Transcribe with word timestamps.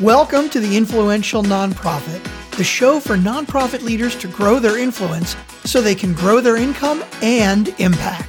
Welcome 0.00 0.50
to 0.50 0.60
the 0.60 0.76
Influential 0.76 1.42
Nonprofit, 1.42 2.22
the 2.58 2.62
show 2.62 3.00
for 3.00 3.16
nonprofit 3.16 3.80
leaders 3.80 4.14
to 4.16 4.28
grow 4.28 4.58
their 4.58 4.76
influence 4.76 5.34
so 5.64 5.80
they 5.80 5.94
can 5.94 6.12
grow 6.12 6.38
their 6.38 6.56
income 6.56 7.02
and 7.22 7.68
impact. 7.80 8.28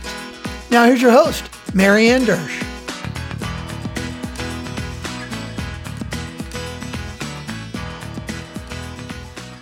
Now, 0.72 0.86
here's 0.86 1.02
your 1.02 1.12
host, 1.12 1.44
Marianne 1.74 2.22
Dersch. 2.22 2.64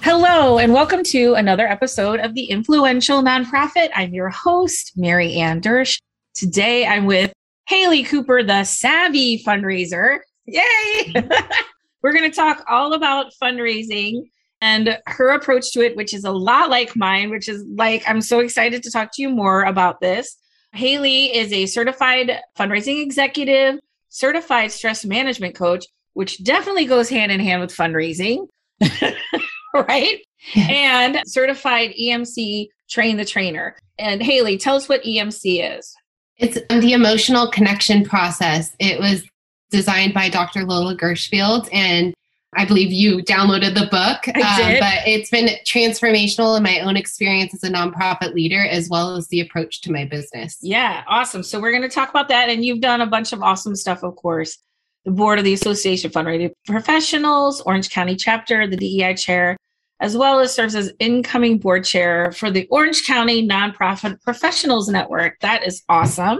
Hello, 0.03 0.59
and 0.59 0.73
welcome 0.73 1.01
to 1.05 1.33
another 1.33 1.67
episode 1.67 2.19
of 2.19 2.35
the 2.35 2.43
Influential 2.43 3.23
Nonprofit. 3.23 3.89
I'm 3.95 4.13
your 4.13 4.29
host, 4.29 4.91
Marianne 4.95 5.59
Dersch. 5.59 5.99
Today 6.35 6.85
I'm 6.85 7.07
with 7.07 7.33
Haley 7.67 8.03
Cooper, 8.03 8.43
the 8.43 8.63
savvy 8.63 9.43
fundraiser. 9.43 10.19
Yay! 10.45 11.15
We're 12.05 12.13
going 12.13 12.29
to 12.29 12.35
talk 12.35 12.63
all 12.69 12.93
about 12.93 13.33
fundraising 13.41 14.29
and 14.61 14.99
her 15.07 15.29
approach 15.29 15.71
to 15.71 15.83
it, 15.83 15.95
which 15.95 16.13
is 16.13 16.23
a 16.23 16.31
lot 16.31 16.69
like 16.69 16.95
mine, 16.95 17.31
which 17.31 17.49
is 17.49 17.65
like, 17.67 18.03
I'm 18.07 18.21
so 18.21 18.41
excited 18.41 18.83
to 18.83 18.91
talk 18.91 19.09
to 19.13 19.23
you 19.23 19.29
more 19.31 19.63
about 19.63 20.01
this. 20.01 20.37
Haley 20.73 21.35
is 21.35 21.51
a 21.51 21.65
certified 21.65 22.41
fundraising 22.55 23.01
executive, 23.01 23.79
certified 24.09 24.71
stress 24.71 25.03
management 25.03 25.55
coach, 25.55 25.83
which 26.13 26.43
definitely 26.43 26.85
goes 26.85 27.09
hand 27.09 27.31
in 27.31 27.39
hand 27.39 27.59
with 27.59 27.75
fundraising, 27.75 28.49
right? 29.73 30.19
And 30.55 31.23
certified 31.25 31.91
EMC 31.99 32.67
train 32.87 33.17
the 33.17 33.25
trainer. 33.25 33.77
And 33.97 34.21
Haley, 34.21 34.59
tell 34.59 34.75
us 34.75 34.87
what 34.87 35.01
EMC 35.01 35.79
is. 35.79 35.91
It's 36.37 36.59
the 36.69 36.93
emotional 36.93 37.49
connection 37.49 38.03
process. 38.05 38.75
It 38.77 38.99
was 38.99 39.23
designed 39.71 40.13
by 40.13 40.29
Dr. 40.29 40.63
Lola 40.63 40.95
Gershfeld. 40.95 41.67
And 41.71 42.13
I 42.55 42.65
believe 42.65 42.91
you 42.91 43.17
downloaded 43.17 43.73
the 43.73 43.87
book. 43.87 44.27
Um, 44.45 44.77
but 44.79 45.07
it's 45.07 45.29
been 45.29 45.49
transformational 45.65 46.55
in 46.55 46.63
my 46.63 46.79
own 46.79 46.95
experience 46.95 47.53
as 47.53 47.63
a 47.63 47.69
nonprofit 47.69 48.33
leader, 48.33 48.65
as 48.65 48.89
well 48.89 49.15
as 49.15 49.27
the 49.27 49.41
approach 49.41 49.81
to 49.81 49.91
my 49.91 50.05
business. 50.05 50.57
Yeah, 50.61 51.03
awesome. 51.07 51.43
So 51.43 51.59
we're 51.59 51.71
going 51.71 51.81
to 51.81 51.89
talk 51.89 52.09
about 52.09 52.27
that. 52.29 52.49
And 52.49 52.63
you've 52.63 52.79
done 52.79 53.01
a 53.01 53.07
bunch 53.07 53.33
of 53.33 53.41
awesome 53.41 53.75
stuff, 53.75 54.03
of 54.03 54.15
course. 54.15 54.57
The 55.03 55.11
board 55.11 55.39
of 55.39 55.45
the 55.45 55.53
Association 55.53 56.07
of 56.07 56.13
Fundraising 56.13 56.51
Professionals, 56.65 57.61
Orange 57.61 57.89
County 57.89 58.15
chapter, 58.15 58.67
the 58.67 58.77
DEI 58.77 59.15
chair, 59.15 59.57
as 59.99 60.15
well 60.15 60.39
as 60.39 60.53
serves 60.53 60.75
as 60.75 60.93
incoming 60.99 61.57
board 61.57 61.83
chair 61.83 62.31
for 62.31 62.49
the 62.51 62.67
Orange 62.69 63.05
County 63.05 63.47
Nonprofit 63.47 64.21
Professionals 64.21 64.89
Network. 64.89 65.39
That 65.41 65.65
is 65.65 65.83
awesome. 65.89 66.39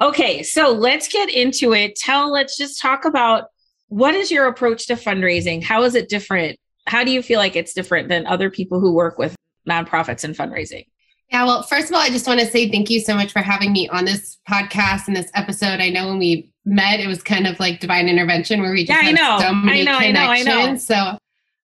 Okay, 0.00 0.42
so 0.42 0.72
let's 0.72 1.08
get 1.08 1.30
into 1.30 1.72
it. 1.74 1.96
Tell, 1.96 2.32
let's 2.32 2.56
just 2.56 2.80
talk 2.80 3.04
about 3.04 3.48
what 3.88 4.14
is 4.14 4.30
your 4.30 4.46
approach 4.46 4.86
to 4.86 4.94
fundraising? 4.94 5.62
How 5.62 5.82
is 5.82 5.94
it 5.94 6.08
different? 6.08 6.58
How 6.86 7.04
do 7.04 7.12
you 7.12 7.22
feel 7.22 7.38
like 7.38 7.56
it's 7.56 7.74
different 7.74 8.08
than 8.08 8.26
other 8.26 8.50
people 8.50 8.80
who 8.80 8.94
work 8.94 9.18
with 9.18 9.36
nonprofits 9.68 10.24
and 10.24 10.34
fundraising? 10.34 10.86
Yeah, 11.30 11.44
well, 11.44 11.62
first 11.62 11.88
of 11.88 11.94
all, 11.94 12.00
I 12.00 12.08
just 12.08 12.26
want 12.26 12.40
to 12.40 12.46
say 12.46 12.70
thank 12.70 12.90
you 12.90 13.00
so 13.00 13.14
much 13.14 13.32
for 13.32 13.40
having 13.40 13.72
me 13.72 13.88
on 13.88 14.04
this 14.04 14.38
podcast 14.48 15.08
and 15.08 15.16
this 15.16 15.30
episode. 15.34 15.80
I 15.80 15.88
know 15.88 16.08
when 16.08 16.18
we 16.18 16.52
met, 16.64 17.00
it 17.00 17.06
was 17.06 17.22
kind 17.22 17.46
of 17.46 17.58
like 17.60 17.80
divine 17.80 18.08
intervention 18.08 18.60
where 18.60 18.72
we 18.72 18.84
just 18.84 19.02
yeah, 19.02 19.08
I 19.08 19.12
know. 19.12 19.38
so 19.40 19.54
many 19.54 19.80
I 19.80 19.84
know, 19.84 19.98
I 19.98 20.10
know, 20.10 20.20
I 20.20 20.42
know. 20.42 20.76
So 20.76 21.16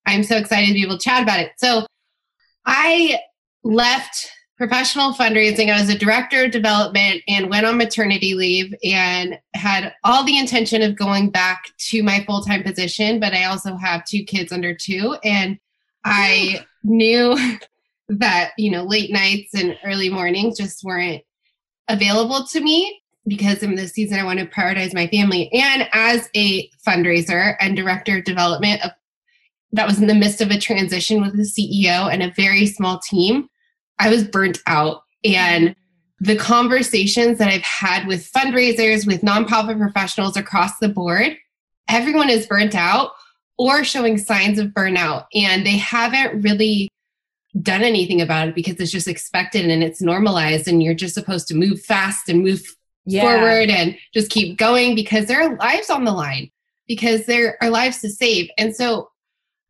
I'm 0.06 0.22
so 0.22 0.36
excited 0.36 0.68
to 0.68 0.74
be 0.74 0.82
able 0.82 0.96
to 0.96 1.04
chat 1.04 1.22
about 1.22 1.40
it. 1.40 1.52
So 1.58 1.86
I 2.64 3.18
left 3.62 4.30
professional 4.58 5.14
fundraising. 5.14 5.72
I 5.72 5.80
was 5.80 5.88
a 5.88 5.96
director 5.96 6.44
of 6.44 6.50
development 6.50 7.22
and 7.28 7.48
went 7.48 7.64
on 7.64 7.78
maternity 7.78 8.34
leave 8.34 8.74
and 8.82 9.38
had 9.54 9.94
all 10.02 10.24
the 10.24 10.36
intention 10.36 10.82
of 10.82 10.96
going 10.96 11.30
back 11.30 11.66
to 11.78 12.02
my 12.02 12.24
full 12.24 12.42
time 12.42 12.64
position. 12.64 13.20
But 13.20 13.32
I 13.32 13.44
also 13.44 13.76
have 13.76 14.04
two 14.04 14.24
kids 14.24 14.52
under 14.52 14.74
two. 14.74 15.16
And 15.22 15.58
I 16.04 16.66
knew 16.82 17.38
that, 18.08 18.50
you 18.58 18.70
know, 18.70 18.82
late 18.82 19.12
nights 19.12 19.54
and 19.54 19.78
early 19.84 20.10
mornings 20.10 20.58
just 20.58 20.82
weren't 20.82 21.22
available 21.88 22.44
to 22.46 22.60
me 22.60 23.00
because 23.28 23.62
in 23.62 23.76
this 23.76 23.92
season 23.92 24.18
I 24.18 24.24
want 24.24 24.40
to 24.40 24.46
prioritize 24.46 24.92
my 24.92 25.06
family. 25.06 25.52
And 25.52 25.88
as 25.92 26.28
a 26.34 26.68
fundraiser 26.86 27.54
and 27.60 27.76
director 27.76 28.18
of 28.18 28.24
development, 28.24 28.82
that 29.72 29.86
was 29.86 30.00
in 30.00 30.08
the 30.08 30.14
midst 30.14 30.40
of 30.40 30.50
a 30.50 30.58
transition 30.58 31.20
with 31.20 31.36
the 31.36 31.42
CEO 31.42 32.12
and 32.12 32.22
a 32.22 32.32
very 32.32 32.66
small 32.66 32.98
team. 32.98 33.48
I 33.98 34.10
was 34.10 34.24
burnt 34.24 34.58
out. 34.66 35.02
And 35.24 35.74
the 36.20 36.36
conversations 36.36 37.38
that 37.38 37.48
I've 37.48 37.62
had 37.62 38.06
with 38.06 38.30
fundraisers, 38.32 39.06
with 39.06 39.22
nonprofit 39.22 39.78
professionals 39.78 40.36
across 40.36 40.78
the 40.78 40.88
board, 40.88 41.36
everyone 41.88 42.28
is 42.28 42.46
burnt 42.46 42.74
out 42.74 43.12
or 43.56 43.84
showing 43.84 44.18
signs 44.18 44.58
of 44.58 44.68
burnout. 44.68 45.26
And 45.34 45.64
they 45.66 45.76
haven't 45.76 46.42
really 46.42 46.88
done 47.62 47.82
anything 47.82 48.20
about 48.20 48.48
it 48.48 48.54
because 48.54 48.76
it's 48.76 48.92
just 48.92 49.08
expected 49.08 49.68
and 49.68 49.82
it's 49.82 50.00
normalized. 50.00 50.68
And 50.68 50.82
you're 50.82 50.94
just 50.94 51.14
supposed 51.14 51.48
to 51.48 51.54
move 51.54 51.80
fast 51.82 52.28
and 52.28 52.42
move 52.42 52.62
Yeah. 53.04 53.22
forward 53.22 53.70
and 53.70 53.96
just 54.12 54.30
keep 54.30 54.58
going 54.58 54.94
because 54.94 55.26
there 55.26 55.40
are 55.40 55.56
lives 55.56 55.88
on 55.88 56.04
the 56.04 56.12
line, 56.12 56.50
because 56.86 57.26
there 57.26 57.56
are 57.62 57.70
lives 57.70 58.00
to 58.02 58.10
save. 58.10 58.50
And 58.58 58.76
so 58.76 59.10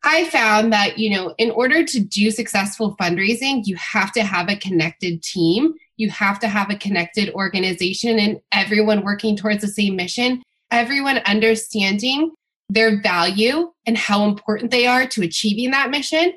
I 0.05 0.29
found 0.29 0.73
that, 0.73 0.99
you 0.99 1.11
know, 1.11 1.35
in 1.39 1.51
order 1.51 1.85
to 1.85 2.01
do 2.01 2.31
successful 2.31 2.97
fundraising, 3.01 3.63
you 3.65 3.77
have 3.77 4.13
to 4.13 4.23
have 4.23 4.49
a 4.49 4.57
connected 4.57 5.23
team. 5.23 5.75
You 5.97 6.11
have 6.11 6.39
to 6.41 6.49
have 6.49 6.71
a 6.71 6.77
connected 6.77 7.31
organization 7.31 8.19
and 8.19 8.41
everyone 8.53 9.03
working 9.03 9.37
towards 9.37 9.63
the 9.63 9.69
same 9.69 9.97
mission, 9.97 10.43
everyone 10.71 11.19
understanding 11.27 12.33
their 12.69 13.01
value 13.03 13.73
and 13.87 13.99
how 13.99 14.25
important 14.25 14.71
they 14.71 14.87
are 14.87 15.07
to 15.09 15.23
achieving 15.23 15.73
that 15.73 15.91
mission. 15.91 16.33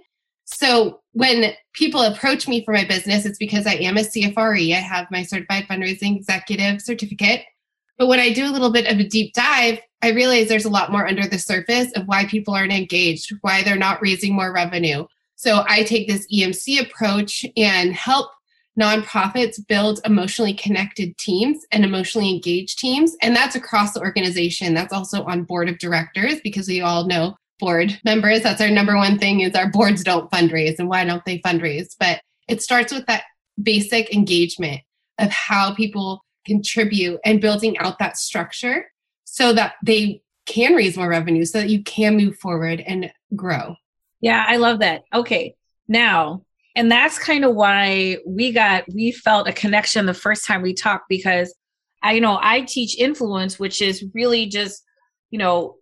So 0.46 1.02
when 1.14 1.54
people 1.74 2.02
approach 2.02 2.48
me 2.48 2.64
for 2.66 2.74
my 2.74 2.86
business, 2.86 3.26
it's 3.26 3.38
because 3.38 3.68
I 3.68 3.74
am 3.76 3.98
a 3.98 4.02
CFRE. 4.02 4.76
I 4.76 4.80
have 4.80 5.08
my 5.12 5.24
certified 5.24 5.66
fundraising 5.70 6.18
executive 6.18 6.82
certificate. 6.82 7.46
But 8.02 8.08
when 8.08 8.20
I 8.20 8.34
do 8.34 8.48
a 8.48 8.50
little 8.50 8.72
bit 8.72 8.92
of 8.92 8.98
a 8.98 9.08
deep 9.08 9.32
dive, 9.36 9.80
I 10.02 10.10
realize 10.10 10.50
there's 10.50 10.66
a 10.66 10.72
lot 10.72 10.92
more 10.92 11.06
under 11.06 11.28
the 11.28 11.38
surface 11.38 11.92
of 11.92 12.08
why 12.08 12.26
people 12.26 12.52
aren't 12.52 12.74
engaged, 12.74 13.32
why 13.42 13.62
they're 13.62 13.76
not 13.76 14.02
raising 14.02 14.34
more 14.34 14.52
revenue. 14.52 15.06
So 15.36 15.64
I 15.68 15.84
take 15.84 16.08
this 16.08 16.26
EMC 16.34 16.82
approach 16.82 17.46
and 17.56 17.94
help 17.94 18.32
nonprofits 18.76 19.60
build 19.68 20.00
emotionally 20.04 20.56
connected 20.56 21.16
teams 21.20 21.64
and 21.72 21.86
emotionally 21.86 22.32
engaged 22.32 22.80
teams. 22.80 23.16
And 23.22 23.36
that's 23.36 23.56
across 23.56 23.94
the 23.94 24.02
organization. 24.02 24.74
That's 24.74 24.94
also 24.94 25.24
on 25.26 25.44
board 25.44 25.70
of 25.70 25.78
directors 25.78 26.42
because 26.42 26.68
we 26.68 26.82
all 26.82 27.06
know 27.06 27.36
board 27.60 28.00
members. 28.04 28.42
That's 28.42 28.62
our 28.62 28.72
number 28.72 28.96
one 28.96 29.20
thing 29.20 29.42
is 29.42 29.54
our 29.54 29.70
boards 29.70 30.04
don't 30.04 30.32
fundraise 30.32 30.80
and 30.80 30.90
why 30.90 31.06
don't 31.06 31.24
they 31.26 31.38
fundraise? 31.38 31.96
But 32.00 32.20
it 32.48 32.64
starts 32.64 32.92
with 32.92 33.06
that 33.06 33.26
basic 33.62 34.12
engagement 34.12 34.82
of 35.20 35.30
how 35.30 35.76
people 35.76 36.24
contribute 36.46 37.20
and 37.26 37.42
building 37.42 37.78
out 37.80 38.00
that 38.00 38.18
structure 38.18 38.86
so 39.26 39.54
that 39.54 39.74
they 39.84 40.22
can 40.46 40.74
raise 40.74 40.98
more 40.98 41.08
revenue 41.08 41.46
so 41.46 41.60
that 41.60 41.70
you 41.70 41.84
can 41.84 42.18
move 42.18 42.38
forward 42.38 42.82
and 42.86 43.12
grow. 43.36 43.76
Yeah, 44.20 44.46
I 44.48 44.58
love 44.58 44.80
that. 44.80 45.04
Okay. 45.14 45.56
Now, 45.88 46.44
and 46.76 46.92
that's 46.92 47.20
kind 47.20 47.44
of 47.44 47.56
why 47.56 48.18
we 48.26 48.52
got 48.52 48.86
we 48.94 49.12
felt 49.12 49.48
a 49.48 49.54
connection 49.54 50.06
the 50.06 50.14
first 50.14 50.46
time 50.46 50.62
we 50.62 50.74
talked 50.74 51.10
because 51.10 51.54
I 52.02 52.14
you 52.14 52.22
know 52.22 52.40
I 52.42 52.62
teach 52.62 52.98
influence, 52.98 53.60
which 53.60 53.82
is 53.82 54.06
really 54.14 54.46
just, 54.46 54.84
you 55.32 55.40
know, 55.40 55.76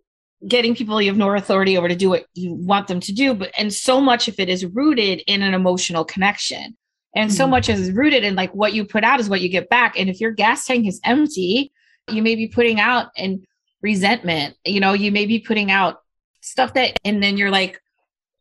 getting 0.46 0.74
people 0.74 1.00
you 1.00 1.10
have 1.10 1.16
no 1.16 1.34
authority 1.34 1.76
over 1.76 1.88
to 1.88 1.94
do 1.94 2.08
what 2.08 2.26
you 2.34 2.54
want 2.54 2.88
them 2.88 3.00
to 3.00 3.12
do. 3.12 3.34
But 3.34 3.52
and 3.56 3.72
so 3.72 4.00
much 4.00 4.26
of 4.28 4.38
it 4.38 4.48
is 4.48 4.64
rooted 4.64 5.22
in 5.26 5.42
an 5.42 5.54
emotional 5.54 6.04
connection. 6.04 6.76
And 7.14 7.32
so 7.32 7.46
Mhm. 7.46 7.50
much 7.50 7.68
is 7.68 7.90
rooted 7.92 8.24
in 8.24 8.36
like 8.36 8.54
what 8.54 8.72
you 8.72 8.84
put 8.84 9.04
out 9.04 9.20
is 9.20 9.28
what 9.28 9.40
you 9.40 9.48
get 9.48 9.68
back. 9.68 9.98
And 9.98 10.08
if 10.08 10.20
your 10.20 10.30
gas 10.30 10.64
tank 10.66 10.86
is 10.86 11.00
empty, 11.04 11.72
you 12.08 12.22
may 12.22 12.36
be 12.36 12.46
putting 12.46 12.80
out 12.80 13.08
and 13.16 13.44
resentment, 13.82 14.56
you 14.64 14.80
know, 14.80 14.92
you 14.92 15.10
may 15.10 15.26
be 15.26 15.38
putting 15.38 15.70
out 15.70 16.02
stuff 16.40 16.74
that 16.74 16.98
and 17.04 17.22
then 17.22 17.36
you're 17.36 17.50
like, 17.50 17.80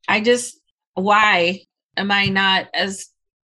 I 0.07 0.21
just 0.21 0.59
why 0.93 1.61
am 1.97 2.11
I 2.11 2.27
not 2.27 2.67
as 2.73 3.09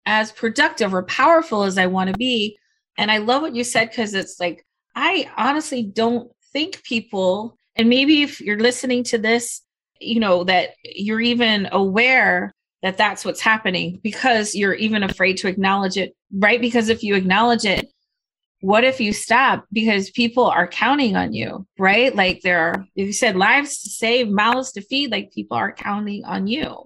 as 0.06 0.32
productive 0.32 0.94
or 0.94 1.02
powerful 1.04 1.62
as 1.62 1.78
I 1.78 1.86
want 1.86 2.10
to 2.10 2.18
be? 2.18 2.58
And 2.98 3.10
I 3.10 3.18
love 3.18 3.42
what 3.42 3.54
you 3.54 3.64
said 3.64 3.90
because 3.90 4.14
it's 4.14 4.40
like 4.40 4.64
I 4.94 5.30
honestly 5.36 5.82
don't 5.82 6.30
think 6.52 6.82
people 6.84 7.56
and 7.76 7.88
maybe 7.88 8.22
if 8.22 8.40
you're 8.40 8.58
listening 8.58 9.02
to 9.04 9.18
this, 9.18 9.62
you 10.00 10.20
know 10.20 10.44
that 10.44 10.70
you're 10.84 11.20
even 11.20 11.68
aware 11.72 12.54
that 12.84 12.96
that's 12.96 13.24
what's 13.24 13.40
happening 13.40 13.98
because 14.02 14.54
you're 14.54 14.74
even 14.74 15.02
afraid 15.02 15.38
to 15.38 15.48
acknowledge 15.48 15.96
it, 15.96 16.14
right? 16.32 16.60
Because 16.60 16.88
if 16.88 17.02
you 17.02 17.16
acknowledge 17.16 17.64
it, 17.64 17.90
what 18.60 18.84
if 18.84 19.00
you 19.00 19.12
stop 19.12 19.64
because 19.72 20.10
people 20.10 20.44
are 20.44 20.68
counting 20.68 21.16
on 21.16 21.32
you, 21.32 21.66
right? 21.78 22.14
Like 22.14 22.42
there 22.42 22.60
are, 22.60 22.86
you 22.94 23.12
said 23.12 23.36
lives 23.36 23.82
to 23.82 23.90
save, 23.90 24.28
mouths 24.28 24.72
to 24.72 24.80
feed, 24.80 25.10
like 25.10 25.32
people 25.32 25.56
are 25.56 25.72
counting 25.72 26.24
on 26.24 26.46
you. 26.46 26.84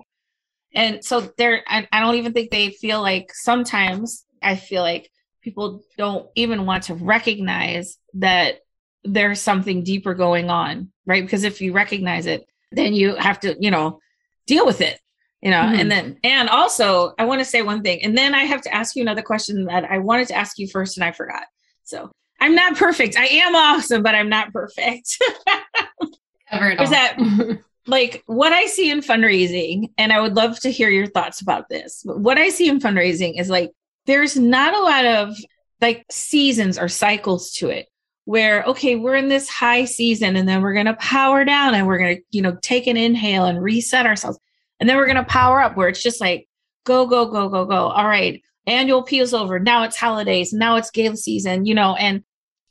And 0.74 1.04
so 1.04 1.20
there, 1.36 1.62
I, 1.66 1.86
I 1.92 2.00
don't 2.00 2.14
even 2.14 2.32
think 2.32 2.50
they 2.50 2.70
feel 2.70 3.02
like 3.02 3.32
sometimes 3.34 4.24
I 4.42 4.56
feel 4.56 4.82
like 4.82 5.10
people 5.42 5.82
don't 5.98 6.28
even 6.34 6.64
want 6.64 6.84
to 6.84 6.94
recognize 6.94 7.98
that 8.14 8.60
there's 9.04 9.40
something 9.40 9.84
deeper 9.84 10.14
going 10.14 10.50
on 10.50 10.90
right? 11.08 11.24
Because 11.24 11.42
if 11.42 11.60
you 11.60 11.72
recognize 11.72 12.26
it, 12.26 12.46
then 12.70 12.92
you 12.92 13.16
have 13.16 13.40
to, 13.40 13.56
you 13.58 13.70
know, 13.72 13.98
deal 14.46 14.66
with 14.66 14.80
it, 14.82 15.00
you 15.42 15.50
know, 15.50 15.60
mm-hmm. 15.60 15.80
and 15.80 15.90
then, 15.90 16.18
and 16.24 16.48
also, 16.48 17.14
I 17.18 17.24
want 17.24 17.40
to 17.40 17.44
say 17.44 17.62
one 17.62 17.82
thing, 17.82 18.02
and 18.02 18.18
then 18.18 18.34
I 18.34 18.44
have 18.44 18.62
to 18.62 18.74
ask 18.74 18.96
you 18.96 19.02
another 19.02 19.22
question 19.22 19.66
that 19.66 19.84
I 19.84 19.98
wanted 19.98 20.28
to 20.28 20.34
ask 20.34 20.58
you 20.58 20.66
first 20.68 20.96
and 20.96 21.04
I 21.04 21.12
forgot. 21.12 21.44
So 21.84 22.10
I'm 22.40 22.54
not 22.54 22.76
perfect. 22.76 23.16
I 23.16 23.26
am 23.26 23.54
awesome, 23.54 24.02
but 24.02 24.14
I'm 24.14 24.28
not 24.28 24.52
perfect. 24.52 25.16
Is 26.80 26.90
that 26.90 27.18
like 27.86 28.22
what 28.26 28.52
I 28.52 28.66
see 28.66 28.90
in 28.90 29.00
fundraising, 29.00 29.90
and 29.96 30.12
I 30.12 30.20
would 30.20 30.34
love 30.34 30.58
to 30.60 30.70
hear 30.70 30.90
your 30.90 31.06
thoughts 31.06 31.40
about 31.40 31.68
this. 31.68 32.02
But 32.04 32.20
what 32.20 32.38
I 32.38 32.48
see 32.48 32.68
in 32.68 32.80
fundraising 32.80 33.38
is 33.38 33.48
like 33.48 33.72
there's 34.06 34.36
not 34.36 34.74
a 34.74 34.80
lot 34.80 35.04
of 35.04 35.36
like 35.80 36.04
seasons 36.10 36.78
or 36.78 36.88
cycles 36.88 37.52
to 37.52 37.68
it 37.68 37.86
where 38.24 38.62
okay 38.64 38.96
we're 38.96 39.14
in 39.14 39.28
this 39.28 39.48
high 39.48 39.84
season 39.84 40.36
and 40.36 40.48
then 40.48 40.60
we're 40.60 40.74
going 40.74 40.86
to 40.86 40.94
power 40.94 41.44
down 41.44 41.74
and 41.74 41.86
we're 41.86 41.98
going 41.98 42.16
to 42.16 42.22
you 42.30 42.42
know 42.42 42.56
take 42.60 42.86
an 42.86 42.96
inhale 42.96 43.44
and 43.44 43.62
reset 43.62 44.06
ourselves 44.06 44.38
and 44.80 44.88
then 44.88 44.96
we're 44.96 45.06
going 45.06 45.16
to 45.16 45.24
power 45.24 45.60
up 45.60 45.76
where 45.76 45.88
it's 45.88 46.02
just 46.02 46.20
like 46.20 46.48
go 46.84 47.06
go 47.06 47.26
go 47.26 47.48
go 47.48 47.64
go. 47.64 47.88
All 47.88 48.06
right 48.06 48.42
annual 48.66 49.00
appeals 49.00 49.32
over. 49.32 49.58
Now 49.58 49.82
it's 49.84 49.96
holidays. 49.96 50.52
Now 50.52 50.76
it's 50.76 50.90
gala 50.90 51.16
season 51.16 51.64
you 51.64 51.74
know 51.74 51.96
and 51.96 52.22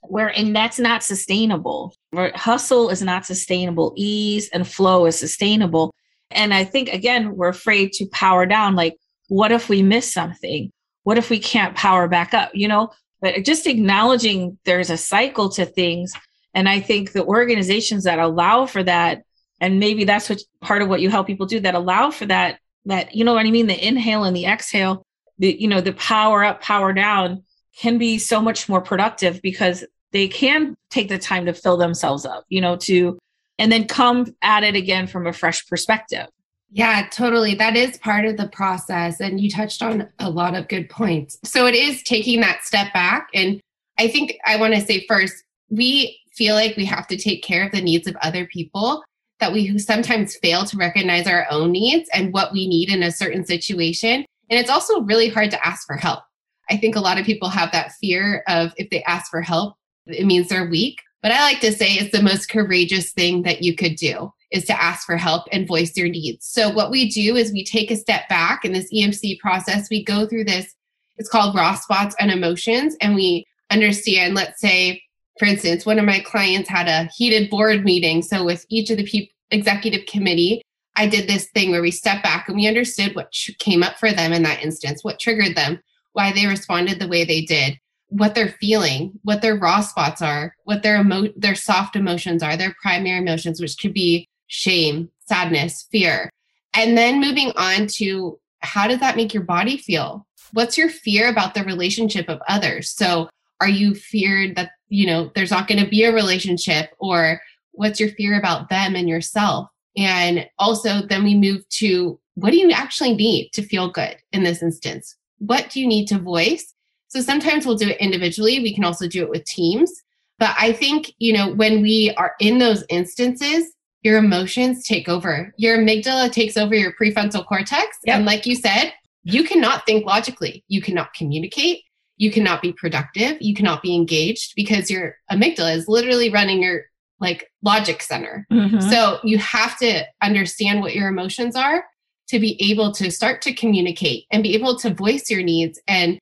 where 0.02 0.30
and 0.30 0.56
that's 0.56 0.80
not 0.80 1.04
sustainable. 1.04 1.96
Hustle 2.14 2.90
is 2.90 3.02
not 3.02 3.26
sustainable. 3.26 3.94
Ease 3.98 4.50
and 4.50 4.68
flow 4.68 5.06
is 5.06 5.18
sustainable. 5.18 5.94
And 6.32 6.54
i 6.54 6.64
think 6.64 6.90
again 6.90 7.36
we're 7.36 7.50
afraid 7.50 7.94
to 7.94 8.06
power 8.08 8.46
down 8.46 8.76
like 8.76 8.96
what 9.30 9.52
if 9.52 9.68
we 9.68 9.82
miss 9.82 10.12
something? 10.12 10.72
What 11.04 11.18
if 11.18 11.30
we 11.30 11.40
can't 11.40 11.76
power 11.76 12.08
back 12.08 12.34
up 12.34 12.52
you 12.54 12.68
know? 12.68 12.92
But 13.20 13.44
just 13.46 13.66
acknowledging 13.66 14.60
there's 14.66 14.92
a 14.92 14.98
cycle 14.98 15.50
to 15.50 15.66
things 15.66 16.14
and 16.54 16.68
i 16.70 16.80
think 16.80 17.12
the 17.12 17.26
organizations 17.26 18.04
that 18.04 18.20
allow 18.20 18.66
for 18.66 18.84
that 18.84 19.24
and 19.60 19.80
maybe 19.80 20.04
that's 20.04 20.30
what 20.30 20.42
part 20.62 20.82
of 20.82 20.88
what 20.90 21.02
you 21.02 21.10
help 21.10 21.28
people 21.28 21.46
do 21.46 21.60
that 21.60 21.76
allow 21.76 22.12
for 22.12 22.26
that 22.26 22.60
that 22.86 23.16
you 23.16 23.24
know 23.24 23.34
what 23.34 23.46
i 23.46 23.52
mean 23.52 23.68
the 23.68 23.88
inhale 23.88 24.24
and 24.24 24.36
the 24.36 24.46
exhale 24.46 25.04
the 25.40 25.56
you 25.60 25.68
know 25.68 25.82
the 25.82 25.94
power 25.94 26.44
up 26.44 26.62
power 26.62 26.94
down 26.94 27.44
can 27.78 27.98
be 27.98 28.18
so 28.18 28.42
much 28.42 28.68
more 28.68 28.82
productive 28.82 29.42
because 29.42 29.84
they 30.12 30.28
can 30.28 30.76
take 30.90 31.10
the 31.10 31.18
time 31.18 31.46
to 31.46 31.54
fill 31.54 31.78
themselves 31.78 32.26
up 32.26 32.46
you 32.50 32.62
know 32.62 32.76
to 32.76 33.18
and 33.60 33.72
then 33.72 33.88
come 33.88 34.36
at 34.42 34.64
it 34.64 34.76
again 34.76 35.08
from 35.08 35.28
a 35.28 35.34
fresh 35.34 35.66
perspective 35.68 36.28
yeah, 36.70 37.08
totally. 37.12 37.56
That 37.56 37.76
is 37.76 37.98
part 37.98 38.26
of 38.26 38.38
the 38.38 38.50
process. 38.50 39.20
And 39.20 39.40
you 39.40 39.50
touched 39.50 39.82
on 39.82 40.10
a 40.20 40.30
lot 40.30 40.56
of 40.56 40.68
good 40.68 40.90
points. 40.90 41.38
So 41.44 41.66
it 41.66 41.76
is 41.76 42.04
taking 42.04 42.42
that 42.42 42.66
step 42.66 42.94
back. 42.94 43.30
And 43.34 43.62
I 43.98 44.08
think 44.08 44.38
I 44.46 44.58
want 44.58 44.74
to 44.74 44.82
say 44.82 45.06
first, 45.08 45.44
we 45.70 46.20
feel 46.34 46.56
like 46.56 46.76
we 46.78 46.86
have 46.86 47.08
to 47.08 47.18
take 47.18 47.44
care 47.44 47.66
of 47.66 47.72
the 47.72 47.82
needs 47.82 48.08
of 48.08 48.16
other 48.18 48.46
people, 48.48 49.04
that 49.40 49.54
we 49.54 49.78
sometimes 49.78 50.36
fail 50.38 50.66
to 50.66 50.78
recognize 50.78 51.28
our 51.28 51.46
own 51.50 51.72
needs 51.72 52.10
and 52.14 52.34
what 52.34 52.52
we 52.52 52.68
need 52.68 52.90
in 52.90 53.04
a 53.04 53.12
certain 53.12 53.46
situation. 53.46 54.26
And 54.50 54.60
it's 54.60 54.70
also 54.70 55.02
really 55.02 55.30
hard 55.30 55.52
to 55.52 55.68
ask 55.68 55.86
for 55.86 55.96
help. 55.96 56.24
I 56.70 56.78
think 56.78 56.96
a 56.96 57.02
lot 57.02 57.18
of 57.18 57.26
people 57.26 57.50
have 57.50 57.72
that 57.72 57.94
fear 57.94 58.44
of 58.48 58.74
if 58.78 58.90
they 58.90 59.04
ask 59.04 59.30
for 59.30 59.42
help, 59.42 59.76
it 60.06 60.26
means 60.26 60.50
they're 60.50 60.70
weak. 60.70 61.02
But 61.22 61.32
I 61.32 61.42
like 61.42 61.60
to 61.62 61.72
say 61.72 61.94
it's 61.94 62.16
the 62.16 62.24
most 62.24 62.50
courageous 62.50 63.12
thing 63.12 63.44
that 63.44 63.62
you 63.62 63.76
could 63.76 63.96
do 63.96 64.32
is 64.52 64.66
to 64.66 64.82
ask 64.82 65.06
for 65.06 65.18
help 65.18 65.46
and 65.52 65.68
voice 65.68 65.96
your 65.96 66.08
needs. 66.08 66.46
So 66.46 66.70
what 66.70 66.92
we 66.92 67.10
do 67.10 67.36
is 67.36 67.52
we 67.52 67.66
take 67.66 67.92
a 67.92 67.98
step 67.98 68.30
back 68.30 68.64
in 68.64 68.72
this 68.72 68.92
EMC 68.94 69.40
process. 69.40 69.90
We 69.90 70.04
go 70.04 70.26
through 70.26 70.46
this, 70.46 70.74
it's 71.18 71.30
called 71.30 71.56
raw 71.56 71.76
spots 71.76 72.16
and 72.20 72.32
emotions, 72.32 72.96
and 73.02 73.16
we 73.16 73.46
understand, 73.70 74.36
let's 74.36 74.62
say, 74.62 75.02
for 75.40 75.46
instance, 75.46 75.86
one 75.86 76.00
of 76.00 76.06
my 76.06 76.20
clients 76.20 76.70
had 76.70 76.88
a 76.88 77.10
heated 77.16 77.50
board 77.50 77.84
meeting. 77.84 78.22
So 78.22 78.44
with 78.44 78.66
each 78.70 78.90
of 78.90 78.98
the 78.98 79.06
people, 79.06 79.34
executive 79.52 80.06
committee, 80.08 80.62
I 80.96 81.08
did 81.08 81.28
this 81.28 81.48
thing 81.54 81.72
where 81.72 81.82
we 81.82 81.92
step 81.92 82.24
back 82.24 82.48
and 82.48 82.58
we 82.58 82.68
understood 82.68 83.16
what 83.16 83.32
came 83.60 83.84
up 83.84 83.98
for 84.00 84.12
them 84.12 84.34
in 84.34 84.44
that 84.44 84.64
instance, 84.64 85.04
what 85.04 85.20
triggered 85.20 85.56
them, 85.56 85.80
why 86.14 86.32
they 86.32 86.48
responded 86.48 87.00
the 87.00 87.08
way 87.08 87.24
they 87.24 87.42
did, 87.42 87.80
what 88.10 88.34
they're 88.34 88.56
feeling, 88.60 89.12
what 89.24 89.42
their 89.42 89.56
raw 89.56 89.82
spots 89.82 90.22
are, 90.22 90.56
what 90.64 90.82
their 90.82 91.00
emo- 91.00 91.32
their 91.36 91.56
soft 91.56 91.96
emotions 91.96 92.42
are, 92.42 92.58
their 92.58 92.76
primary 92.82 93.20
emotions, 93.20 93.62
which 93.62 93.78
could 93.78 93.94
be 93.94 94.28
shame, 94.48 95.10
sadness, 95.28 95.88
fear. 95.92 96.30
And 96.74 96.98
then 96.98 97.22
moving 97.22 97.52
on 97.56 97.88
to 97.98 98.40
how 98.62 98.88
does 98.88 99.00
that 99.00 99.16
make 99.16 99.34
your 99.34 99.44
body 99.44 99.78
feel? 99.78 100.26
What's 100.54 100.78
your 100.78 100.90
fear 100.90 101.30
about 101.30 101.54
the 101.54 101.64
relationship 101.64 102.28
of 102.30 102.42
others? 102.48 102.90
So, 102.90 103.30
are 103.62 103.70
you 103.70 103.96
feared 103.96 104.56
that, 104.56 104.72
you 104.90 105.08
know, 105.08 105.32
there's 105.36 105.52
not 105.52 105.68
going 105.68 105.84
to 105.84 105.90
be 105.90 106.04
a 106.04 106.14
relationship 106.14 106.90
or 107.00 107.42
what's 107.72 108.00
your 108.00 108.10
fear 108.10 108.38
about 108.38 108.70
them 108.70 108.96
and 108.96 109.10
yourself? 109.10 109.68
And 109.96 110.48
also 110.60 111.02
then 111.08 111.24
we 111.24 111.36
move 111.36 111.68
to 111.70 112.20
what 112.36 112.52
do 112.52 112.58
you 112.58 112.72
actually 112.72 113.16
need 113.16 113.50
to 113.54 113.64
feel 113.64 113.90
good 113.90 114.16
in 114.32 114.44
this 114.44 114.62
instance? 114.62 115.16
What 115.40 115.70
do 115.72 115.80
you 115.80 115.88
need 115.88 116.08
to 116.08 116.20
voice? 116.20 116.74
So 117.08 117.22
sometimes 117.22 117.66
we'll 117.66 117.78
do 117.78 117.90
it 117.90 117.98
individually. 118.00 118.60
We 118.60 118.76
can 118.76 118.84
also 118.84 119.08
do 119.08 119.24
it 119.24 119.30
with 119.30 119.46
teams. 119.46 119.92
But 120.40 120.56
I 120.60 120.72
think, 120.72 121.12
you 121.18 121.34
know, 121.34 121.54
when 121.54 121.82
we 121.82 122.14
are 122.18 122.36
in 122.40 122.60
those 122.60 122.84
instances, 122.90 123.74
your 124.04 124.18
emotions 124.18 124.86
take 124.86 125.10
over. 125.10 125.52
Your 125.58 125.80
amygdala 125.80 126.32
takes 126.32 126.58
over 126.58 126.76
your 126.76 126.94
prefrontal 126.94 127.46
cortex. 127.46 127.98
Yep. 128.06 128.18
And 128.18 128.26
like 128.26 128.46
you 128.46 128.56
said, 128.56 128.94
you 129.24 129.44
cannot 129.44 129.86
think 129.86 130.06
logically. 130.06 130.64
You 130.68 130.82
cannot 130.82 131.14
communicate. 131.14 131.82
You 132.18 132.32
cannot 132.32 132.62
be 132.62 132.74
productive. 132.74 133.38
You 133.40 133.54
cannot 133.54 133.82
be 133.82 133.96
engaged 133.96 134.54
because 134.56 134.90
your 134.92 135.16
amygdala 135.32 135.76
is 135.76 135.88
literally 135.88 136.30
running 136.30 136.62
your 136.62 136.84
like 137.20 137.50
logic 137.64 138.02
center. 138.02 138.46
Mm-hmm. 138.52 138.80
So 138.90 139.20
you 139.24 139.38
have 139.40 139.78
to 139.80 140.04
understand 140.22 140.82
what 140.82 140.96
your 140.96 141.08
emotions 141.08 141.56
are 141.56 141.86
to 142.30 142.40
be 142.40 142.62
able 142.72 142.92
to 142.94 143.10
start 143.10 143.42
to 143.44 143.54
communicate 143.54 144.26
and 144.32 144.44
be 144.44 144.54
able 144.54 144.78
to 144.80 144.94
voice 144.94 145.30
your 145.30 145.42
needs 145.42 145.80
and 145.88 146.20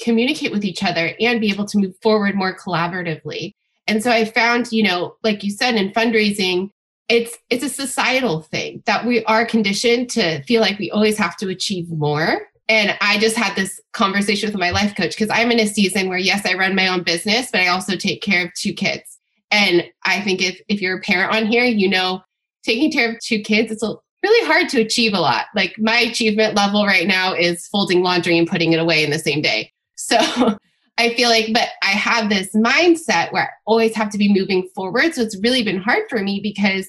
communicate 0.00 0.52
with 0.52 0.64
each 0.64 0.84
other 0.84 1.12
and 1.20 1.40
be 1.40 1.50
able 1.50 1.66
to 1.66 1.78
move 1.78 1.94
forward 2.00 2.34
more 2.34 2.56
collaboratively. 2.56 3.52
And 3.86 4.02
so 4.02 4.10
I 4.10 4.24
found, 4.24 4.70
you 4.70 4.82
know, 4.82 5.16
like 5.22 5.42
you 5.42 5.50
said 5.50 5.74
in 5.74 5.90
fundraising, 5.90 6.70
it's 7.08 7.36
it's 7.48 7.64
a 7.64 7.70
societal 7.70 8.42
thing 8.42 8.82
that 8.84 9.06
we 9.06 9.24
are 9.24 9.46
conditioned 9.46 10.10
to 10.10 10.42
feel 10.42 10.60
like 10.60 10.78
we 10.78 10.90
always 10.90 11.16
have 11.16 11.36
to 11.38 11.48
achieve 11.48 11.90
more 11.90 12.48
and 12.68 12.96
i 13.00 13.18
just 13.18 13.36
had 13.36 13.54
this 13.56 13.80
conversation 13.92 14.48
with 14.48 14.58
my 14.58 14.70
life 14.70 14.94
coach 14.96 15.10
because 15.10 15.30
i'm 15.30 15.50
in 15.50 15.60
a 15.60 15.66
season 15.66 16.08
where 16.08 16.18
yes 16.18 16.44
i 16.46 16.54
run 16.54 16.74
my 16.74 16.88
own 16.88 17.02
business 17.02 17.50
but 17.50 17.60
i 17.60 17.68
also 17.68 17.96
take 17.96 18.22
care 18.22 18.46
of 18.46 18.54
two 18.54 18.72
kids 18.72 19.18
and 19.50 19.84
i 20.04 20.20
think 20.20 20.40
if 20.42 20.60
if 20.68 20.80
you're 20.80 20.98
a 20.98 21.02
parent 21.02 21.34
on 21.34 21.46
here 21.46 21.64
you 21.64 21.88
know 21.88 22.20
taking 22.64 22.90
care 22.90 23.10
of 23.10 23.18
two 23.20 23.40
kids 23.40 23.70
it's 23.70 23.82
really 24.22 24.46
hard 24.46 24.68
to 24.68 24.80
achieve 24.80 25.14
a 25.14 25.20
lot 25.20 25.46
like 25.54 25.74
my 25.78 25.98
achievement 25.98 26.54
level 26.54 26.84
right 26.84 27.06
now 27.06 27.32
is 27.32 27.66
folding 27.68 28.02
laundry 28.02 28.36
and 28.36 28.48
putting 28.48 28.72
it 28.72 28.80
away 28.80 29.04
in 29.04 29.10
the 29.10 29.18
same 29.18 29.40
day 29.40 29.72
so 29.96 30.56
I 30.98 31.14
feel 31.14 31.28
like, 31.28 31.52
but 31.52 31.68
I 31.82 31.90
have 31.90 32.28
this 32.28 32.52
mindset 32.54 33.32
where 33.32 33.44
I 33.44 33.48
always 33.66 33.94
have 33.94 34.10
to 34.10 34.18
be 34.18 34.32
moving 34.32 34.68
forward. 34.74 35.14
So 35.14 35.22
it's 35.22 35.38
really 35.38 35.62
been 35.62 35.78
hard 35.78 36.02
for 36.10 36.20
me 36.20 36.40
because 36.42 36.88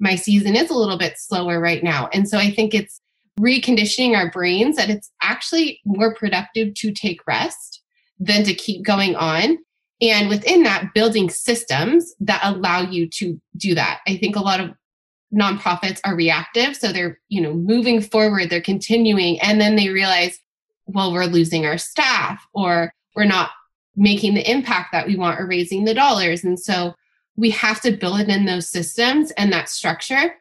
my 0.00 0.16
season 0.16 0.56
is 0.56 0.68
a 0.68 0.74
little 0.74 0.98
bit 0.98 1.16
slower 1.16 1.60
right 1.60 1.82
now. 1.82 2.08
And 2.12 2.28
so 2.28 2.38
I 2.38 2.50
think 2.50 2.74
it's 2.74 3.00
reconditioning 3.38 4.16
our 4.16 4.30
brains 4.30 4.76
that 4.76 4.90
it's 4.90 5.10
actually 5.22 5.80
more 5.84 6.14
productive 6.14 6.74
to 6.74 6.92
take 6.92 7.26
rest 7.26 7.82
than 8.18 8.44
to 8.44 8.54
keep 8.54 8.84
going 8.84 9.14
on. 9.16 9.58
And 10.00 10.28
within 10.28 10.62
that, 10.62 10.92
building 10.94 11.30
systems 11.30 12.14
that 12.20 12.40
allow 12.42 12.82
you 12.82 13.08
to 13.10 13.40
do 13.56 13.74
that. 13.74 14.00
I 14.06 14.16
think 14.16 14.36
a 14.36 14.40
lot 14.40 14.60
of 14.60 14.70
nonprofits 15.34 16.00
are 16.04 16.14
reactive. 16.14 16.76
So 16.76 16.92
they're, 16.92 17.18
you 17.28 17.40
know, 17.40 17.52
moving 17.52 18.00
forward, 18.00 18.48
they're 18.48 18.60
continuing, 18.60 19.40
and 19.40 19.60
then 19.60 19.76
they 19.76 19.88
realize, 19.88 20.38
well, 20.86 21.12
we're 21.12 21.24
losing 21.24 21.66
our 21.66 21.78
staff 21.78 22.46
or 22.52 22.92
we're 23.14 23.24
not 23.24 23.50
making 23.96 24.34
the 24.34 24.48
impact 24.50 24.92
that 24.92 25.06
we 25.06 25.16
want 25.16 25.40
or 25.40 25.46
raising 25.46 25.84
the 25.84 25.94
dollars. 25.94 26.44
And 26.44 26.60
so 26.60 26.94
we 27.36 27.50
have 27.50 27.80
to 27.82 27.92
build 27.92 28.20
it 28.20 28.28
in 28.28 28.44
those 28.44 28.68
systems 28.68 29.30
and 29.32 29.52
that 29.52 29.68
structure 29.68 30.34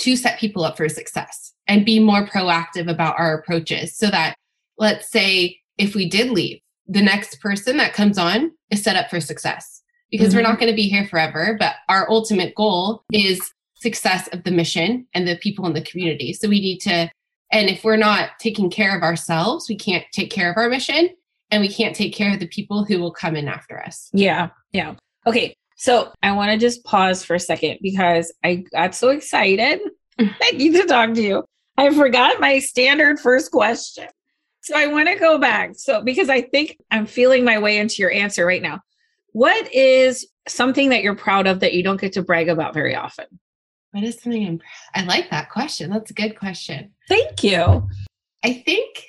to 0.00 0.16
set 0.16 0.38
people 0.38 0.64
up 0.64 0.76
for 0.76 0.88
success 0.88 1.52
and 1.66 1.84
be 1.84 1.98
more 1.98 2.26
proactive 2.26 2.90
about 2.90 3.18
our 3.18 3.38
approaches 3.38 3.96
so 3.96 4.10
that 4.10 4.34
let's 4.78 5.10
say 5.10 5.58
if 5.78 5.94
we 5.94 6.08
did 6.08 6.30
leave 6.30 6.58
the 6.86 7.02
next 7.02 7.40
person 7.40 7.76
that 7.76 7.94
comes 7.94 8.18
on 8.18 8.50
is 8.70 8.82
set 8.82 8.96
up 8.96 9.08
for 9.10 9.20
success 9.20 9.82
because 10.10 10.28
mm-hmm. 10.28 10.38
we're 10.38 10.42
not 10.42 10.58
going 10.58 10.70
to 10.70 10.76
be 10.76 10.88
here 10.88 11.06
forever 11.06 11.56
but 11.58 11.74
our 11.88 12.10
ultimate 12.10 12.54
goal 12.54 13.02
is 13.12 13.52
success 13.76 14.28
of 14.28 14.44
the 14.44 14.50
mission 14.50 15.06
and 15.14 15.26
the 15.26 15.36
people 15.36 15.66
in 15.66 15.72
the 15.72 15.82
community 15.82 16.32
so 16.32 16.48
we 16.48 16.60
need 16.60 16.78
to 16.78 17.10
and 17.52 17.68
if 17.68 17.82
we're 17.84 17.96
not 17.96 18.30
taking 18.38 18.70
care 18.70 18.96
of 18.96 19.02
ourselves 19.02 19.68
we 19.68 19.76
can't 19.76 20.04
take 20.12 20.30
care 20.30 20.50
of 20.50 20.56
our 20.56 20.68
mission 20.68 21.10
and 21.50 21.60
we 21.60 21.68
can't 21.68 21.96
take 21.96 22.14
care 22.14 22.32
of 22.32 22.40
the 22.40 22.46
people 22.46 22.84
who 22.84 22.98
will 22.98 23.12
come 23.12 23.36
in 23.36 23.48
after 23.48 23.80
us. 23.82 24.08
Yeah. 24.12 24.50
Yeah. 24.72 24.94
Okay. 25.26 25.54
So 25.80 26.12
I 26.22 26.32
want 26.32 26.50
to 26.50 26.58
just 26.58 26.84
pause 26.84 27.24
for 27.24 27.36
a 27.36 27.40
second 27.40 27.78
because 27.80 28.34
I 28.44 28.64
got 28.70 28.94
so 28.94 29.08
excited. 29.08 29.80
Mm. 30.18 30.34
I 30.42 30.50
need 30.50 30.74
to 30.74 30.84
talk 30.84 31.14
to 31.14 31.22
you. 31.22 31.42
I 31.78 31.88
forgot 31.94 32.38
my 32.38 32.58
standard 32.58 33.18
first 33.18 33.50
question. 33.50 34.06
So 34.60 34.76
I 34.76 34.88
want 34.88 35.08
to 35.08 35.14
go 35.14 35.38
back. 35.38 35.70
So 35.76 36.02
because 36.02 36.28
I 36.28 36.42
think 36.42 36.76
I'm 36.90 37.06
feeling 37.06 37.46
my 37.46 37.58
way 37.58 37.78
into 37.78 38.02
your 38.02 38.12
answer 38.12 38.44
right 38.44 38.60
now. 38.60 38.80
what 39.32 39.72
is 39.72 40.26
something 40.46 40.90
that 40.90 41.02
you're 41.02 41.14
proud 41.14 41.46
of 41.46 41.60
that 41.60 41.72
you 41.72 41.82
don't 41.82 42.00
get 42.00 42.12
to 42.12 42.22
brag 42.22 42.50
about 42.50 42.74
very 42.74 42.94
often? 42.94 43.24
What 43.92 44.04
is 44.04 44.20
something 44.20 44.46
I'm, 44.46 44.60
I 44.94 45.06
like 45.06 45.30
that 45.30 45.48
question. 45.48 45.88
That's 45.88 46.10
a 46.10 46.14
good 46.14 46.38
question. 46.38 46.92
Thank 47.08 47.42
you. 47.42 47.88
I 48.44 48.52
think, 48.66 49.02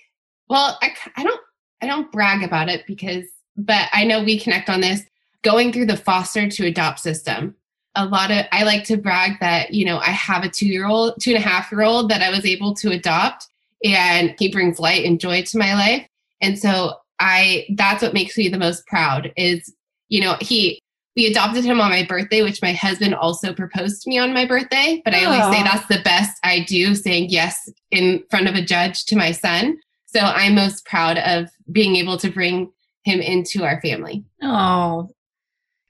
well, 0.48 0.80
I, 0.82 0.96
I 1.18 1.24
don't, 1.24 1.42
I 1.82 1.88
don't 1.88 2.10
brag 2.14 2.44
about 2.44 2.70
it 2.70 2.86
because, 2.88 3.26
but 3.58 3.90
I 3.92 4.06
know 4.06 4.24
we 4.24 4.40
connect 4.40 4.70
on 4.70 4.80
this 4.80 5.04
going 5.44 5.72
through 5.72 5.88
the 5.88 5.98
foster 5.98 6.50
to 6.50 6.66
adopt 6.66 7.00
system. 7.00 7.56
A 7.96 8.06
lot 8.06 8.32
of, 8.32 8.46
I 8.52 8.64
like 8.64 8.84
to 8.86 8.98
brag 8.98 9.40
that, 9.42 9.74
you 9.74 9.86
know, 9.86 9.98
I 9.98 10.12
have 10.12 10.44
a 10.44 10.50
two 10.50 10.68
year 10.68 10.86
old, 10.86 11.16
two 11.20 11.32
and 11.32 11.44
a 11.44 11.48
half 11.48 11.72
year 11.72 11.82
old 11.82 12.10
that 12.10 12.22
I 12.22 12.30
was 12.30 12.46
able 12.46 12.74
to 12.76 12.92
adopt 12.92 13.48
and 13.84 14.36
he 14.40 14.52
brings 14.52 14.80
light 14.80 15.06
and 15.06 15.20
joy 15.20 15.44
to 15.44 15.58
my 15.58 15.74
life. 15.74 16.08
And 16.42 16.58
so 16.58 16.94
I, 17.20 17.66
that's 17.76 18.02
what 18.02 18.14
makes 18.14 18.38
me 18.38 18.48
the 18.48 18.58
most 18.58 18.86
proud 18.88 19.34
is, 19.36 19.74
you 20.08 20.22
know, 20.22 20.38
he, 20.40 20.80
we 21.16 21.28
adopted 21.28 21.66
him 21.66 21.82
on 21.82 21.90
my 21.90 22.06
birthday, 22.06 22.42
which 22.42 22.62
my 22.62 22.72
husband 22.72 23.14
also 23.14 23.54
proposed 23.54 24.02
to 24.02 24.10
me 24.10 24.18
on 24.18 24.34
my 24.34 24.46
birthday. 24.46 25.02
But 25.04 25.14
I 25.14 25.26
always 25.26 25.56
say 25.56 25.64
that's 25.64 25.88
the 25.88 26.02
best 26.04 26.40
I 26.44 26.62
do, 26.62 26.96
saying 26.96 27.30
yes 27.30 27.70
in 27.92 28.24
front 28.30 28.48
of 28.48 28.56
a 28.56 28.62
judge 28.62 29.06
to 29.06 29.18
my 29.18 29.34
son. 29.34 29.78
So 30.06 30.20
I'm 30.22 30.56
most 30.56 30.86
proud 30.86 31.18
of 31.18 31.50
being 31.72 31.98
able 31.98 32.18
to 32.18 32.30
bring 32.30 32.72
him 33.04 33.20
into 33.20 33.64
our 33.64 33.82
family. 33.82 34.24
Oh, 34.42 35.10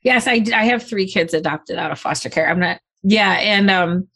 yes. 0.03 0.27
I, 0.27 0.43
I 0.53 0.65
have 0.65 0.83
three 0.83 1.07
kids 1.07 1.33
adopted 1.33 1.77
out 1.77 1.91
of 1.91 1.99
foster 1.99 2.29
care. 2.29 2.49
I'm 2.49 2.59
not, 2.59 2.79
yeah. 3.03 3.33
And, 3.33 3.69
um, 3.69 4.07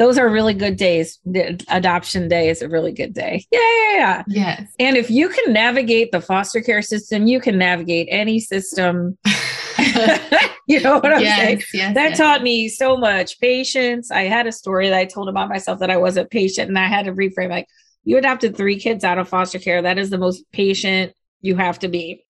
those 0.00 0.16
are 0.16 0.30
really 0.30 0.54
good 0.54 0.78
days. 0.78 1.18
The 1.26 1.62
adoption 1.68 2.26
day 2.26 2.48
is 2.48 2.62
a 2.62 2.70
really 2.70 2.90
good 2.90 3.12
day. 3.12 3.44
Yeah, 3.52 3.60
yeah, 3.60 3.94
yeah. 3.98 4.24
Yes. 4.28 4.72
And 4.78 4.96
if 4.96 5.10
you 5.10 5.28
can 5.28 5.52
navigate 5.52 6.10
the 6.10 6.22
foster 6.22 6.62
care 6.62 6.80
system, 6.80 7.26
you 7.26 7.38
can 7.38 7.58
navigate 7.58 8.08
any 8.10 8.40
system. 8.40 9.18
you 10.66 10.80
know 10.80 11.00
what 11.00 11.12
I'm 11.12 11.20
yes, 11.20 11.38
saying? 11.38 11.62
Yes, 11.74 11.94
that 11.94 12.08
yes. 12.10 12.18
taught 12.18 12.42
me 12.42 12.70
so 12.70 12.96
much 12.96 13.38
patience. 13.40 14.10
I 14.10 14.22
had 14.22 14.46
a 14.46 14.52
story 14.52 14.88
that 14.88 14.98
I 14.98 15.04
told 15.04 15.28
about 15.28 15.50
myself 15.50 15.80
that 15.80 15.90
I 15.90 15.98
wasn't 15.98 16.30
patient, 16.30 16.68
and 16.68 16.78
I 16.78 16.86
had 16.86 17.04
to 17.04 17.12
reframe 17.12 17.50
like, 17.50 17.66
you 18.02 18.16
adopted 18.16 18.56
three 18.56 18.80
kids 18.80 19.04
out 19.04 19.18
of 19.18 19.28
foster 19.28 19.58
care. 19.58 19.82
That 19.82 19.98
is 19.98 20.08
the 20.08 20.16
most 20.16 20.50
patient 20.50 21.12
you 21.42 21.56
have 21.56 21.78
to 21.80 21.88
be. 21.88 22.24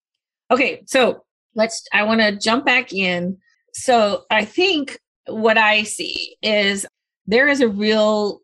Okay, 0.51 0.83
so 0.87 1.23
let's, 1.55 1.83
I 1.93 2.03
want 2.03 2.21
to 2.21 2.37
jump 2.37 2.65
back 2.65 2.93
in. 2.93 3.37
So 3.73 4.23
I 4.29 4.45
think 4.45 4.99
what 5.27 5.57
I 5.57 5.83
see 5.83 6.35
is 6.41 6.85
there 7.25 7.47
is 7.47 7.61
a 7.61 7.67
real 7.67 8.39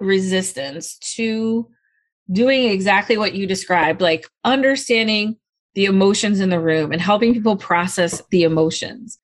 resistance 0.00 0.98
to 1.16 1.68
doing 2.32 2.68
exactly 2.68 3.16
what 3.16 3.34
you 3.34 3.46
described, 3.46 4.00
like 4.00 4.26
understanding 4.44 5.36
the 5.74 5.84
emotions 5.86 6.40
in 6.40 6.50
the 6.50 6.60
room 6.60 6.92
and 6.92 7.00
helping 7.00 7.32
people 7.32 7.56
process 7.56 8.22
the 8.30 8.42
emotions. 8.42 9.18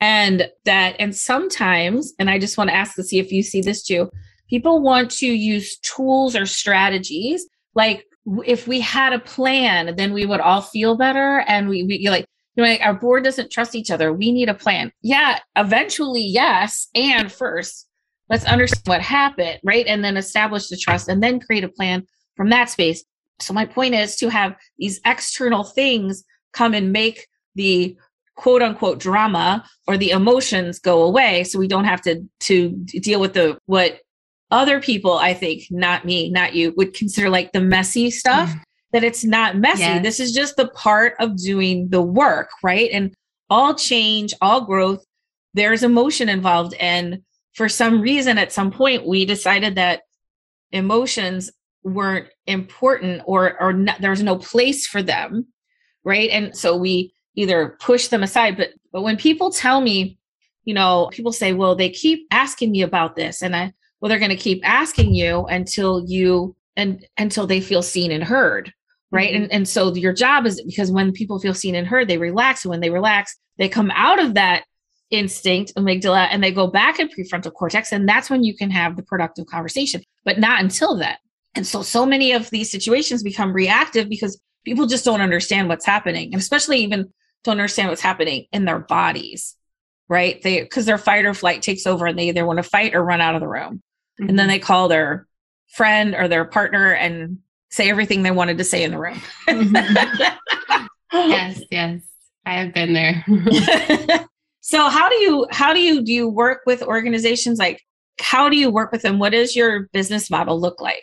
And 0.00 0.50
that, 0.64 0.96
and 0.98 1.14
sometimes, 1.14 2.12
and 2.18 2.28
I 2.28 2.38
just 2.38 2.58
want 2.58 2.70
to 2.70 2.76
ask 2.76 2.96
to 2.96 3.04
see 3.04 3.18
if 3.18 3.30
you 3.30 3.42
see 3.42 3.60
this 3.60 3.84
too, 3.84 4.10
people 4.48 4.82
want 4.82 5.10
to 5.12 5.26
use 5.26 5.78
tools 5.78 6.34
or 6.34 6.44
strategies. 6.44 7.46
Like 7.74 8.04
if 8.44 8.66
we 8.66 8.80
had 8.80 9.12
a 9.12 9.20
plan, 9.20 9.94
then 9.96 10.12
we 10.12 10.26
would 10.26 10.40
all 10.40 10.60
feel 10.60 10.96
better. 10.96 11.44
And 11.46 11.68
we, 11.68 11.84
we 11.84 12.08
like, 12.08 12.26
you 12.54 12.62
know, 12.62 12.68
like 12.68 12.80
our 12.82 12.94
board 12.94 13.24
doesn't 13.24 13.50
trust 13.50 13.74
each 13.74 13.90
other. 13.90 14.12
We 14.12 14.32
need 14.32 14.48
a 14.48 14.54
plan. 14.54 14.92
Yeah, 15.02 15.38
eventually, 15.56 16.22
yes. 16.22 16.88
And 16.94 17.32
first, 17.32 17.88
let's 18.28 18.44
understand 18.44 18.86
what 18.86 19.00
happened, 19.00 19.58
right? 19.64 19.86
And 19.86 20.04
then 20.04 20.16
establish 20.16 20.68
the 20.68 20.76
trust 20.76 21.08
and 21.08 21.22
then 21.22 21.40
create 21.40 21.64
a 21.64 21.68
plan 21.68 22.06
from 22.36 22.50
that 22.50 22.70
space. 22.70 23.04
So 23.40 23.54
my 23.54 23.64
point 23.64 23.94
is 23.94 24.16
to 24.16 24.28
have 24.28 24.54
these 24.78 25.00
external 25.04 25.64
things 25.64 26.24
come 26.52 26.74
and 26.74 26.92
make 26.92 27.26
the 27.54 27.96
quote 28.34 28.62
unquote 28.62 28.98
drama 28.98 29.64
or 29.86 29.96
the 29.96 30.10
emotions 30.10 30.78
go 30.78 31.02
away 31.02 31.44
so 31.44 31.58
we 31.58 31.68
don't 31.68 31.84
have 31.84 32.00
to 32.00 32.26
to 32.40 32.70
deal 32.70 33.20
with 33.20 33.34
the 33.34 33.58
what 33.66 34.00
other 34.50 34.80
people 34.80 35.12
i 35.12 35.34
think 35.34 35.64
not 35.70 36.06
me 36.06 36.30
not 36.30 36.54
you 36.54 36.72
would 36.76 36.94
consider 36.94 37.28
like 37.28 37.52
the 37.52 37.60
messy 37.60 38.10
stuff 38.10 38.48
mm. 38.48 38.60
That 38.92 39.04
it's 39.04 39.24
not 39.24 39.56
messy. 39.56 39.80
Yes. 39.80 40.02
this 40.02 40.20
is 40.20 40.32
just 40.32 40.56
the 40.56 40.68
part 40.68 41.14
of 41.18 41.36
doing 41.36 41.88
the 41.88 42.02
work 42.02 42.50
right? 42.62 42.90
And 42.92 43.14
all 43.50 43.74
change 43.74 44.34
all 44.40 44.64
growth 44.64 45.04
there's 45.54 45.82
emotion 45.82 46.28
involved. 46.30 46.74
And 46.74 47.22
for 47.52 47.68
some 47.68 48.00
reason 48.00 48.38
at 48.38 48.52
some 48.52 48.70
point 48.70 49.06
we 49.06 49.24
decided 49.24 49.74
that 49.74 50.02
emotions 50.70 51.50
weren't 51.84 52.28
important 52.46 53.22
or 53.26 53.60
or 53.60 53.72
not, 53.72 54.00
there 54.00 54.10
was 54.10 54.22
no 54.22 54.36
place 54.36 54.86
for 54.86 55.02
them 55.02 55.46
right? 56.04 56.30
And 56.30 56.56
so 56.56 56.76
we 56.76 57.14
either 57.36 57.76
push 57.80 58.08
them 58.08 58.22
aside. 58.22 58.56
But 58.56 58.70
but 58.92 59.02
when 59.02 59.16
people 59.16 59.50
tell 59.50 59.80
me 59.80 60.18
you 60.64 60.74
know 60.74 61.08
people 61.12 61.32
say 61.32 61.52
well 61.52 61.74
they 61.74 61.90
keep 61.90 62.26
asking 62.30 62.70
me 62.70 62.82
about 62.82 63.16
this 63.16 63.42
and 63.42 63.54
i 63.54 63.72
well 64.00 64.08
they're 64.08 64.18
going 64.18 64.30
to 64.30 64.36
keep 64.36 64.60
asking 64.64 65.14
you 65.14 65.44
until 65.46 66.04
you 66.06 66.54
and 66.76 67.06
until 67.18 67.46
they 67.46 67.60
feel 67.60 67.82
seen 67.82 68.12
and 68.12 68.24
heard 68.24 68.72
right 69.12 69.32
mm-hmm. 69.32 69.44
and 69.44 69.52
and 69.52 69.68
so 69.68 69.94
your 69.94 70.12
job 70.12 70.46
is 70.46 70.60
because 70.62 70.90
when 70.90 71.12
people 71.12 71.38
feel 71.38 71.54
seen 71.54 71.74
and 71.74 71.86
heard 71.86 72.08
they 72.08 72.18
relax 72.18 72.64
and 72.64 72.70
when 72.70 72.80
they 72.80 72.90
relax 72.90 73.36
they 73.58 73.68
come 73.68 73.92
out 73.94 74.20
of 74.20 74.34
that 74.34 74.64
instinct 75.10 75.72
amygdala 75.76 76.26
and 76.30 76.42
they 76.42 76.50
go 76.50 76.66
back 76.66 76.98
in 76.98 77.08
prefrontal 77.08 77.52
cortex 77.52 77.92
and 77.92 78.08
that's 78.08 78.30
when 78.30 78.42
you 78.42 78.56
can 78.56 78.70
have 78.70 78.96
the 78.96 79.02
productive 79.02 79.46
conversation 79.46 80.02
but 80.24 80.38
not 80.38 80.60
until 80.60 80.96
then 80.96 81.16
and 81.54 81.66
so 81.66 81.82
so 81.82 82.06
many 82.06 82.32
of 82.32 82.48
these 82.50 82.70
situations 82.70 83.22
become 83.22 83.52
reactive 83.52 84.08
because 84.08 84.40
people 84.64 84.86
just 84.86 85.04
don't 85.04 85.20
understand 85.20 85.68
what's 85.68 85.86
happening 85.86 86.32
and 86.32 86.40
especially 86.40 86.78
even 86.78 87.12
don't 87.44 87.52
understand 87.52 87.90
what's 87.90 88.00
happening 88.00 88.46
in 88.52 88.64
their 88.64 88.78
bodies 88.78 89.54
right 90.08 90.40
they 90.42 90.62
because 90.62 90.86
their 90.86 90.98
fight 90.98 91.26
or 91.26 91.34
flight 91.34 91.60
takes 91.60 91.86
over 91.86 92.06
and 92.06 92.18
they 92.18 92.28
either 92.28 92.46
want 92.46 92.56
to 92.56 92.62
fight 92.62 92.94
or 92.94 93.04
run 93.04 93.20
out 93.20 93.34
of 93.34 93.42
the 93.42 93.48
room 93.48 93.82
mm-hmm. 94.18 94.30
and 94.30 94.38
then 94.38 94.48
they 94.48 94.58
call 94.58 94.88
their 94.88 95.26
friend 95.68 96.14
or 96.14 96.26
their 96.26 96.46
partner 96.46 96.92
and 96.92 97.38
say 97.72 97.90
everything 97.90 98.22
they 98.22 98.30
wanted 98.30 98.58
to 98.58 98.64
say 98.64 98.84
in 98.84 98.92
the 98.92 98.98
room. 98.98 99.20
Yes 101.14 101.62
yes. 101.70 102.00
I 102.46 102.54
have 102.54 102.72
been 102.72 102.94
there. 102.94 103.22
So 104.64 104.88
how 104.88 105.08
do 105.08 105.16
you 105.16 105.46
how 105.50 105.74
do 105.74 105.80
you 105.80 106.02
do 106.02 106.12
you 106.12 106.28
work 106.28 106.60
with 106.66 106.82
organizations? 106.84 107.58
Like 107.58 107.82
how 108.20 108.48
do 108.48 108.56
you 108.56 108.70
work 108.70 108.92
with 108.92 109.02
them? 109.02 109.18
What 109.18 109.32
does 109.32 109.56
your 109.56 109.88
business 109.92 110.30
model 110.30 110.58
look 110.58 110.80
like? 110.80 111.02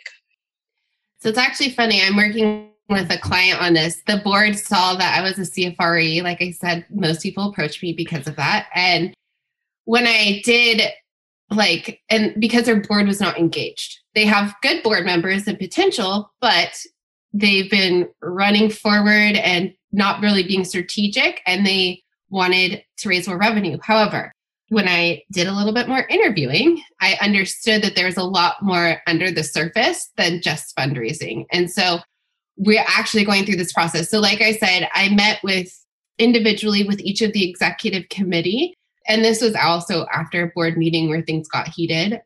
So 1.20 1.28
it's 1.28 1.36
actually 1.36 1.68
funny. 1.68 2.00
I'm 2.02 2.16
working 2.16 2.70
with 2.88 3.12
a 3.12 3.18
client 3.18 3.60
on 3.60 3.74
this. 3.74 4.02
The 4.06 4.16
board 4.24 4.58
saw 4.58 4.94
that 4.96 5.18
i 5.18 5.22
was 5.22 5.38
a 5.38 5.42
cfre 5.42 6.22
like 6.22 6.40
i 6.40 6.50
said 6.50 6.86
most 6.90 7.22
people 7.22 7.50
approach 7.50 7.82
me 7.82 7.92
because 7.92 8.26
of 8.26 8.36
that. 8.36 8.68
And 8.74 9.14
when 9.84 10.06
i 10.06 10.40
did 10.42 10.90
like 11.50 12.00
and 12.08 12.34
because 12.40 12.64
their 12.64 12.80
board 12.80 13.06
was 13.06 13.20
not 13.20 13.38
engaged 13.38 13.99
they 14.14 14.24
have 14.24 14.54
good 14.62 14.82
board 14.82 15.04
members 15.04 15.46
and 15.46 15.58
potential 15.58 16.32
but 16.40 16.80
they've 17.32 17.70
been 17.70 18.08
running 18.22 18.70
forward 18.70 19.36
and 19.36 19.72
not 19.92 20.20
really 20.20 20.42
being 20.42 20.64
strategic 20.64 21.40
and 21.46 21.66
they 21.66 22.02
wanted 22.28 22.82
to 22.98 23.08
raise 23.08 23.26
more 23.26 23.38
revenue. 23.38 23.78
However, 23.82 24.32
when 24.68 24.86
I 24.86 25.22
did 25.32 25.48
a 25.48 25.52
little 25.52 25.74
bit 25.74 25.88
more 25.88 26.06
interviewing, 26.08 26.80
I 27.00 27.18
understood 27.20 27.82
that 27.82 27.96
there's 27.96 28.16
a 28.16 28.22
lot 28.22 28.62
more 28.62 28.98
under 29.06 29.30
the 29.30 29.42
surface 29.42 30.10
than 30.16 30.40
just 30.40 30.76
fundraising. 30.76 31.44
And 31.50 31.70
so 31.70 31.98
we're 32.56 32.84
actually 32.86 33.24
going 33.24 33.44
through 33.44 33.56
this 33.56 33.72
process. 33.72 34.10
So, 34.10 34.20
like 34.20 34.40
I 34.40 34.52
said, 34.52 34.88
I 34.94 35.08
met 35.08 35.40
with 35.42 35.76
individually 36.18 36.84
with 36.84 37.00
each 37.00 37.20
of 37.20 37.32
the 37.32 37.48
executive 37.48 38.08
committee. 38.10 38.74
And 39.08 39.24
this 39.24 39.40
was 39.40 39.54
also 39.56 40.06
after 40.12 40.44
a 40.44 40.52
board 40.54 40.76
meeting 40.76 41.08
where 41.08 41.22
things 41.22 41.48
got 41.48 41.68
heated. 41.68 42.20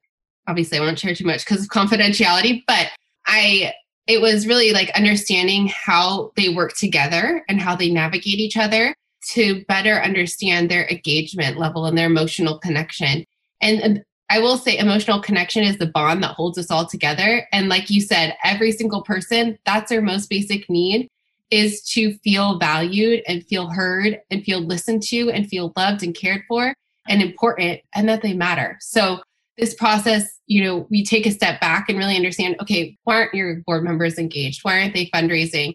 Obviously, 0.47 0.79
I 0.79 0.81
won't 0.81 0.99
share 0.99 1.15
too 1.15 1.25
much 1.25 1.45
because 1.45 1.65
of 1.65 1.71
confidentiality, 1.71 2.63
but 2.67 2.89
I 3.27 3.73
it 4.07 4.21
was 4.21 4.47
really 4.47 4.73
like 4.73 4.91
understanding 4.91 5.69
how 5.69 6.33
they 6.37 6.51
work 6.51 6.77
together 6.77 7.43
and 7.49 7.61
how 7.61 7.75
they 7.75 7.91
navigate 7.91 8.39
each 8.39 8.57
other 8.57 8.95
to 9.33 9.65
better 9.65 10.03
understand 10.03 10.71
their 10.71 10.87
engagement 10.89 11.57
level 11.57 11.87
and 11.87 11.97
their 11.97 12.07
emotional 12.07 12.59
connection. 12.59 13.25
And 13.61 13.83
um, 13.83 14.03
I 14.31 14.39
will 14.41 14.57
say, 14.57 14.79
emotional 14.79 15.21
connection 15.21 15.63
is 15.65 15.79
the 15.79 15.87
bond 15.87 16.23
that 16.23 16.35
holds 16.35 16.59
us 16.59 16.71
all 16.71 16.87
together. 16.87 17.47
And 17.53 17.69
like 17.69 17.91
you 17.91 18.01
said, 18.01 18.37
every 18.43 18.73
single 18.73 19.03
person, 19.03 19.59
that's 19.65 19.91
their 19.91 20.03
most 20.03 20.29
basic 20.29 20.69
need 20.69 21.09
is 21.51 21.83
to 21.91 22.15
feel 22.19 22.59
valued 22.59 23.23
and 23.29 23.47
feel 23.47 23.69
heard 23.69 24.21
and 24.31 24.43
feel 24.43 24.61
listened 24.61 25.03
to 25.05 25.31
and 25.31 25.47
feel 25.47 25.73
loved 25.77 26.03
and 26.03 26.15
cared 26.15 26.43
for 26.49 26.75
and 27.07 27.23
important 27.23 27.81
and 27.95 28.09
that 28.09 28.23
they 28.23 28.33
matter. 28.33 28.77
So, 28.81 29.21
this 29.59 29.75
process, 29.75 30.41
you 30.47 30.63
know, 30.63 30.87
we 30.91 31.05
take 31.05 31.27
a 31.27 31.31
step 31.31 31.61
back 31.61 31.89
and 31.89 31.99
really 31.99 32.17
understand 32.17 32.57
okay, 32.61 32.97
why 33.05 33.17
aren't 33.17 33.35
your 33.35 33.57
board 33.67 33.85
members 33.85 34.19
engaged? 34.19 34.61
Why 34.63 34.81
aren't 34.81 34.95
they 34.95 35.07
fundraising? 35.07 35.75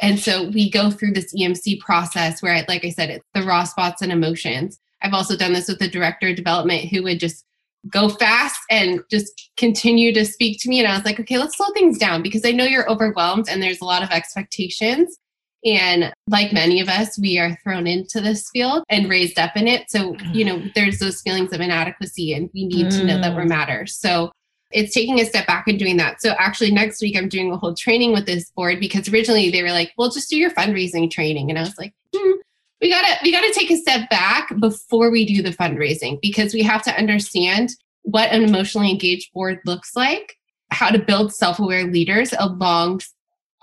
And 0.00 0.18
so 0.18 0.48
we 0.48 0.70
go 0.70 0.90
through 0.90 1.12
this 1.12 1.34
EMC 1.34 1.80
process 1.80 2.42
where, 2.42 2.64
like 2.68 2.84
I 2.84 2.90
said, 2.90 3.10
it's 3.10 3.26
the 3.34 3.42
raw 3.42 3.64
spots 3.64 4.02
and 4.02 4.10
emotions. 4.10 4.78
I've 5.02 5.14
also 5.14 5.36
done 5.36 5.52
this 5.52 5.68
with 5.68 5.78
the 5.78 5.88
director 5.88 6.28
of 6.28 6.36
development 6.36 6.86
who 6.86 7.02
would 7.02 7.20
just 7.20 7.44
go 7.90 8.08
fast 8.08 8.60
and 8.70 9.00
just 9.10 9.50
continue 9.56 10.12
to 10.14 10.24
speak 10.24 10.60
to 10.60 10.68
me. 10.68 10.78
And 10.78 10.88
I 10.88 10.94
was 10.94 11.04
like, 11.04 11.18
okay, 11.20 11.38
let's 11.38 11.56
slow 11.56 11.66
things 11.74 11.98
down 11.98 12.22
because 12.22 12.44
I 12.44 12.52
know 12.52 12.64
you're 12.64 12.90
overwhelmed 12.90 13.46
and 13.48 13.62
there's 13.62 13.80
a 13.80 13.84
lot 13.84 14.02
of 14.02 14.10
expectations. 14.10 15.18
And 15.64 16.12
like 16.28 16.52
many 16.52 16.80
of 16.80 16.88
us, 16.88 17.18
we 17.18 17.38
are 17.38 17.56
thrown 17.62 17.86
into 17.86 18.20
this 18.20 18.50
field 18.50 18.84
and 18.88 19.08
raised 19.08 19.38
up 19.38 19.56
in 19.56 19.68
it. 19.68 19.90
So, 19.90 20.16
you 20.32 20.44
know, 20.44 20.62
there's 20.74 20.98
those 20.98 21.20
feelings 21.20 21.52
of 21.52 21.60
inadequacy 21.60 22.34
and 22.34 22.50
we 22.52 22.66
need 22.66 22.86
mm. 22.86 22.98
to 22.98 23.04
know 23.04 23.20
that 23.20 23.34
we're 23.34 23.44
mm. 23.44 23.50
matter. 23.50 23.86
So 23.86 24.32
it's 24.72 24.94
taking 24.94 25.20
a 25.20 25.24
step 25.24 25.46
back 25.46 25.68
and 25.68 25.78
doing 25.78 25.98
that. 25.98 26.20
So 26.20 26.30
actually 26.38 26.72
next 26.72 27.00
week 27.00 27.16
I'm 27.16 27.28
doing 27.28 27.52
a 27.52 27.56
whole 27.56 27.74
training 27.74 28.12
with 28.12 28.26
this 28.26 28.50
board 28.50 28.80
because 28.80 29.08
originally 29.08 29.50
they 29.50 29.62
were 29.62 29.70
like, 29.70 29.92
well, 29.96 30.10
just 30.10 30.30
do 30.30 30.36
your 30.36 30.50
fundraising 30.50 31.10
training. 31.10 31.50
And 31.50 31.58
I 31.58 31.62
was 31.62 31.78
like, 31.78 31.92
hmm, 32.14 32.32
we 32.80 32.90
gotta 32.90 33.18
we 33.22 33.30
gotta 33.30 33.52
take 33.54 33.70
a 33.70 33.76
step 33.76 34.10
back 34.10 34.58
before 34.58 35.10
we 35.10 35.24
do 35.24 35.42
the 35.42 35.50
fundraising 35.50 36.20
because 36.20 36.52
we 36.52 36.62
have 36.62 36.82
to 36.84 36.96
understand 36.96 37.70
what 38.02 38.32
an 38.32 38.42
emotionally 38.42 38.90
engaged 38.90 39.32
board 39.32 39.60
looks 39.64 39.94
like, 39.94 40.36
how 40.70 40.90
to 40.90 40.98
build 40.98 41.32
self-aware 41.32 41.86
leaders 41.86 42.34
along 42.38 43.00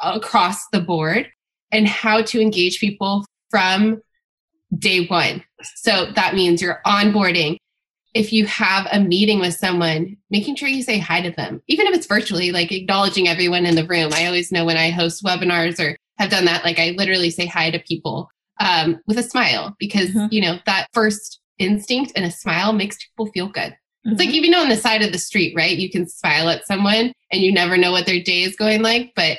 across 0.02 0.68
the 0.70 0.80
board, 0.80 1.30
and 1.72 1.88
how 1.88 2.22
to 2.22 2.42
engage 2.42 2.80
people 2.80 3.26
from 3.50 4.02
day 4.78 5.06
one. 5.08 5.44
So 5.76 6.12
that 6.16 6.36
means 6.36 6.62
you're 6.62 6.82
onboarding. 6.86 7.58
If 8.14 8.34
you 8.34 8.46
have 8.48 8.88
a 8.92 9.00
meeting 9.00 9.40
with 9.40 9.54
someone, 9.54 10.18
making 10.30 10.56
sure 10.56 10.68
you 10.68 10.82
say 10.82 10.98
hi 10.98 11.22
to 11.22 11.32
them, 11.32 11.62
even 11.68 11.86
if 11.88 11.96
it's 11.96 12.08
virtually, 12.08 12.52
like 12.52 12.72
acknowledging 12.72 13.28
everyone 13.28 13.66
in 13.66 13.76
the 13.76 13.86
room. 13.86 14.12
I 14.14 14.26
always 14.26 14.52
know 14.52 14.66
when 14.66 14.78
I 14.78 14.90
host 14.90 15.24
webinars 15.24 15.80
or 15.80 15.96
have 16.18 16.32
done 16.32 16.46
that, 16.46 16.64
like 16.64 16.80
I 16.80 16.96
literally 16.98 17.30
say 17.30 17.46
hi 17.46 17.70
to 17.72 17.80
people 17.80 18.30
um, 18.60 19.00
with 19.06 19.18
a 19.18 19.24
smile 19.24 19.76
because, 19.80 20.10
mm-hmm. 20.10 20.28
you 20.32 20.42
know, 20.42 20.58
that 20.66 20.88
first 20.94 21.40
instinct 21.60 22.14
and 22.16 22.26
a 22.26 22.32
smile 22.32 22.74
makes 22.74 22.98
people 22.98 23.32
feel 23.32 23.48
good. 23.48 23.72
Mm-hmm. 23.74 24.12
It's 24.12 24.20
like 24.20 24.34
even 24.34 24.56
on 24.56 24.70
the 24.70 24.78
side 24.78 25.02
of 25.02 25.12
the 25.12 25.18
street, 25.18 25.54
right? 25.56 25.78
You 25.78 25.90
can 25.90 26.08
smile 26.08 26.50
at 26.50 26.66
someone 26.66 27.14
and 27.32 27.42
you 27.42 27.52
never 27.52 27.78
know 27.78 27.92
what 27.92 28.06
their 28.06 28.22
day 28.22 28.42
is 28.42 28.56
going 28.56 28.82
like, 28.82 29.12
but 29.16 29.38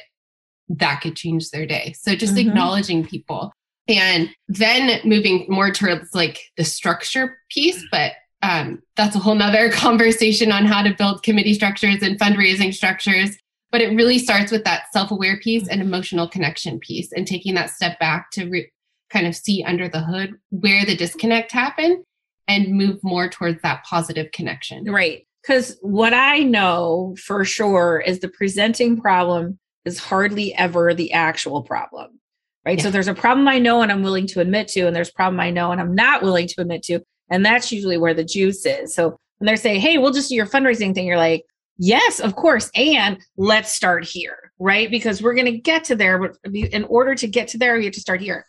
that 0.78 1.00
could 1.00 1.16
change 1.16 1.50
their 1.50 1.66
day. 1.66 1.94
So 1.98 2.14
just 2.14 2.34
mm-hmm. 2.34 2.48
acknowledging 2.48 3.06
people 3.06 3.52
and 3.88 4.30
then 4.48 5.00
moving 5.04 5.46
more 5.48 5.70
towards 5.70 6.14
like 6.14 6.40
the 6.56 6.64
structure 6.64 7.38
piece, 7.50 7.82
but 7.90 8.12
um, 8.42 8.82
that's 8.96 9.16
a 9.16 9.18
whole 9.18 9.34
nother 9.34 9.70
conversation 9.72 10.52
on 10.52 10.64
how 10.64 10.82
to 10.82 10.94
build 10.94 11.22
committee 11.22 11.54
structures 11.54 12.02
and 12.02 12.18
fundraising 12.18 12.72
structures. 12.72 13.36
But 13.72 13.82
it 13.82 13.94
really 13.94 14.18
starts 14.18 14.50
with 14.50 14.64
that 14.64 14.92
self 14.92 15.10
aware 15.10 15.38
piece 15.38 15.68
and 15.68 15.80
emotional 15.80 16.28
connection 16.28 16.80
piece 16.80 17.12
and 17.12 17.26
taking 17.26 17.54
that 17.54 17.70
step 17.70 17.98
back 18.00 18.30
to 18.32 18.48
re- 18.48 18.70
kind 19.10 19.26
of 19.26 19.36
see 19.36 19.62
under 19.64 19.88
the 19.88 20.00
hood 20.00 20.34
where 20.50 20.84
the 20.84 20.96
disconnect 20.96 21.52
happened 21.52 22.04
and 22.48 22.74
move 22.74 22.98
more 23.02 23.28
towards 23.28 23.62
that 23.62 23.84
positive 23.84 24.32
connection. 24.32 24.84
Right. 24.84 25.26
Because 25.42 25.78
what 25.82 26.12
I 26.12 26.40
know 26.40 27.16
for 27.18 27.44
sure 27.44 28.02
is 28.04 28.20
the 28.20 28.28
presenting 28.28 29.00
problem 29.00 29.58
is 29.84 29.98
hardly 29.98 30.54
ever 30.54 30.94
the 30.94 31.12
actual 31.12 31.62
problem. 31.62 32.20
Right. 32.64 32.78
Yeah. 32.78 32.84
So 32.84 32.90
there's 32.90 33.08
a 33.08 33.14
problem 33.14 33.48
I 33.48 33.58
know 33.58 33.80
and 33.80 33.90
I'm 33.90 34.02
willing 34.02 34.26
to 34.28 34.40
admit 34.40 34.68
to, 34.68 34.86
and 34.86 34.94
there's 34.94 35.08
a 35.08 35.14
problem 35.14 35.40
I 35.40 35.50
know 35.50 35.72
and 35.72 35.80
I'm 35.80 35.94
not 35.94 36.22
willing 36.22 36.46
to 36.48 36.60
admit 36.60 36.82
to. 36.84 37.00
And 37.30 37.44
that's 37.44 37.72
usually 37.72 37.96
where 37.96 38.12
the 38.12 38.24
juice 38.24 38.66
is. 38.66 38.94
So 38.94 39.16
when 39.38 39.46
they're 39.46 39.56
saying, 39.56 39.80
hey, 39.80 39.96
we'll 39.96 40.12
just 40.12 40.28
do 40.28 40.34
your 40.34 40.46
fundraising 40.46 40.94
thing, 40.94 41.06
you're 41.06 41.16
like, 41.16 41.44
yes, 41.78 42.20
of 42.20 42.36
course. 42.36 42.70
And 42.74 43.18
let's 43.38 43.72
start 43.72 44.04
here. 44.04 44.52
Right. 44.58 44.90
Because 44.90 45.22
we're 45.22 45.34
going 45.34 45.46
to 45.46 45.58
get 45.58 45.84
to 45.84 45.96
there. 45.96 46.18
But 46.18 46.36
in 46.52 46.84
order 46.84 47.14
to 47.14 47.26
get 47.26 47.48
to 47.48 47.58
there, 47.58 47.78
we 47.78 47.84
have 47.86 47.94
to 47.94 48.00
start 48.00 48.20
here. 48.20 48.44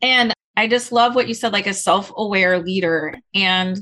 And 0.00 0.32
I 0.56 0.66
just 0.66 0.90
love 0.90 1.14
what 1.14 1.28
you 1.28 1.34
said, 1.34 1.52
like 1.52 1.66
a 1.66 1.74
self 1.74 2.10
aware 2.16 2.58
leader. 2.58 3.14
And 3.34 3.78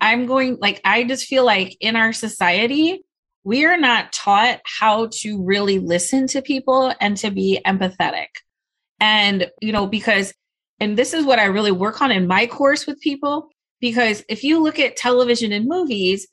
I'm 0.00 0.26
going, 0.26 0.58
like, 0.60 0.80
I 0.84 1.04
just 1.04 1.26
feel 1.26 1.44
like 1.44 1.76
in 1.80 1.94
our 1.94 2.12
society, 2.12 3.04
we 3.44 3.64
are 3.64 3.76
not 3.76 4.12
taught 4.12 4.60
how 4.64 5.08
to 5.20 5.42
really 5.42 5.78
listen 5.78 6.26
to 6.28 6.42
people 6.42 6.94
and 7.00 7.16
to 7.18 7.30
be 7.30 7.60
empathetic. 7.66 8.28
And, 9.00 9.50
you 9.60 9.72
know, 9.72 9.86
because, 9.86 10.32
and 10.78 10.96
this 10.96 11.12
is 11.12 11.24
what 11.24 11.38
I 11.38 11.46
really 11.46 11.72
work 11.72 12.00
on 12.00 12.12
in 12.12 12.26
my 12.26 12.46
course 12.46 12.86
with 12.86 13.00
people, 13.00 13.48
because 13.80 14.24
if 14.28 14.44
you 14.44 14.62
look 14.62 14.78
at 14.78 14.96
television 14.96 15.52
and 15.52 15.66
movies, 15.66 16.28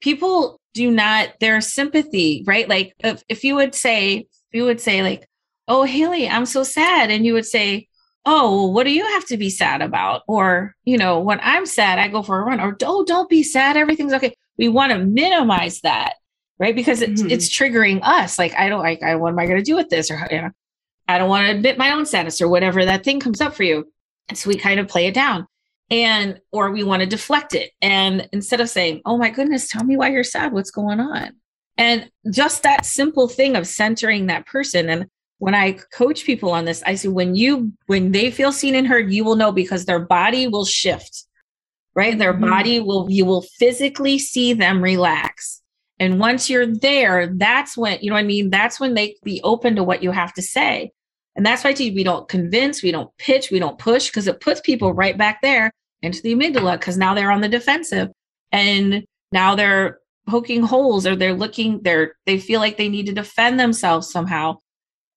people 0.00 0.60
do 0.74 0.90
not, 0.90 1.30
their 1.40 1.60
sympathy, 1.60 2.44
right? 2.46 2.68
Like, 2.68 2.94
if, 3.00 3.22
if 3.28 3.42
you 3.42 3.56
would 3.56 3.74
say, 3.74 4.26
you 4.52 4.64
would 4.64 4.80
say, 4.80 5.02
like, 5.02 5.26
oh, 5.66 5.82
Haley, 5.84 6.28
I'm 6.28 6.46
so 6.46 6.62
sad. 6.62 7.10
And 7.10 7.26
you 7.26 7.32
would 7.32 7.46
say, 7.46 7.88
oh, 8.26 8.50
well, 8.50 8.72
what 8.72 8.84
do 8.84 8.92
you 8.92 9.04
have 9.04 9.26
to 9.26 9.36
be 9.36 9.50
sad 9.50 9.82
about? 9.82 10.22
Or, 10.28 10.74
you 10.84 10.98
know, 10.98 11.20
when 11.20 11.40
I'm 11.42 11.66
sad, 11.66 11.98
I 11.98 12.08
go 12.08 12.22
for 12.22 12.38
a 12.38 12.44
run. 12.44 12.60
Or, 12.60 12.76
oh, 12.84 13.04
don't 13.04 13.28
be 13.28 13.42
sad. 13.42 13.76
Everything's 13.76 14.12
okay. 14.12 14.34
We 14.56 14.68
want 14.68 14.92
to 14.92 14.98
minimize 14.98 15.80
that, 15.80 16.14
right? 16.64 16.74
Because 16.74 17.02
it's, 17.02 17.20
mm-hmm. 17.20 17.30
it's 17.30 17.50
triggering 17.50 18.00
us. 18.02 18.38
Like, 18.38 18.54
I 18.54 18.70
don't 18.70 18.80
like, 18.80 19.02
I, 19.02 19.16
what 19.16 19.28
am 19.28 19.38
I 19.38 19.44
going 19.44 19.58
to 19.58 19.62
do 19.62 19.76
with 19.76 19.90
this? 19.90 20.10
Or, 20.10 20.26
you 20.30 20.40
know, 20.40 20.50
I 21.06 21.18
don't 21.18 21.28
want 21.28 21.46
to 21.46 21.54
admit 21.54 21.76
my 21.76 21.90
own 21.90 22.06
sadness 22.06 22.40
or 22.40 22.48
whatever 22.48 22.86
that 22.86 23.04
thing 23.04 23.20
comes 23.20 23.42
up 23.42 23.54
for 23.54 23.64
you. 23.64 23.92
And 24.30 24.38
so 24.38 24.48
we 24.48 24.56
kind 24.56 24.80
of 24.80 24.88
play 24.88 25.04
it 25.06 25.12
down 25.12 25.46
and, 25.90 26.40
or 26.52 26.70
we 26.70 26.82
want 26.82 27.00
to 27.00 27.06
deflect 27.06 27.54
it. 27.54 27.72
And 27.82 28.30
instead 28.32 28.62
of 28.62 28.70
saying, 28.70 29.02
oh 29.04 29.18
my 29.18 29.28
goodness, 29.28 29.68
tell 29.68 29.84
me 29.84 29.98
why 29.98 30.08
you're 30.08 30.24
sad, 30.24 30.54
what's 30.54 30.70
going 30.70 31.00
on? 31.00 31.32
And 31.76 32.10
just 32.30 32.62
that 32.62 32.86
simple 32.86 33.28
thing 33.28 33.56
of 33.56 33.66
centering 33.66 34.28
that 34.28 34.46
person. 34.46 34.88
And 34.88 35.04
when 35.36 35.54
I 35.54 35.72
coach 35.92 36.24
people 36.24 36.50
on 36.50 36.64
this, 36.64 36.82
I 36.86 36.94
say 36.94 37.08
when 37.08 37.34
you 37.34 37.74
when 37.88 38.10
they 38.12 38.30
feel 38.30 38.52
seen 38.52 38.74
and 38.74 38.86
heard, 38.86 39.12
you 39.12 39.22
will 39.22 39.36
know 39.36 39.52
because 39.52 39.84
their 39.84 39.98
body 39.98 40.48
will 40.48 40.64
shift. 40.64 41.26
Right? 41.94 42.16
Their 42.16 42.32
mm-hmm. 42.32 42.48
body 42.48 42.80
will 42.80 43.10
you 43.10 43.26
will 43.26 43.42
physically 43.58 44.18
see 44.18 44.54
them 44.54 44.82
relax. 44.82 45.60
And 45.98 46.18
once 46.18 46.50
you're 46.50 46.66
there, 46.66 47.28
that's 47.36 47.76
when, 47.76 47.98
you 48.00 48.10
know 48.10 48.14
what 48.14 48.24
I 48.24 48.26
mean? 48.26 48.50
That's 48.50 48.80
when 48.80 48.94
they 48.94 49.16
be 49.22 49.40
open 49.42 49.76
to 49.76 49.84
what 49.84 50.02
you 50.02 50.10
have 50.10 50.32
to 50.34 50.42
say. 50.42 50.90
And 51.36 51.44
that's 51.44 51.64
why 51.64 51.74
we 51.78 52.04
don't 52.04 52.28
convince, 52.28 52.82
we 52.82 52.92
don't 52.92 53.16
pitch, 53.18 53.50
we 53.50 53.58
don't 53.58 53.78
push, 53.78 54.08
because 54.08 54.26
it 54.26 54.40
puts 54.40 54.60
people 54.60 54.92
right 54.92 55.16
back 55.16 55.42
there 55.42 55.70
into 56.02 56.22
the 56.22 56.34
amygdala, 56.34 56.78
because 56.78 56.96
now 56.96 57.14
they're 57.14 57.30
on 57.30 57.40
the 57.40 57.48
defensive. 57.48 58.08
And 58.52 59.04
now 59.32 59.54
they're 59.54 59.98
poking 60.28 60.62
holes 60.62 61.06
or 61.06 61.16
they're 61.16 61.34
looking, 61.34 61.80
they're 61.82 62.14
they 62.26 62.38
feel 62.38 62.60
like 62.60 62.76
they 62.76 62.88
need 62.88 63.06
to 63.06 63.12
defend 63.12 63.58
themselves 63.58 64.10
somehow 64.10 64.56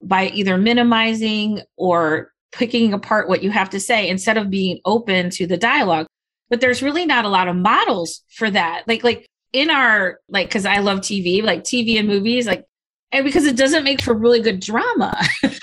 by 0.02 0.28
either 0.30 0.58
minimizing 0.58 1.62
or 1.76 2.32
picking 2.52 2.94
apart 2.94 3.30
what 3.30 3.44
you 3.44 3.52
have 3.52 3.70
to 3.70 3.80
say 3.80 4.08
instead 4.08 4.38
of 4.38 4.50
being 4.50 4.80
open 4.86 5.30
to 5.30 5.46
the 5.46 5.58
dialogue 5.58 6.08
but 6.50 6.62
there's 6.62 6.82
really 6.82 7.06
not 7.06 7.26
a 7.26 7.30
lot 7.30 7.48
of 7.48 7.56
models 7.56 8.24
for 8.30 8.50
that 8.50 8.84
like 8.88 9.04
like 9.04 9.28
in 9.54 9.70
our 9.70 10.20
like 10.30 10.48
because 10.48 10.66
i 10.66 10.80
love 10.80 11.00
tv 11.00 11.42
like 11.42 11.64
tv 11.64 11.98
and 11.98 12.08
movies 12.08 12.46
like 12.46 12.66
and 13.12 13.24
because 13.26 13.46
it 13.46 13.56
doesn't 13.56 13.84
make 13.84 14.02
for 14.02 14.14
really 14.14 14.42
good 14.42 14.60
drama. 14.60 15.20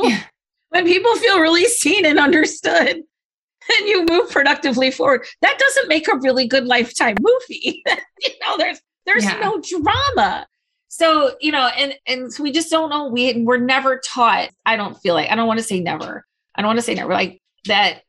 Yeah. 0.00 0.22
when 0.68 0.84
people 0.84 1.12
feel 1.16 1.40
really 1.40 1.64
seen 1.64 2.06
and 2.06 2.20
understood 2.20 2.88
and 2.88 3.88
you 3.88 4.06
move 4.08 4.30
productively 4.30 4.92
forward 4.92 5.26
that 5.42 5.58
doesn't 5.58 5.88
make 5.88 6.06
a 6.06 6.18
really 6.18 6.46
good 6.46 6.66
lifetime 6.66 7.16
movie. 7.20 7.82
You 8.20 8.30
know 8.40 8.56
there's 8.56 8.80
there's 9.04 9.24
yeah. 9.24 9.40
no 9.40 9.60
drama. 9.60 10.46
So 10.86 11.34
you 11.40 11.50
know 11.50 11.66
and 11.76 11.94
and 12.06 12.32
so 12.32 12.44
we 12.44 12.52
just 12.52 12.70
don't 12.70 12.90
know. 12.90 13.08
We 13.08 13.42
we're 13.42 13.58
never 13.58 13.98
taught 13.98 14.50
i 14.64 14.76
don't 14.76 14.96
feel 14.96 15.14
like 15.14 15.30
i 15.30 15.34
don't 15.34 15.48
want 15.48 15.58
to 15.58 15.64
say 15.64 15.80
never. 15.80 16.24
I 16.54 16.62
don't 16.62 16.68
want 16.68 16.78
to 16.78 16.84
say 16.84 16.94
never 16.94 17.12
like 17.12 17.42
that 17.64 18.02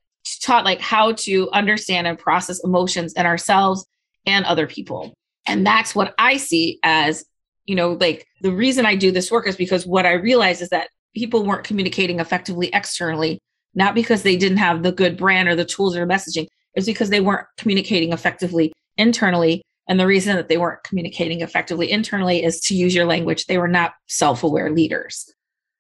taught 0.44 0.64
like 0.64 0.80
how 0.80 1.14
to 1.14 1.50
understand 1.52 2.06
and 2.06 2.20
process 2.20 2.64
emotions 2.64 3.14
in 3.14 3.26
ourselves 3.26 3.84
and 4.30 4.46
other 4.46 4.68
people 4.68 5.14
and 5.48 5.66
that's 5.66 5.94
what 5.94 6.14
i 6.18 6.38
see 6.38 6.80
as 6.84 7.26
you 7.66 7.76
know 7.76 7.94
like 7.94 8.26
the 8.42 8.52
reason 8.52 8.86
i 8.86 8.96
do 8.96 9.12
this 9.12 9.32
work 9.32 9.48
is 9.48 9.56
because 9.56 9.86
what 9.86 10.06
i 10.06 10.14
realize 10.14 10.62
is 10.62 10.70
that 10.70 10.90
people 11.16 11.46
weren't 11.46 11.66
communicating 11.66 12.20
effectively 12.20 12.70
externally 12.74 13.40
not 13.76 13.96
because 13.96 14.24
they 14.24 14.38
didn't 14.38 14.58
have 14.58 14.84
the 14.84 14.92
good 14.92 15.18
brand 15.18 15.48
or 15.48 15.56
the 15.56 15.66
tools 15.66 15.96
or 15.96 16.06
messaging 16.06 16.48
it's 16.76 16.86
because 16.86 17.10
they 17.10 17.22
weren't 17.22 17.48
communicating 17.58 18.14
effectively 18.14 18.72
internally 18.98 19.64
and 19.90 20.00
the 20.00 20.06
reason 20.06 20.36
that 20.36 20.48
they 20.48 20.58
weren't 20.58 20.84
communicating 20.84 21.42
effectively 21.42 21.92
internally 21.92 22.44
is 22.44 22.62
to 22.62 22.76
use 22.76 22.94
your 22.94 23.06
language, 23.06 23.48
they 23.48 23.58
were 23.58 23.68
not 23.68 23.94
self 24.08 24.44
aware 24.44 24.72
leaders. 24.72 25.34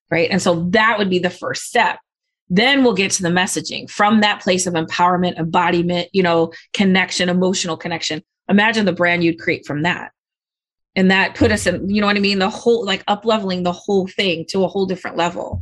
Right. 0.10 0.32
And 0.32 0.42
so 0.42 0.68
that 0.72 0.98
would 0.98 1.12
be 1.12 1.20
the 1.20 1.30
first 1.30 1.64
step. 1.66 2.00
Then 2.50 2.84
we'll 2.84 2.94
get 2.94 3.12
to 3.12 3.24
the 3.24 3.30
messaging 3.30 3.90
from 3.90 4.22
that 4.22 4.42
place 4.42 4.66
of 4.66 4.74
empowerment, 4.74 5.38
embodiment, 5.38 6.10
you 6.14 6.24
know, 6.24 6.52
connection, 6.74 7.30
emotional 7.30 7.78
connection. 7.78 8.24
Imagine 8.50 8.86
the 8.86 8.94
brand 8.94 9.24
you'd 9.24 9.40
create 9.40 9.66
from 9.66 9.84
that. 9.84 10.12
And 10.96 11.12
that 11.12 11.36
put 11.36 11.52
us 11.52 11.68
in, 11.68 11.90
you 11.90 12.02
know 12.02 12.08
what 12.08 12.18
I 12.18 12.20
mean? 12.20 12.40
The 12.40 12.50
whole, 12.50 12.84
like 12.84 13.04
up 13.08 13.24
leveling 13.24 13.64
the 13.64 13.72
whole 13.72 14.08
thing 14.08 14.46
to 14.50 14.64
a 14.64 14.68
whole 14.68 14.88
different 14.88 15.18
level. 15.18 15.62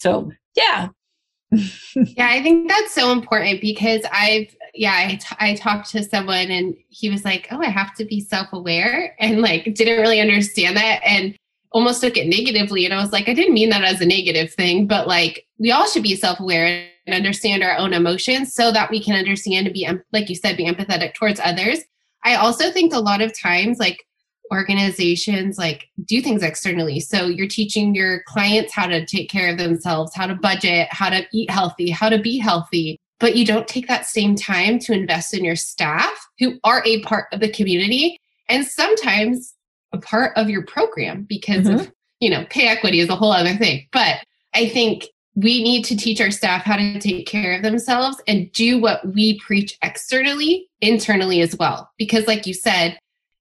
So, 0.00 0.30
yeah, 0.54 0.88
yeah, 1.96 2.28
I 2.28 2.42
think 2.42 2.68
that's 2.68 2.92
so 2.92 3.12
important 3.12 3.60
because 3.60 4.02
I've, 4.12 4.54
yeah, 4.74 4.92
I, 4.92 5.14
t- 5.14 5.36
I 5.38 5.54
talked 5.54 5.90
to 5.90 6.02
someone 6.02 6.50
and 6.50 6.74
he 6.88 7.08
was 7.10 7.24
like, 7.24 7.48
oh, 7.50 7.60
I 7.60 7.68
have 7.68 7.94
to 7.94 8.04
be 8.04 8.20
self 8.20 8.52
aware 8.52 9.14
and 9.18 9.40
like 9.40 9.64
didn't 9.74 10.00
really 10.00 10.20
understand 10.20 10.76
that 10.76 11.00
and 11.04 11.36
almost 11.74 12.00
took 12.00 12.16
it 12.16 12.28
negatively. 12.28 12.86
And 12.86 12.94
I 12.94 13.02
was 13.02 13.12
like, 13.12 13.28
I 13.28 13.34
didn't 13.34 13.52
mean 13.52 13.68
that 13.70 13.84
as 13.84 14.00
a 14.00 14.06
negative 14.06 14.54
thing, 14.54 14.86
but 14.86 15.06
like 15.06 15.46
we 15.58 15.72
all 15.72 15.86
should 15.86 16.04
be 16.04 16.16
self 16.16 16.40
aware 16.40 16.88
and 17.06 17.14
understand 17.14 17.62
our 17.62 17.76
own 17.76 17.92
emotions 17.92 18.54
so 18.54 18.72
that 18.72 18.90
we 18.90 19.02
can 19.02 19.16
understand 19.16 19.66
and 19.66 19.74
be, 19.74 19.86
like 20.12 20.30
you 20.30 20.36
said, 20.36 20.56
be 20.56 20.66
empathetic 20.66 21.12
towards 21.14 21.40
others. 21.40 21.80
I 22.24 22.36
also 22.36 22.70
think 22.70 22.94
a 22.94 23.00
lot 23.00 23.20
of 23.20 23.38
times, 23.38 23.78
like 23.78 24.02
organizations 24.52 25.58
like 25.58 25.88
do 26.04 26.20
things 26.20 26.42
externally. 26.42 27.00
So 27.00 27.26
you're 27.26 27.48
teaching 27.48 27.94
your 27.94 28.22
clients 28.24 28.72
how 28.72 28.86
to 28.86 29.04
take 29.04 29.30
care 29.30 29.50
of 29.50 29.58
themselves, 29.58 30.14
how 30.14 30.26
to 30.26 30.34
budget, 30.34 30.88
how 30.90 31.10
to 31.10 31.26
eat 31.32 31.50
healthy, 31.50 31.90
how 31.90 32.08
to 32.08 32.18
be 32.18 32.38
healthy, 32.38 32.98
but 33.20 33.36
you 33.36 33.44
don't 33.44 33.66
take 33.66 33.88
that 33.88 34.06
same 34.06 34.36
time 34.36 34.78
to 34.80 34.92
invest 34.92 35.34
in 35.34 35.44
your 35.44 35.56
staff 35.56 36.12
who 36.38 36.58
are 36.62 36.82
a 36.84 37.00
part 37.02 37.26
of 37.32 37.40
the 37.40 37.50
community 37.50 38.20
and 38.48 38.66
sometimes 38.66 39.53
a 39.94 39.98
part 39.98 40.36
of 40.36 40.50
your 40.50 40.64
program 40.64 41.22
because 41.22 41.66
mm-hmm. 41.66 41.80
of, 41.80 41.92
you 42.20 42.28
know, 42.28 42.44
pay 42.50 42.68
equity 42.68 43.00
is 43.00 43.08
a 43.08 43.16
whole 43.16 43.32
other 43.32 43.56
thing. 43.56 43.86
But 43.92 44.18
I 44.54 44.68
think 44.68 45.06
we 45.34 45.62
need 45.62 45.84
to 45.86 45.96
teach 45.96 46.20
our 46.20 46.30
staff 46.30 46.62
how 46.62 46.76
to 46.76 46.98
take 46.98 47.26
care 47.26 47.56
of 47.56 47.62
themselves 47.62 48.20
and 48.28 48.52
do 48.52 48.80
what 48.80 49.06
we 49.14 49.38
preach 49.40 49.76
externally, 49.82 50.68
internally 50.80 51.40
as 51.40 51.56
well. 51.56 51.90
Because, 51.98 52.26
like 52.26 52.46
you 52.46 52.54
said, 52.54 52.98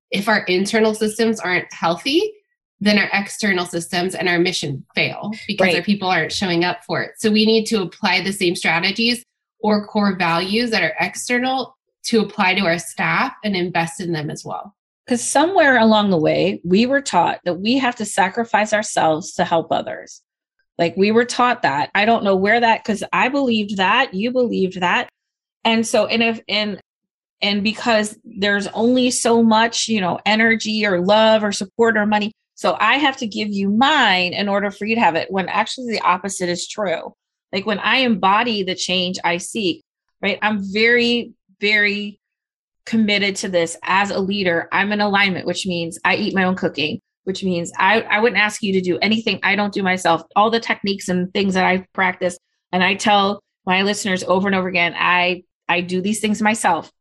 if 0.09 0.27
our 0.27 0.43
internal 0.45 0.93
systems 0.93 1.39
aren't 1.39 1.71
healthy, 1.73 2.33
then 2.79 2.97
our 2.97 3.09
external 3.13 3.65
systems 3.65 4.13
and 4.13 4.27
our 4.27 4.39
mission 4.39 4.85
fail 4.93 5.31
because 5.47 5.67
right. 5.67 5.75
our 5.77 5.83
people 5.83 6.09
aren't 6.09 6.31
showing 6.31 6.63
up 6.63 6.83
for 6.83 7.01
it. 7.01 7.11
So 7.17 7.31
we 7.31 7.45
need 7.45 7.65
to 7.67 7.81
apply 7.81 8.21
the 8.21 8.33
same 8.33 8.55
strategies 8.55 9.23
or 9.59 9.87
core 9.87 10.17
values 10.17 10.69
that 10.71 10.83
are 10.83 10.93
external 10.99 11.77
to 12.03 12.19
apply 12.19 12.55
to 12.55 12.65
our 12.65 12.77
staff 12.77 13.33
and 13.43 13.55
invest 13.55 14.01
in 14.01 14.11
them 14.11 14.29
as 14.29 14.43
well. 14.43 14.75
Because 15.05 15.23
somewhere 15.23 15.77
along 15.77 16.09
the 16.09 16.17
way, 16.17 16.61
we 16.63 16.85
were 16.85 17.01
taught 17.01 17.39
that 17.43 17.59
we 17.59 17.77
have 17.77 17.97
to 17.97 18.05
sacrifice 18.05 18.71
ourselves 18.71 19.33
to 19.33 19.43
help 19.43 19.71
others. 19.71 20.21
Like 20.77 20.95
we 20.95 21.11
were 21.11 21.25
taught 21.25 21.63
that. 21.63 21.91
I 21.93 22.05
don't 22.05 22.23
know 22.23 22.35
where 22.35 22.59
that 22.59 22.83
because 22.83 23.03
I 23.11 23.29
believed 23.29 23.77
that, 23.77 24.13
you 24.13 24.31
believed 24.31 24.79
that. 24.81 25.09
And 25.63 25.85
so, 25.85 26.07
and 26.07 26.23
if, 26.23 26.39
and, 26.47 26.79
and 27.41 27.63
because 27.63 28.17
there's 28.23 28.67
only 28.67 29.11
so 29.11 29.43
much, 29.43 29.87
you 29.87 29.99
know, 29.99 30.19
energy 30.25 30.85
or 30.85 31.01
love 31.01 31.43
or 31.43 31.51
support 31.51 31.97
or 31.97 32.05
money. 32.05 32.31
So 32.55 32.77
I 32.79 32.95
have 32.95 33.17
to 33.17 33.27
give 33.27 33.49
you 33.49 33.69
mine 33.69 34.33
in 34.33 34.47
order 34.47 34.71
for 34.71 34.85
you 34.85 34.95
to 34.95 35.01
have 35.01 35.15
it 35.15 35.29
when 35.29 35.49
actually 35.49 35.91
the 35.91 36.01
opposite 36.01 36.49
is 36.49 36.67
true. 36.67 37.13
Like 37.51 37.65
when 37.65 37.79
I 37.79 37.97
embody 37.97 38.63
the 38.63 38.75
change 38.75 39.19
I 39.23 39.37
seek, 39.37 39.83
right? 40.21 40.39
I'm 40.41 40.59
very, 40.71 41.33
very 41.59 42.19
committed 42.86 43.36
to 43.38 43.50
this 43.50 43.78
as 43.84 44.12
a 44.12 44.19
leader. 44.19 44.67
I'm 44.72 44.91
in 44.91 45.02
alignment, 45.02 45.46
which 45.46 45.65
means 45.65 46.00
I 46.04 46.15
eat 46.15 46.36
my 46.36 46.43
own 46.43 46.56
cooking 46.56 47.00
which 47.24 47.43
means 47.43 47.72
I, 47.78 48.02
I 48.02 48.19
wouldn't 48.19 48.41
ask 48.41 48.62
you 48.62 48.74
to 48.74 48.82
do 48.82 49.00
anything 49.00 49.39
I 49.43 49.56
don't 49.56 49.74
do 49.74 49.84
myself. 49.84 50.24
All 50.36 50.50
the 50.50 50.60
techniques 50.60 51.10
and 51.10 51.34
things 51.34 51.54
that 51.54 51.65
I 51.65 51.86
practice, 51.93 52.38
and 52.72 52.84
I 52.84 52.96
tell 52.96 53.41
my 53.65 53.84
listeners 53.84 54.24
over 54.24 54.48
and 54.48 54.56
over 54.56 54.67
again, 54.67 54.93
I 54.98 55.43
I 55.67 55.82
do 55.82 56.02
these 56.02 56.19
things 56.19 56.41
myself. 56.41 56.91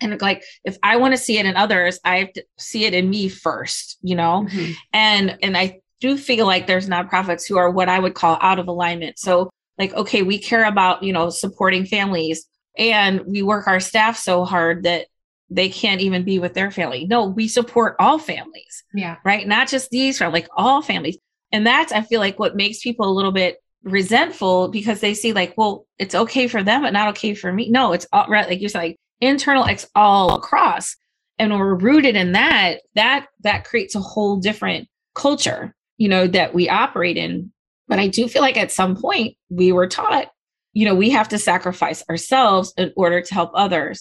And 0.00 0.20
like 0.20 0.44
if 0.64 0.78
I 0.82 0.96
want 0.96 1.14
to 1.14 1.18
see 1.18 1.38
it 1.38 1.46
in 1.46 1.56
others, 1.56 1.98
I 2.04 2.18
have 2.18 2.32
to 2.34 2.44
see 2.58 2.84
it 2.84 2.94
in 2.94 3.10
me 3.10 3.28
first, 3.28 3.98
you 4.02 4.14
know? 4.14 4.46
Mm-hmm. 4.48 4.72
And 4.92 5.38
and 5.42 5.56
I 5.56 5.80
do 6.00 6.16
feel 6.16 6.46
like 6.46 6.66
there's 6.66 6.88
nonprofits 6.88 7.48
who 7.48 7.58
are 7.58 7.70
what 7.70 7.88
I 7.88 7.98
would 7.98 8.14
call 8.14 8.38
out 8.40 8.60
of 8.60 8.68
alignment. 8.68 9.18
So 9.18 9.50
like, 9.78 9.92
okay, 9.94 10.22
we 10.22 10.38
care 10.38 10.64
about, 10.64 11.02
you 11.02 11.12
know, 11.12 11.30
supporting 11.30 11.84
families 11.84 12.46
and 12.78 13.20
we 13.26 13.42
work 13.42 13.66
our 13.66 13.80
staff 13.80 14.16
so 14.16 14.44
hard 14.44 14.84
that 14.84 15.06
they 15.50 15.68
can't 15.68 16.00
even 16.00 16.24
be 16.24 16.38
with 16.38 16.54
their 16.54 16.70
family. 16.70 17.06
No, 17.06 17.26
we 17.26 17.48
support 17.48 17.96
all 17.98 18.18
families. 18.18 18.84
Yeah. 18.94 19.16
Right. 19.24 19.46
Not 19.46 19.68
just 19.68 19.90
these, 19.90 20.20
like 20.20 20.48
all 20.56 20.82
families. 20.82 21.18
And 21.52 21.66
that's, 21.66 21.92
I 21.92 22.02
feel 22.02 22.20
like, 22.20 22.38
what 22.38 22.56
makes 22.56 22.80
people 22.80 23.08
a 23.08 23.12
little 23.12 23.32
bit 23.32 23.56
resentful 23.82 24.68
because 24.68 25.00
they 25.00 25.14
see, 25.14 25.32
like, 25.32 25.54
well, 25.56 25.86
it's 25.98 26.14
okay 26.14 26.48
for 26.48 26.62
them, 26.62 26.82
but 26.82 26.92
not 26.92 27.08
okay 27.08 27.34
for 27.34 27.52
me. 27.52 27.70
No, 27.70 27.92
it's 27.92 28.06
all 28.12 28.26
right. 28.28 28.46
Like 28.46 28.60
you 28.60 28.68
said, 28.68 28.78
like 28.78 28.96
internal, 29.20 29.64
it's 29.64 29.88
all 29.94 30.34
across. 30.34 30.96
And 31.38 31.50
when 31.50 31.60
we're 31.60 31.74
rooted 31.74 32.16
in 32.16 32.32
that, 32.32 32.80
that 32.94 33.28
that 33.40 33.64
creates 33.64 33.94
a 33.94 34.00
whole 34.00 34.36
different 34.36 34.88
culture, 35.14 35.74
you 35.96 36.08
know, 36.08 36.26
that 36.26 36.52
we 36.52 36.68
operate 36.68 37.16
in. 37.16 37.52
But 37.86 37.98
I 37.98 38.08
do 38.08 38.28
feel 38.28 38.42
like 38.42 38.58
at 38.58 38.70
some 38.70 38.96
point 38.96 39.36
we 39.48 39.72
were 39.72 39.86
taught, 39.86 40.28
you 40.78 40.84
know, 40.84 40.94
we 40.94 41.10
have 41.10 41.28
to 41.30 41.38
sacrifice 41.38 42.04
ourselves 42.08 42.72
in 42.76 42.92
order 42.94 43.20
to 43.20 43.34
help 43.34 43.50
others. 43.52 44.00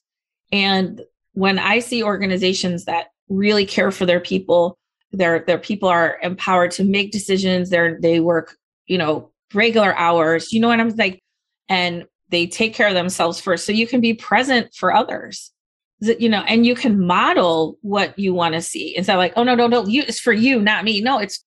And 0.52 1.02
when 1.34 1.58
I 1.58 1.80
see 1.80 2.04
organizations 2.04 2.86
that 2.86 3.08
really 3.30 3.66
care 3.66 3.90
for 3.90 4.06
their 4.06 4.20
people, 4.20 4.78
their 5.12 5.40
their 5.40 5.58
people 5.58 5.90
are 5.90 6.20
empowered 6.22 6.70
to 6.72 6.84
make 6.84 7.12
decisions. 7.12 7.72
They're 7.72 7.98
they 8.00 8.20
work, 8.20 8.56
you 8.86 9.00
know, 9.00 9.32
regular 9.56 9.96
hours. 9.96 10.54
You 10.54 10.60
know 10.60 10.68
what 10.68 10.80
I'm 10.80 10.90
like, 10.90 11.20
and 11.68 12.06
they 12.30 12.46
take 12.46 12.76
care 12.76 12.90
of 12.90 12.94
themselves 12.94 13.42
first, 13.42 13.66
so 13.66 13.72
you 13.72 13.88
can 13.88 14.00
be 14.00 14.14
present 14.14 14.76
for 14.76 14.94
others. 14.94 15.52
You 16.00 16.30
know, 16.30 16.44
and 16.48 16.64
you 16.64 16.76
can 16.76 17.08
model 17.08 17.80
what 17.82 18.20
you 18.20 18.36
want 18.36 18.54
to 18.54 18.62
see 18.62 18.96
instead 18.96 19.16
of 19.16 19.18
like, 19.18 19.34
oh 19.36 19.44
no, 19.44 19.56
no, 19.56 19.66
no, 19.66 19.88
you 19.88 20.04
it's 20.08 20.20
for 20.20 20.32
you, 20.32 20.62
not 20.62 20.84
me. 20.84 21.02
No, 21.02 21.18
it's 21.18 21.44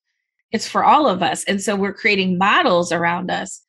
it's 0.50 0.68
for 0.68 0.82
all 0.82 1.08
of 1.08 1.22
us. 1.22 1.44
And 1.44 1.62
so 1.62 1.76
we're 1.76 1.94
creating 1.94 2.36
models 2.36 2.90
around 2.90 3.30
us. 3.30 3.64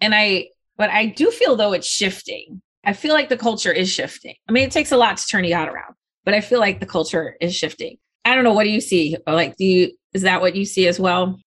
And 0.00 0.16
I, 0.16 0.48
but 0.76 0.90
I 0.90 1.06
do 1.06 1.30
feel 1.30 1.56
though 1.56 1.72
it's 1.72 1.86
shifting 1.86 2.62
I 2.84 2.92
feel 2.92 3.14
like 3.14 3.28
the 3.28 3.36
culture 3.36 3.72
is 3.72 3.90
shifting. 3.90 4.34
I 4.48 4.52
mean, 4.52 4.64
it 4.64 4.72
takes 4.72 4.92
a 4.92 4.96
lot 4.96 5.16
to 5.16 5.26
turn 5.26 5.44
yacht 5.44 5.68
around, 5.68 5.94
but 6.24 6.34
I 6.34 6.40
feel 6.40 6.58
like 6.58 6.80
the 6.80 6.86
culture 6.86 7.36
is 7.40 7.54
shifting. 7.54 7.98
I 8.24 8.34
don't 8.34 8.44
know. 8.44 8.52
What 8.52 8.64
do 8.64 8.70
you 8.70 8.80
see? 8.80 9.16
Like, 9.26 9.56
do 9.56 9.64
you, 9.64 9.92
is 10.12 10.22
that 10.22 10.40
what 10.40 10.56
you 10.56 10.64
see 10.64 10.88
as 10.88 10.98
well? 10.98 11.38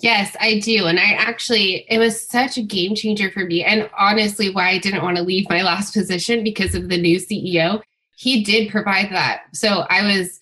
Yes, 0.00 0.36
I 0.40 0.60
do. 0.60 0.86
And 0.86 0.98
I 0.98 1.12
actually, 1.12 1.84
it 1.88 1.98
was 1.98 2.28
such 2.28 2.56
a 2.56 2.62
game 2.62 2.94
changer 2.94 3.30
for 3.30 3.44
me. 3.44 3.64
And 3.64 3.90
honestly, 3.98 4.50
why 4.50 4.70
I 4.70 4.78
didn't 4.78 5.02
want 5.02 5.16
to 5.16 5.22
leave 5.22 5.48
my 5.48 5.62
last 5.64 5.92
position 5.94 6.44
because 6.44 6.74
of 6.74 6.88
the 6.88 7.00
new 7.00 7.18
CEO. 7.18 7.82
He 8.16 8.44
did 8.44 8.70
provide 8.70 9.10
that. 9.10 9.42
So 9.54 9.84
I 9.88 10.02
was, 10.02 10.38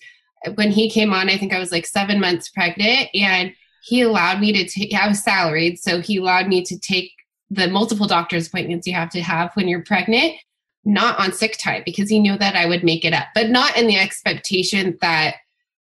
when 0.55 0.71
he 0.71 0.89
came 0.89 1.13
on, 1.13 1.29
I 1.29 1.37
think 1.37 1.53
I 1.53 1.59
was 1.59 1.71
like 1.71 1.87
seven 1.87 2.19
months 2.19 2.49
pregnant 2.49 3.09
and 3.15 3.53
he 3.83 4.01
allowed 4.01 4.39
me 4.39 4.51
to 4.53 4.67
take, 4.67 4.93
I 4.93 5.07
was 5.07 5.23
salaried. 5.23 5.79
So 5.79 6.01
he 6.01 6.17
allowed 6.17 6.47
me 6.47 6.63
to 6.63 6.77
take 6.79 7.11
the 7.49 7.67
multiple 7.67 8.07
doctor's 8.07 8.47
appointments 8.47 8.87
you 8.87 8.93
have 8.93 9.09
to 9.11 9.21
have 9.21 9.51
when 9.53 9.67
you're 9.67 9.83
pregnant, 9.83 10.33
not 10.83 11.19
on 11.19 11.31
sick 11.31 11.57
time 11.57 11.83
because 11.85 12.09
he 12.09 12.19
knew 12.19 12.37
that 12.37 12.55
I 12.55 12.65
would 12.65 12.83
make 12.83 13.05
it 13.05 13.13
up, 13.13 13.27
but 13.33 13.49
not 13.49 13.77
in 13.77 13.87
the 13.87 13.97
expectation 13.97 14.97
that, 15.01 15.35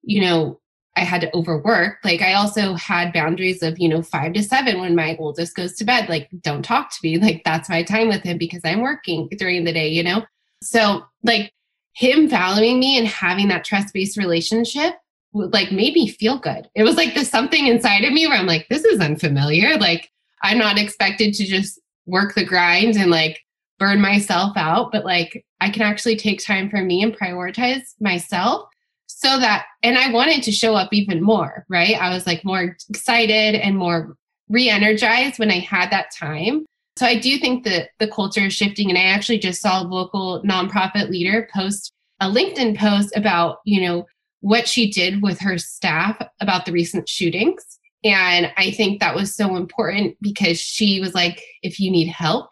you 0.02 0.20
know, 0.20 0.60
I 0.96 1.00
had 1.00 1.20
to 1.22 1.36
overwork. 1.36 1.98
Like 2.04 2.22
I 2.22 2.34
also 2.34 2.74
had 2.74 3.12
boundaries 3.12 3.62
of, 3.62 3.78
you 3.78 3.88
know, 3.88 4.02
five 4.02 4.32
to 4.34 4.42
seven 4.42 4.80
when 4.80 4.94
my 4.94 5.16
oldest 5.18 5.56
goes 5.56 5.74
to 5.76 5.84
bed. 5.84 6.08
Like, 6.08 6.28
don't 6.42 6.64
talk 6.64 6.90
to 6.90 6.98
me. 7.02 7.18
Like 7.24 7.42
that's 7.44 7.68
my 7.68 7.82
time 7.82 8.08
with 8.08 8.22
him 8.22 8.38
because 8.38 8.60
I'm 8.64 8.80
working 8.80 9.28
during 9.38 9.64
the 9.64 9.72
day, 9.72 9.88
you 9.88 10.02
know? 10.02 10.24
So 10.62 11.04
like 11.22 11.52
him 11.94 12.28
valuing 12.28 12.78
me 12.78 12.98
and 12.98 13.08
having 13.08 13.48
that 13.48 13.64
trust-based 13.64 14.16
relationship 14.16 14.94
like 15.32 15.72
made 15.72 15.94
me 15.94 16.08
feel 16.08 16.38
good. 16.38 16.68
It 16.74 16.84
was 16.84 16.96
like 16.96 17.14
there's 17.14 17.30
something 17.30 17.66
inside 17.66 18.04
of 18.04 18.12
me 18.12 18.26
where 18.26 18.38
I'm 18.38 18.46
like, 18.46 18.68
this 18.68 18.84
is 18.84 19.00
unfamiliar. 19.00 19.76
Like 19.76 20.10
I'm 20.44 20.58
not 20.58 20.78
expected 20.78 21.34
to 21.34 21.44
just 21.44 21.80
work 22.06 22.34
the 22.34 22.44
grind 22.44 22.96
and 22.96 23.10
like 23.10 23.40
burn 23.78 24.00
myself 24.00 24.56
out, 24.56 24.92
but 24.92 25.04
like 25.04 25.44
I 25.60 25.70
can 25.70 25.82
actually 25.82 26.16
take 26.16 26.44
time 26.44 26.70
for 26.70 26.82
me 26.82 27.02
and 27.02 27.16
prioritize 27.16 27.94
myself 27.98 28.68
so 29.06 29.38
that, 29.40 29.64
and 29.82 29.96
I 29.96 30.12
wanted 30.12 30.42
to 30.42 30.52
show 30.52 30.74
up 30.74 30.92
even 30.92 31.22
more, 31.22 31.64
right? 31.70 31.96
I 31.96 32.10
was 32.10 32.26
like 32.26 32.44
more 32.44 32.76
excited 32.90 33.54
and 33.54 33.76
more 33.76 34.16
re 34.50 34.68
energized 34.68 35.38
when 35.38 35.50
I 35.50 35.60
had 35.60 35.90
that 35.90 36.12
time. 36.14 36.66
So 36.96 37.06
I 37.06 37.18
do 37.18 37.38
think 37.38 37.64
that 37.64 37.90
the 37.98 38.06
culture 38.06 38.46
is 38.46 38.52
shifting. 38.52 38.90
And 38.90 38.98
I 38.98 39.04
actually 39.04 39.38
just 39.38 39.62
saw 39.62 39.82
a 39.82 39.88
local 39.88 40.42
nonprofit 40.42 41.08
leader 41.08 41.48
post 41.52 41.90
a 42.20 42.30
LinkedIn 42.30 42.78
post 42.78 43.16
about, 43.16 43.58
you 43.64 43.80
know, 43.80 44.06
what 44.40 44.68
she 44.68 44.90
did 44.90 45.22
with 45.22 45.40
her 45.40 45.58
staff 45.58 46.16
about 46.40 46.66
the 46.66 46.72
recent 46.72 47.08
shootings 47.08 47.64
and 48.04 48.52
I 48.56 48.70
think 48.70 49.00
that 49.00 49.14
was 49.14 49.34
so 49.34 49.56
important 49.56 50.16
because 50.20 50.60
she 50.60 51.00
was 51.00 51.14
like, 51.14 51.42
if 51.62 51.80
you 51.80 51.90
need 51.90 52.08
help, 52.08 52.50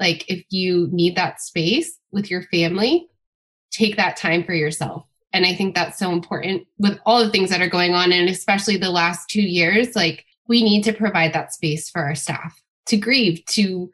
like 0.00 0.28
if 0.28 0.44
you 0.50 0.88
need 0.90 1.16
that 1.16 1.40
space 1.40 1.98
with 2.10 2.30
your 2.30 2.42
family, 2.42 3.08
take 3.70 3.96
that 3.96 4.16
time 4.16 4.44
for 4.44 4.54
yourself. 4.54 5.04
And 5.32 5.46
I 5.46 5.54
think 5.54 5.74
that's 5.74 5.98
so 5.98 6.10
important 6.10 6.66
with 6.78 6.98
all 7.06 7.22
the 7.22 7.30
things 7.30 7.50
that 7.50 7.60
are 7.60 7.68
going 7.68 7.94
on. 7.94 8.12
And 8.12 8.28
especially 8.28 8.76
the 8.76 8.90
last 8.90 9.28
two 9.28 9.42
years, 9.42 9.94
like 9.94 10.24
we 10.48 10.62
need 10.62 10.82
to 10.84 10.92
provide 10.92 11.32
that 11.32 11.52
space 11.52 11.88
for 11.90 12.02
our 12.02 12.14
staff 12.14 12.60
to 12.86 12.96
grieve, 12.96 13.44
to, 13.50 13.90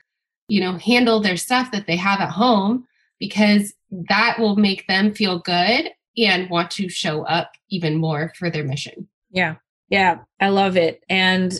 you 0.49 0.61
know, 0.61 0.79
handle 0.79 1.21
their 1.21 1.37
stuff 1.37 1.71
that 1.73 1.87
they 1.87 1.97
have 1.97 2.21
at 2.21 2.31
home, 2.31 2.87
because 3.19 3.75
that 4.09 4.39
will 4.39 4.57
make 4.57 4.87
them 4.87 5.13
feel 5.13 5.41
good 5.41 5.91
and 6.17 6.49
want 6.49 6.71
to 6.71 6.89
show 6.89 7.25
up 7.25 7.53
even 7.69 7.97
more 7.97 8.33
for 8.37 8.49
their 8.49 8.65
mission. 8.65 9.09
Yeah. 9.31 9.57
Yeah, 9.89 10.21
I 10.41 10.49
love 10.49 10.77
it. 10.77 11.03
And 11.09 11.53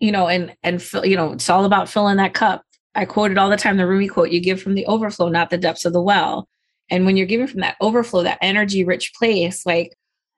you 0.00 0.10
know, 0.12 0.28
and 0.28 0.54
and 0.62 0.82
you 1.04 1.16
know, 1.16 1.32
it's 1.32 1.48
all 1.48 1.64
about 1.64 1.88
filling 1.88 2.16
that 2.16 2.34
cup. 2.34 2.64
I 2.94 3.04
quote 3.04 3.30
it 3.30 3.38
all 3.38 3.48
the 3.48 3.56
time, 3.56 3.76
the 3.76 3.86
Rumi 3.86 4.08
quote, 4.08 4.30
you 4.30 4.40
give 4.40 4.60
from 4.60 4.74
the 4.74 4.86
overflow, 4.86 5.28
not 5.28 5.50
the 5.50 5.58
depths 5.58 5.84
of 5.84 5.92
the 5.92 6.02
well. 6.02 6.48
And 6.90 7.06
when 7.06 7.16
you're 7.16 7.26
giving 7.26 7.46
from 7.46 7.60
that 7.60 7.76
overflow, 7.80 8.22
that 8.22 8.38
energy 8.42 8.84
rich 8.84 9.14
place, 9.14 9.64
like, 9.64 9.96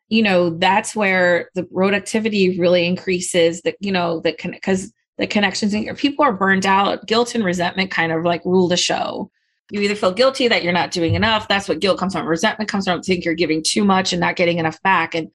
you 0.08 0.22
know, 0.22 0.50
that's 0.50 0.94
where 0.94 1.50
the 1.54 1.64
productivity 1.64 2.56
really 2.60 2.86
increases 2.86 3.62
that, 3.62 3.74
you 3.80 3.90
know, 3.90 4.20
that 4.20 4.38
can, 4.38 4.52
because 4.52 4.92
the 5.18 5.26
connections 5.26 5.74
in 5.74 5.82
your 5.82 5.96
people 5.96 6.24
are 6.24 6.32
burned 6.32 6.66
out, 6.66 7.06
guilt 7.06 7.34
and 7.34 7.44
resentment 7.44 7.90
kind 7.90 8.12
of 8.12 8.24
like 8.24 8.44
rule 8.44 8.68
the 8.68 8.76
show. 8.76 9.30
you 9.70 9.80
either 9.80 9.94
feel 9.94 10.12
guilty 10.12 10.46
that 10.48 10.62
you're 10.62 10.72
not 10.72 10.90
doing 10.90 11.14
enough. 11.14 11.48
That's 11.48 11.68
what 11.68 11.80
guilt 11.80 11.98
comes 11.98 12.12
from. 12.12 12.26
Resentment 12.26 12.70
comes 12.70 12.84
from 12.84 13.02
think 13.02 13.24
you're 13.24 13.34
giving 13.34 13.62
too 13.62 13.84
much 13.84 14.12
and 14.12 14.20
not 14.20 14.36
getting 14.36 14.58
enough 14.58 14.80
back. 14.82 15.14
And 15.14 15.30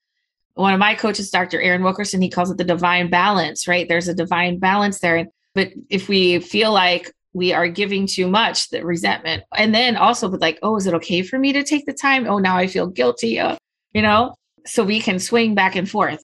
one 0.59 0.73
of 0.73 0.79
my 0.79 0.93
coaches, 0.93 1.29
Dr. 1.29 1.61
Aaron 1.61 1.83
Wilkerson, 1.83 2.21
he 2.21 2.29
calls 2.29 2.51
it 2.51 2.57
the 2.57 2.65
divine 2.65 3.09
balance, 3.09 3.65
right? 3.65 3.87
There's 3.87 4.09
a 4.09 4.13
divine 4.13 4.59
balance 4.59 4.99
there. 4.99 5.25
But 5.55 5.69
if 5.89 6.09
we 6.09 6.39
feel 6.39 6.73
like 6.73 7.13
we 7.31 7.53
are 7.53 7.69
giving 7.69 8.05
too 8.05 8.27
much, 8.27 8.69
the 8.69 8.85
resentment, 8.85 9.43
and 9.55 9.73
then 9.73 9.95
also 9.95 10.27
with 10.27 10.41
like, 10.41 10.59
oh, 10.61 10.75
is 10.75 10.85
it 10.85 10.93
okay 10.95 11.21
for 11.21 11.39
me 11.39 11.53
to 11.53 11.63
take 11.63 11.85
the 11.85 11.93
time? 11.93 12.27
Oh, 12.27 12.39
now 12.39 12.57
I 12.57 12.67
feel 12.67 12.87
guilty, 12.87 13.39
uh, 13.39 13.55
you 13.93 14.01
know? 14.01 14.35
So 14.65 14.83
we 14.83 14.99
can 14.99 15.17
swing 15.17 15.55
back 15.55 15.77
and 15.77 15.89
forth. 15.89 16.21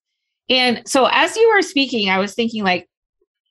And 0.49 0.85
so 0.85 1.07
as 1.09 1.37
you 1.37 1.53
were 1.55 1.61
speaking, 1.61 2.09
I 2.09 2.19
was 2.19 2.33
thinking 2.33 2.65
like, 2.65 2.89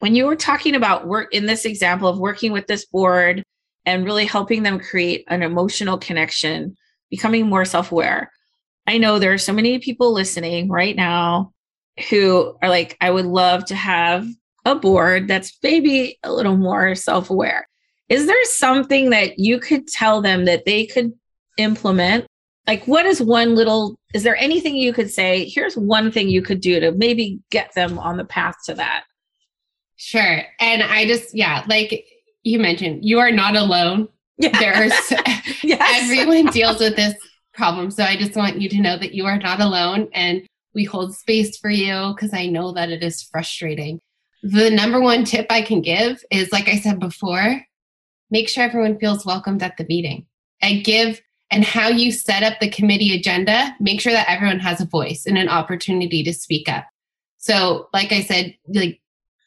when 0.00 0.14
you 0.14 0.26
were 0.26 0.36
talking 0.36 0.74
about 0.74 1.06
work 1.06 1.32
in 1.32 1.46
this 1.46 1.64
example 1.64 2.08
of 2.08 2.18
working 2.18 2.52
with 2.52 2.66
this 2.66 2.84
board 2.84 3.42
and 3.86 4.04
really 4.04 4.26
helping 4.26 4.62
them 4.62 4.78
create 4.78 5.24
an 5.28 5.42
emotional 5.42 5.96
connection, 5.96 6.76
becoming 7.08 7.46
more 7.46 7.64
self 7.64 7.90
aware. 7.90 8.30
I 8.86 8.98
know 8.98 9.18
there 9.18 9.32
are 9.32 9.38
so 9.38 9.52
many 9.52 9.78
people 9.78 10.12
listening 10.12 10.68
right 10.68 10.94
now 10.94 11.52
who 12.10 12.56
are 12.62 12.68
like, 12.68 12.96
I 13.00 13.10
would 13.10 13.26
love 13.26 13.64
to 13.66 13.74
have 13.74 14.26
a 14.64 14.74
board 14.74 15.28
that's 15.28 15.56
maybe 15.62 16.18
a 16.22 16.32
little 16.32 16.56
more 16.56 16.94
self 16.94 17.30
aware. 17.30 17.68
Is 18.08 18.26
there 18.26 18.44
something 18.44 19.10
that 19.10 19.38
you 19.38 19.58
could 19.58 19.86
tell 19.86 20.20
them 20.20 20.44
that 20.44 20.64
they 20.66 20.86
could 20.86 21.12
implement? 21.56 22.26
Like, 22.66 22.86
what 22.86 23.06
is 23.06 23.20
one 23.20 23.54
little, 23.54 23.98
is 24.14 24.22
there 24.22 24.36
anything 24.36 24.76
you 24.76 24.92
could 24.92 25.10
say? 25.10 25.48
Here's 25.48 25.76
one 25.76 26.10
thing 26.10 26.28
you 26.28 26.42
could 26.42 26.60
do 26.60 26.80
to 26.80 26.92
maybe 26.92 27.40
get 27.50 27.74
them 27.74 27.98
on 27.98 28.16
the 28.16 28.24
path 28.24 28.56
to 28.66 28.74
that. 28.74 29.04
Sure. 29.96 30.42
And 30.60 30.82
I 30.82 31.06
just, 31.06 31.34
yeah, 31.34 31.64
like 31.68 32.06
you 32.42 32.58
mentioned, 32.58 33.04
you 33.04 33.18
are 33.20 33.30
not 33.30 33.56
alone. 33.56 34.08
Yeah. 34.38 34.58
There's 34.58 34.92
yes. 35.62 36.02
everyone 36.02 36.52
deals 36.52 36.80
with 36.80 36.96
this 36.96 37.14
problem. 37.54 37.90
So 37.90 38.04
I 38.04 38.16
just 38.16 38.36
want 38.36 38.60
you 38.60 38.68
to 38.68 38.80
know 38.80 38.98
that 38.98 39.14
you 39.14 39.26
are 39.26 39.38
not 39.38 39.60
alone 39.60 40.08
and 40.12 40.46
we 40.74 40.84
hold 40.84 41.14
space 41.14 41.56
for 41.56 41.70
you 41.70 42.12
because 42.14 42.34
I 42.34 42.46
know 42.46 42.72
that 42.72 42.90
it 42.90 43.02
is 43.02 43.22
frustrating. 43.22 44.00
The 44.42 44.70
number 44.70 45.00
one 45.00 45.24
tip 45.24 45.46
I 45.50 45.62
can 45.62 45.80
give 45.80 46.22
is 46.30 46.52
like 46.52 46.68
I 46.68 46.76
said 46.76 47.00
before, 47.00 47.62
make 48.30 48.48
sure 48.48 48.64
everyone 48.64 48.98
feels 48.98 49.24
welcomed 49.24 49.62
at 49.62 49.76
the 49.76 49.86
meeting 49.86 50.26
and 50.60 50.84
give 50.84 51.20
and 51.50 51.64
how 51.64 51.88
you 51.88 52.10
set 52.10 52.42
up 52.42 52.58
the 52.58 52.68
committee 52.68 53.14
agenda, 53.14 53.76
make 53.78 54.00
sure 54.00 54.12
that 54.12 54.28
everyone 54.28 54.58
has 54.58 54.80
a 54.80 54.86
voice 54.86 55.24
and 55.26 55.38
an 55.38 55.48
opportunity 55.48 56.22
to 56.24 56.32
speak 56.32 56.68
up. 56.68 56.84
So, 57.38 57.88
like 57.92 58.10
I 58.10 58.22
said, 58.22 58.56
like 58.66 59.00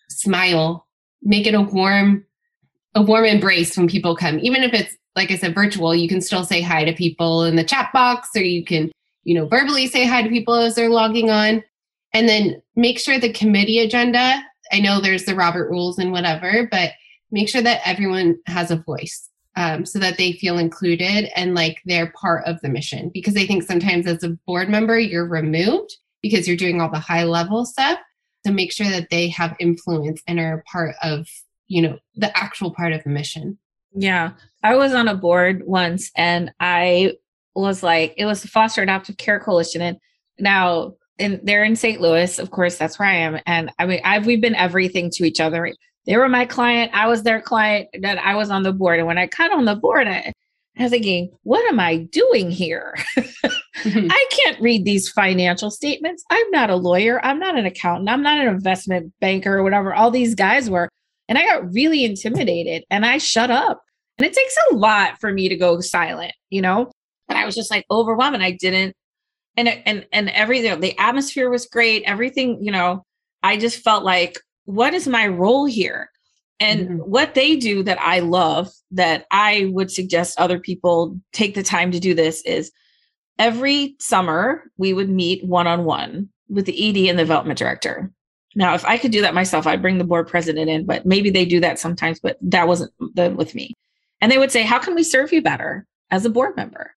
smile, 0.09 0.87
make 1.21 1.47
it 1.47 1.55
a 1.55 1.61
warm, 1.61 2.25
a 2.97 3.01
warm 3.01 3.25
embrace 3.25 3.77
when 3.77 3.87
people 3.87 4.15
come. 4.15 4.39
Even 4.39 4.63
if 4.63 4.73
it's 4.73 4.95
like 5.15 5.31
I 5.31 5.35
said, 5.35 5.55
virtual, 5.55 5.95
you 5.95 6.07
can 6.07 6.21
still 6.21 6.43
say 6.43 6.61
hi 6.61 6.83
to 6.83 6.93
people 6.93 7.43
in 7.43 7.55
the 7.55 7.63
chat 7.63 7.89
box, 7.91 8.29
or 8.35 8.43
you 8.43 8.63
can, 8.63 8.91
you 9.23 9.33
know, 9.33 9.47
verbally 9.47 9.87
say 9.87 10.05
hi 10.05 10.21
to 10.21 10.29
people 10.29 10.53
as 10.53 10.75
they're 10.75 10.91
logging 10.91 11.31
on. 11.31 11.63
And 12.13 12.29
then 12.29 12.61
make 12.75 12.99
sure 12.99 13.19
the 13.19 13.33
committee 13.33 13.79
agenda 13.79 14.43
I 14.71 14.79
know 14.79 14.99
there's 14.99 15.25
the 15.25 15.35
Robert 15.35 15.69
rules 15.69 15.97
and 15.97 16.11
whatever, 16.11 16.67
but 16.69 16.91
make 17.31 17.49
sure 17.49 17.61
that 17.61 17.81
everyone 17.85 18.39
has 18.47 18.71
a 18.71 18.77
voice 18.77 19.29
um, 19.55 19.85
so 19.85 19.99
that 19.99 20.17
they 20.17 20.33
feel 20.33 20.57
included 20.57 21.29
and 21.35 21.55
like 21.55 21.81
they're 21.85 22.13
part 22.19 22.45
of 22.45 22.59
the 22.61 22.69
mission. 22.69 23.09
Because 23.13 23.35
I 23.35 23.45
think 23.45 23.63
sometimes 23.63 24.07
as 24.07 24.23
a 24.23 24.37
board 24.45 24.69
member, 24.69 24.99
you're 24.99 25.27
removed 25.27 25.97
because 26.21 26.47
you're 26.47 26.57
doing 26.57 26.81
all 26.81 26.89
the 26.89 26.99
high 26.99 27.23
level 27.23 27.65
stuff 27.65 27.99
to 28.45 28.51
make 28.51 28.71
sure 28.71 28.89
that 28.89 29.09
they 29.09 29.27
have 29.29 29.55
influence 29.59 30.21
and 30.27 30.39
are 30.39 30.63
part 30.71 30.95
of, 31.01 31.27
you 31.67 31.81
know, 31.81 31.97
the 32.15 32.35
actual 32.37 32.73
part 32.73 32.93
of 32.93 33.03
the 33.03 33.09
mission. 33.09 33.57
Yeah. 33.93 34.31
I 34.63 34.75
was 34.75 34.93
on 34.93 35.07
a 35.07 35.15
board 35.15 35.63
once 35.65 36.11
and 36.15 36.51
I 36.59 37.13
was 37.55 37.83
like, 37.83 38.13
it 38.17 38.25
was 38.25 38.41
the 38.41 38.47
Foster 38.47 38.81
Adoptive 38.81 39.17
Care 39.17 39.39
Coalition. 39.39 39.81
And 39.81 39.97
now 40.39 40.95
and 41.19 41.39
they're 41.43 41.63
in 41.63 41.75
St. 41.75 41.99
Louis, 41.99 42.37
of 42.39 42.51
course, 42.51 42.77
that's 42.77 42.99
where 42.99 43.07
I 43.07 43.15
am. 43.15 43.39
And 43.45 43.71
I 43.79 43.85
mean, 43.85 44.01
I've 44.03 44.25
we've 44.25 44.41
been 44.41 44.55
everything 44.55 45.09
to 45.11 45.25
each 45.25 45.39
other. 45.39 45.73
They 46.05 46.15
were 46.15 46.29
my 46.29 46.45
client, 46.45 46.91
I 46.93 47.07
was 47.07 47.23
their 47.23 47.41
client, 47.41 47.89
that 48.01 48.17
I 48.19 48.35
was 48.35 48.49
on 48.49 48.63
the 48.63 48.71
board. 48.71 48.99
And 48.99 49.07
when 49.07 49.17
I 49.17 49.25
got 49.25 49.51
on 49.51 49.65
the 49.65 49.75
board, 49.75 50.07
I, 50.07 50.31
I 50.77 50.83
was 50.83 50.91
thinking, 50.91 51.31
what 51.43 51.67
am 51.67 51.79
I 51.79 51.97
doing 51.97 52.51
here? 52.51 52.95
mm-hmm. 53.17 54.07
I 54.11 54.25
can't 54.31 54.61
read 54.61 54.85
these 54.85 55.09
financial 55.09 55.71
statements. 55.71 56.23
I'm 56.29 56.49
not 56.51 56.69
a 56.69 56.75
lawyer. 56.75 57.23
I'm 57.25 57.39
not 57.39 57.57
an 57.57 57.65
accountant. 57.65 58.09
I'm 58.09 58.21
not 58.21 58.39
an 58.39 58.47
investment 58.47 59.11
banker 59.19 59.57
or 59.57 59.63
whatever 59.63 59.93
all 59.93 60.11
these 60.11 60.35
guys 60.35 60.69
were. 60.69 60.87
And 61.29 61.37
I 61.37 61.45
got 61.45 61.73
really 61.73 62.05
intimidated 62.05 62.83
and 62.89 63.05
I 63.05 63.17
shut 63.17 63.51
up. 63.51 63.81
And 64.17 64.25
it 64.25 64.33
takes 64.33 64.55
a 64.71 64.75
lot 64.75 65.19
for 65.19 65.31
me 65.31 65.49
to 65.49 65.55
go 65.55 65.79
silent, 65.81 66.33
you 66.49 66.61
know? 66.61 66.91
And 67.29 67.37
I 67.37 67.45
was 67.45 67.55
just 67.55 67.69
like 67.69 67.85
overwhelmed 67.91 68.35
and 68.35 68.43
I 68.43 68.51
didn't 68.51 68.95
and 69.57 69.67
and 69.85 70.05
and 70.13 70.29
everything 70.29 70.79
the 70.79 70.97
atmosphere 70.97 71.49
was 71.49 71.65
great 71.65 72.03
everything 72.05 72.63
you 72.63 72.71
know 72.71 73.03
i 73.43 73.57
just 73.57 73.83
felt 73.83 74.03
like 74.03 74.39
what 74.65 74.93
is 74.93 75.07
my 75.07 75.27
role 75.27 75.65
here 75.65 76.09
and 76.59 76.81
mm-hmm. 76.81 76.97
what 76.99 77.33
they 77.33 77.55
do 77.55 77.83
that 77.83 77.99
i 77.99 78.19
love 78.19 78.69
that 78.91 79.25
i 79.31 79.69
would 79.73 79.91
suggest 79.91 80.39
other 80.39 80.59
people 80.59 81.19
take 81.33 81.55
the 81.55 81.63
time 81.63 81.91
to 81.91 81.99
do 81.99 82.13
this 82.13 82.41
is 82.43 82.71
every 83.39 83.95
summer 83.99 84.63
we 84.77 84.93
would 84.93 85.09
meet 85.09 85.43
one-on-one 85.45 86.29
with 86.49 86.65
the 86.65 86.89
ed 86.89 87.09
and 87.09 87.19
the 87.19 87.23
development 87.23 87.59
director 87.59 88.11
now 88.57 88.73
if 88.73 88.83
i 88.83 88.97
could 88.97 89.11
do 89.11 89.21
that 89.21 89.33
myself 89.33 89.65
i'd 89.65 89.81
bring 89.81 89.97
the 89.97 90.03
board 90.03 90.27
president 90.27 90.69
in 90.69 90.85
but 90.85 91.05
maybe 91.05 91.29
they 91.29 91.45
do 91.45 91.59
that 91.61 91.79
sometimes 91.79 92.19
but 92.19 92.37
that 92.41 92.67
wasn't 92.67 92.91
the, 93.15 93.29
with 93.31 93.55
me 93.55 93.73
and 94.19 94.31
they 94.31 94.37
would 94.37 94.51
say 94.51 94.63
how 94.63 94.79
can 94.79 94.95
we 94.95 95.03
serve 95.03 95.31
you 95.31 95.41
better 95.41 95.85
as 96.11 96.25
a 96.25 96.29
board 96.29 96.55
member 96.57 96.93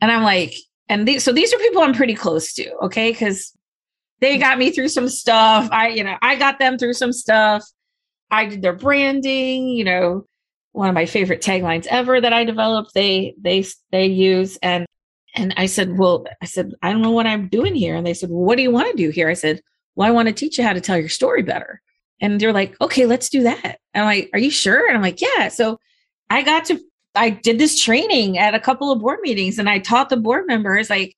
and 0.00 0.12
i'm 0.12 0.22
like 0.22 0.54
and 0.88 1.08
these, 1.08 1.24
so 1.24 1.32
these 1.32 1.52
are 1.52 1.58
people 1.58 1.82
I'm 1.82 1.94
pretty 1.94 2.14
close 2.14 2.52
to, 2.54 2.74
okay? 2.84 3.10
Because 3.10 3.56
they 4.20 4.38
got 4.38 4.58
me 4.58 4.70
through 4.70 4.88
some 4.88 5.08
stuff. 5.08 5.68
I, 5.72 5.88
you 5.88 6.04
know, 6.04 6.16
I 6.20 6.36
got 6.36 6.58
them 6.58 6.78
through 6.78 6.94
some 6.94 7.12
stuff. 7.12 7.64
I 8.30 8.46
did 8.46 8.62
their 8.62 8.74
branding, 8.74 9.68
you 9.68 9.84
know, 9.84 10.26
one 10.72 10.88
of 10.88 10.94
my 10.94 11.06
favorite 11.06 11.40
taglines 11.40 11.86
ever 11.86 12.20
that 12.20 12.32
I 12.32 12.44
developed, 12.44 12.94
they 12.94 13.34
they 13.40 13.64
they 13.92 14.06
use. 14.06 14.56
And 14.56 14.86
and 15.34 15.54
I 15.56 15.66
said, 15.66 15.96
Well, 15.96 16.26
I 16.42 16.46
said, 16.46 16.72
I 16.82 16.92
don't 16.92 17.02
know 17.02 17.12
what 17.12 17.26
I'm 17.26 17.48
doing 17.48 17.74
here. 17.74 17.94
And 17.94 18.06
they 18.06 18.14
said, 18.14 18.30
Well, 18.30 18.42
what 18.42 18.56
do 18.56 18.62
you 18.62 18.72
want 18.72 18.90
to 18.90 18.96
do 18.96 19.10
here? 19.10 19.28
I 19.28 19.34
said, 19.34 19.60
Well, 19.96 20.08
I 20.08 20.12
want 20.12 20.28
to 20.28 20.34
teach 20.34 20.58
you 20.58 20.64
how 20.64 20.72
to 20.72 20.80
tell 20.80 20.98
your 20.98 21.08
story 21.08 21.42
better. 21.42 21.80
And 22.20 22.40
they're 22.40 22.52
like, 22.52 22.80
okay, 22.80 23.06
let's 23.06 23.28
do 23.28 23.42
that. 23.42 23.78
I'm 23.94 24.04
like, 24.04 24.30
are 24.32 24.38
you 24.38 24.50
sure? 24.50 24.86
And 24.86 24.96
I'm 24.96 25.02
like, 25.02 25.20
yeah. 25.20 25.48
So 25.48 25.78
I 26.30 26.42
got 26.42 26.64
to 26.66 26.80
I 27.16 27.30
did 27.30 27.58
this 27.58 27.80
training 27.80 28.38
at 28.38 28.54
a 28.54 28.60
couple 28.60 28.90
of 28.90 29.00
board 29.00 29.20
meetings 29.22 29.58
and 29.58 29.70
I 29.70 29.78
taught 29.78 30.08
the 30.08 30.16
board 30.16 30.46
members 30.48 30.90
like 30.90 31.14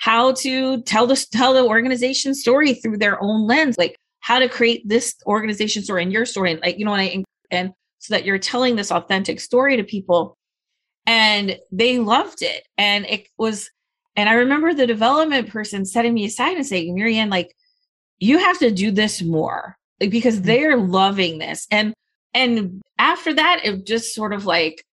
how 0.00 0.32
to 0.32 0.80
tell 0.82 1.06
the 1.06 1.26
tell 1.30 1.52
the 1.52 1.64
organization 1.64 2.34
story 2.34 2.72
through 2.74 2.96
their 2.96 3.22
own 3.22 3.46
lens, 3.46 3.76
like 3.76 3.96
how 4.20 4.38
to 4.38 4.48
create 4.48 4.88
this 4.88 5.14
organization 5.26 5.82
story 5.82 6.02
and 6.02 6.12
your 6.12 6.24
story, 6.24 6.52
and 6.52 6.60
like 6.60 6.78
you 6.78 6.86
know, 6.86 6.94
and, 6.94 7.02
I, 7.02 7.24
and 7.50 7.72
so 7.98 8.14
that 8.14 8.24
you're 8.24 8.38
telling 8.38 8.76
this 8.76 8.90
authentic 8.90 9.40
story 9.40 9.76
to 9.76 9.84
people, 9.84 10.38
and 11.04 11.58
they 11.70 11.98
loved 11.98 12.40
it, 12.40 12.66
and 12.78 13.04
it 13.06 13.28
was, 13.36 13.70
and 14.16 14.26
I 14.28 14.34
remember 14.34 14.72
the 14.72 14.86
development 14.86 15.50
person 15.50 15.84
setting 15.84 16.14
me 16.14 16.24
aside 16.24 16.56
and 16.56 16.66
saying, 16.66 16.94
Marianne, 16.94 17.28
like 17.28 17.54
you 18.20 18.38
have 18.38 18.58
to 18.58 18.70
do 18.70 18.90
this 18.90 19.22
more, 19.22 19.76
like 20.00 20.10
because 20.10 20.36
mm-hmm. 20.36 20.46
they're 20.46 20.76
loving 20.76 21.38
this, 21.38 21.66
and 21.70 21.92
and 22.34 22.80
after 22.98 23.34
that, 23.34 23.60
it 23.64 23.86
just 23.86 24.14
sort 24.14 24.32
of 24.32 24.46
like 24.46 24.84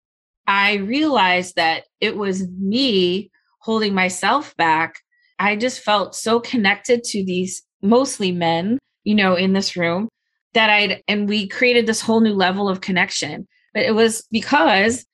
I 0.47 0.75
realized 0.75 1.55
that 1.57 1.83
it 1.99 2.15
was 2.15 2.47
me 2.49 3.29
holding 3.59 3.93
myself 3.93 4.55
back. 4.55 4.95
I 5.39 5.55
just 5.55 5.81
felt 5.81 6.15
so 6.15 6.39
connected 6.39 7.03
to 7.03 7.23
these 7.23 7.61
mostly 7.81 8.31
men, 8.31 8.79
you 9.03 9.13
know, 9.13 9.35
in 9.35 9.53
this 9.53 9.75
room 9.75 10.07
that 10.53 10.69
I'd, 10.69 11.03
and 11.07 11.27
we 11.27 11.47
created 11.47 11.85
this 11.85 12.01
whole 12.01 12.21
new 12.21 12.33
level 12.33 12.69
of 12.69 12.81
connection. 12.81 13.47
But 13.73 13.83
it 13.83 13.93
was 13.93 14.25
because 14.31 15.05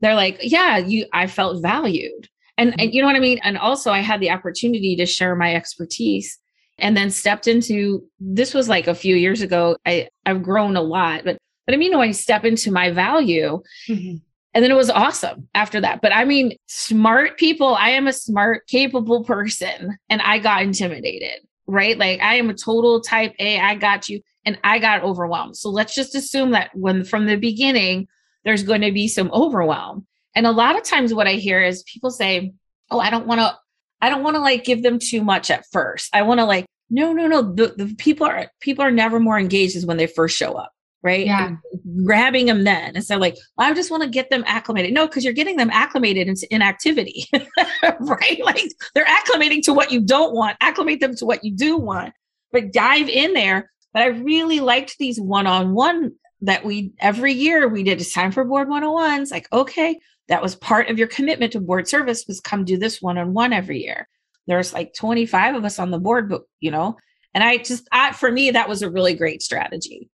they're 0.00 0.14
like, 0.14 0.38
yeah, 0.42 0.76
you, 0.76 1.06
I 1.12 1.26
felt 1.26 1.62
valued. 1.62 2.28
And, 2.56 2.78
and 2.78 2.94
you 2.94 3.00
know 3.00 3.08
what 3.08 3.16
I 3.16 3.20
mean? 3.20 3.40
And 3.42 3.58
also, 3.58 3.90
I 3.90 3.98
had 4.00 4.20
the 4.20 4.30
opportunity 4.30 4.94
to 4.96 5.06
share 5.06 5.34
my 5.34 5.54
expertise 5.54 6.38
and 6.78 6.96
then 6.96 7.10
stepped 7.10 7.46
into 7.46 8.04
this 8.18 8.54
was 8.54 8.68
like 8.68 8.86
a 8.86 8.94
few 8.94 9.16
years 9.16 9.42
ago. 9.42 9.76
I, 9.86 10.08
I've 10.26 10.42
grown 10.42 10.76
a 10.76 10.82
lot, 10.82 11.24
but 11.24 11.38
but 11.66 11.74
I 11.74 11.78
mean, 11.78 11.96
when 11.96 12.08
I 12.08 12.12
step 12.12 12.44
into 12.44 12.70
my 12.70 12.90
value, 12.90 13.62
mm-hmm. 13.88 14.16
And 14.54 14.62
then 14.62 14.70
it 14.70 14.76
was 14.76 14.90
awesome 14.90 15.48
after 15.52 15.80
that. 15.80 16.00
But 16.00 16.12
I 16.14 16.24
mean, 16.24 16.56
smart 16.66 17.36
people, 17.36 17.74
I 17.74 17.90
am 17.90 18.06
a 18.06 18.12
smart, 18.12 18.68
capable 18.68 19.24
person, 19.24 19.98
and 20.08 20.22
I 20.22 20.38
got 20.38 20.62
intimidated, 20.62 21.44
right? 21.66 21.98
Like 21.98 22.20
I 22.20 22.36
am 22.36 22.50
a 22.50 22.54
total 22.54 23.00
type 23.00 23.34
A, 23.40 23.58
I 23.58 23.74
got 23.74 24.08
you, 24.08 24.20
and 24.46 24.56
I 24.62 24.78
got 24.78 25.02
overwhelmed. 25.02 25.56
So 25.56 25.70
let's 25.70 25.94
just 25.94 26.14
assume 26.14 26.52
that 26.52 26.70
when 26.74 27.04
from 27.04 27.26
the 27.26 27.36
beginning, 27.36 28.06
there's 28.44 28.62
going 28.62 28.82
to 28.82 28.92
be 28.92 29.08
some 29.08 29.30
overwhelm. 29.32 30.06
And 30.36 30.46
a 30.46 30.52
lot 30.52 30.76
of 30.76 30.84
times 30.84 31.12
what 31.12 31.26
I 31.26 31.32
hear 31.32 31.60
is 31.60 31.82
people 31.82 32.10
say, 32.10 32.52
Oh, 32.90 33.00
I 33.00 33.10
don't 33.10 33.26
want 33.26 33.40
to, 33.40 33.56
I 34.00 34.10
don't 34.10 34.22
want 34.22 34.36
to 34.36 34.40
like 34.40 34.64
give 34.64 34.82
them 34.82 34.98
too 34.98 35.22
much 35.22 35.50
at 35.50 35.64
first. 35.72 36.10
I 36.14 36.22
want 36.22 36.40
to 36.40 36.44
like, 36.44 36.66
no, 36.90 37.12
no, 37.12 37.26
no. 37.26 37.42
The, 37.42 37.74
the 37.76 37.94
people 37.96 38.26
are 38.26 38.50
people 38.60 38.84
are 38.84 38.90
never 38.90 39.18
more 39.18 39.38
engaged 39.38 39.76
as 39.76 39.86
when 39.86 39.96
they 39.96 40.06
first 40.06 40.36
show 40.36 40.54
up 40.54 40.74
right? 41.04 41.26
Yeah. 41.26 41.48
And 41.48 42.06
grabbing 42.06 42.46
them 42.46 42.64
then 42.64 42.96
instead 42.96 43.16
of 43.16 43.20
like, 43.20 43.36
I 43.58 43.72
just 43.74 43.90
want 43.90 44.02
to 44.02 44.08
get 44.08 44.30
them 44.30 44.42
acclimated. 44.46 44.94
No, 44.94 45.06
because 45.06 45.22
you're 45.22 45.34
getting 45.34 45.58
them 45.58 45.70
acclimated 45.70 46.26
into 46.26 46.52
inactivity, 46.52 47.26
right? 48.00 48.40
Like 48.42 48.72
they're 48.94 49.04
acclimating 49.04 49.62
to 49.64 49.74
what 49.74 49.92
you 49.92 50.00
don't 50.00 50.34
want, 50.34 50.56
acclimate 50.60 51.00
them 51.00 51.14
to 51.16 51.26
what 51.26 51.44
you 51.44 51.54
do 51.54 51.76
want, 51.76 52.14
but 52.50 52.72
dive 52.72 53.10
in 53.10 53.34
there. 53.34 53.70
But 53.92 54.02
I 54.02 54.06
really 54.06 54.60
liked 54.60 54.96
these 54.98 55.20
one 55.20 55.46
on 55.46 55.74
one 55.74 56.12
that 56.40 56.64
we 56.64 56.92
every 56.98 57.34
year 57.34 57.68
we 57.68 57.82
did. 57.82 58.00
It's 58.00 58.12
time 58.12 58.32
for 58.32 58.44
board 58.44 58.68
101s. 58.68 59.30
Like, 59.30 59.46
okay, 59.52 60.00
that 60.28 60.42
was 60.42 60.56
part 60.56 60.88
of 60.88 60.98
your 60.98 61.08
commitment 61.08 61.52
to 61.52 61.60
board 61.60 61.88
service 61.88 62.24
was 62.26 62.40
come 62.40 62.64
do 62.64 62.76
this 62.76 63.02
one 63.02 63.18
on 63.18 63.34
one 63.34 63.52
every 63.52 63.82
year. 63.82 64.08
There's 64.46 64.72
like 64.72 64.94
25 64.94 65.56
of 65.56 65.64
us 65.64 65.78
on 65.78 65.90
the 65.90 65.98
board, 65.98 66.28
but 66.28 66.42
you 66.60 66.70
know, 66.70 66.96
and 67.34 67.42
I 67.42 67.58
just, 67.58 67.88
I, 67.92 68.12
for 68.12 68.30
me, 68.30 68.52
that 68.52 68.68
was 68.68 68.82
a 68.82 68.90
really 68.90 69.14
great 69.14 69.42
strategy, 69.42 70.08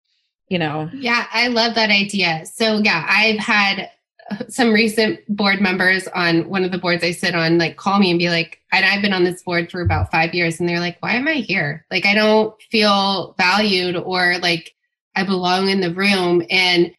you 0.48 0.58
know? 0.58 0.90
Yeah, 0.94 1.26
I 1.32 1.48
love 1.48 1.74
that 1.74 1.90
idea. 1.90 2.44
So, 2.44 2.78
yeah, 2.84 3.06
I've 3.08 3.38
had 3.38 3.90
uh, 4.30 4.44
some 4.48 4.72
recent 4.72 5.20
board 5.34 5.60
members 5.60 6.06
on 6.08 6.48
one 6.48 6.62
of 6.62 6.72
the 6.72 6.78
boards 6.78 7.02
I 7.02 7.12
sit 7.12 7.34
on, 7.34 7.56
like 7.56 7.78
call 7.78 7.98
me 7.98 8.10
and 8.10 8.18
be 8.18 8.28
like, 8.28 8.60
and 8.70 8.84
I've 8.84 9.00
been 9.00 9.14
on 9.14 9.24
this 9.24 9.42
board 9.42 9.70
for 9.70 9.80
about 9.80 10.10
five 10.10 10.34
years, 10.34 10.60
and 10.60 10.68
they're 10.68 10.80
like, 10.80 10.98
why 11.00 11.14
am 11.14 11.26
I 11.26 11.34
here? 11.34 11.86
Like, 11.90 12.04
I 12.04 12.14
don't 12.14 12.54
feel 12.70 13.34
valued 13.38 13.96
or 13.96 14.36
like 14.38 14.74
I 15.14 15.24
belong 15.24 15.70
in 15.70 15.80
the 15.80 15.94
room. 15.94 16.42
And 16.50 16.92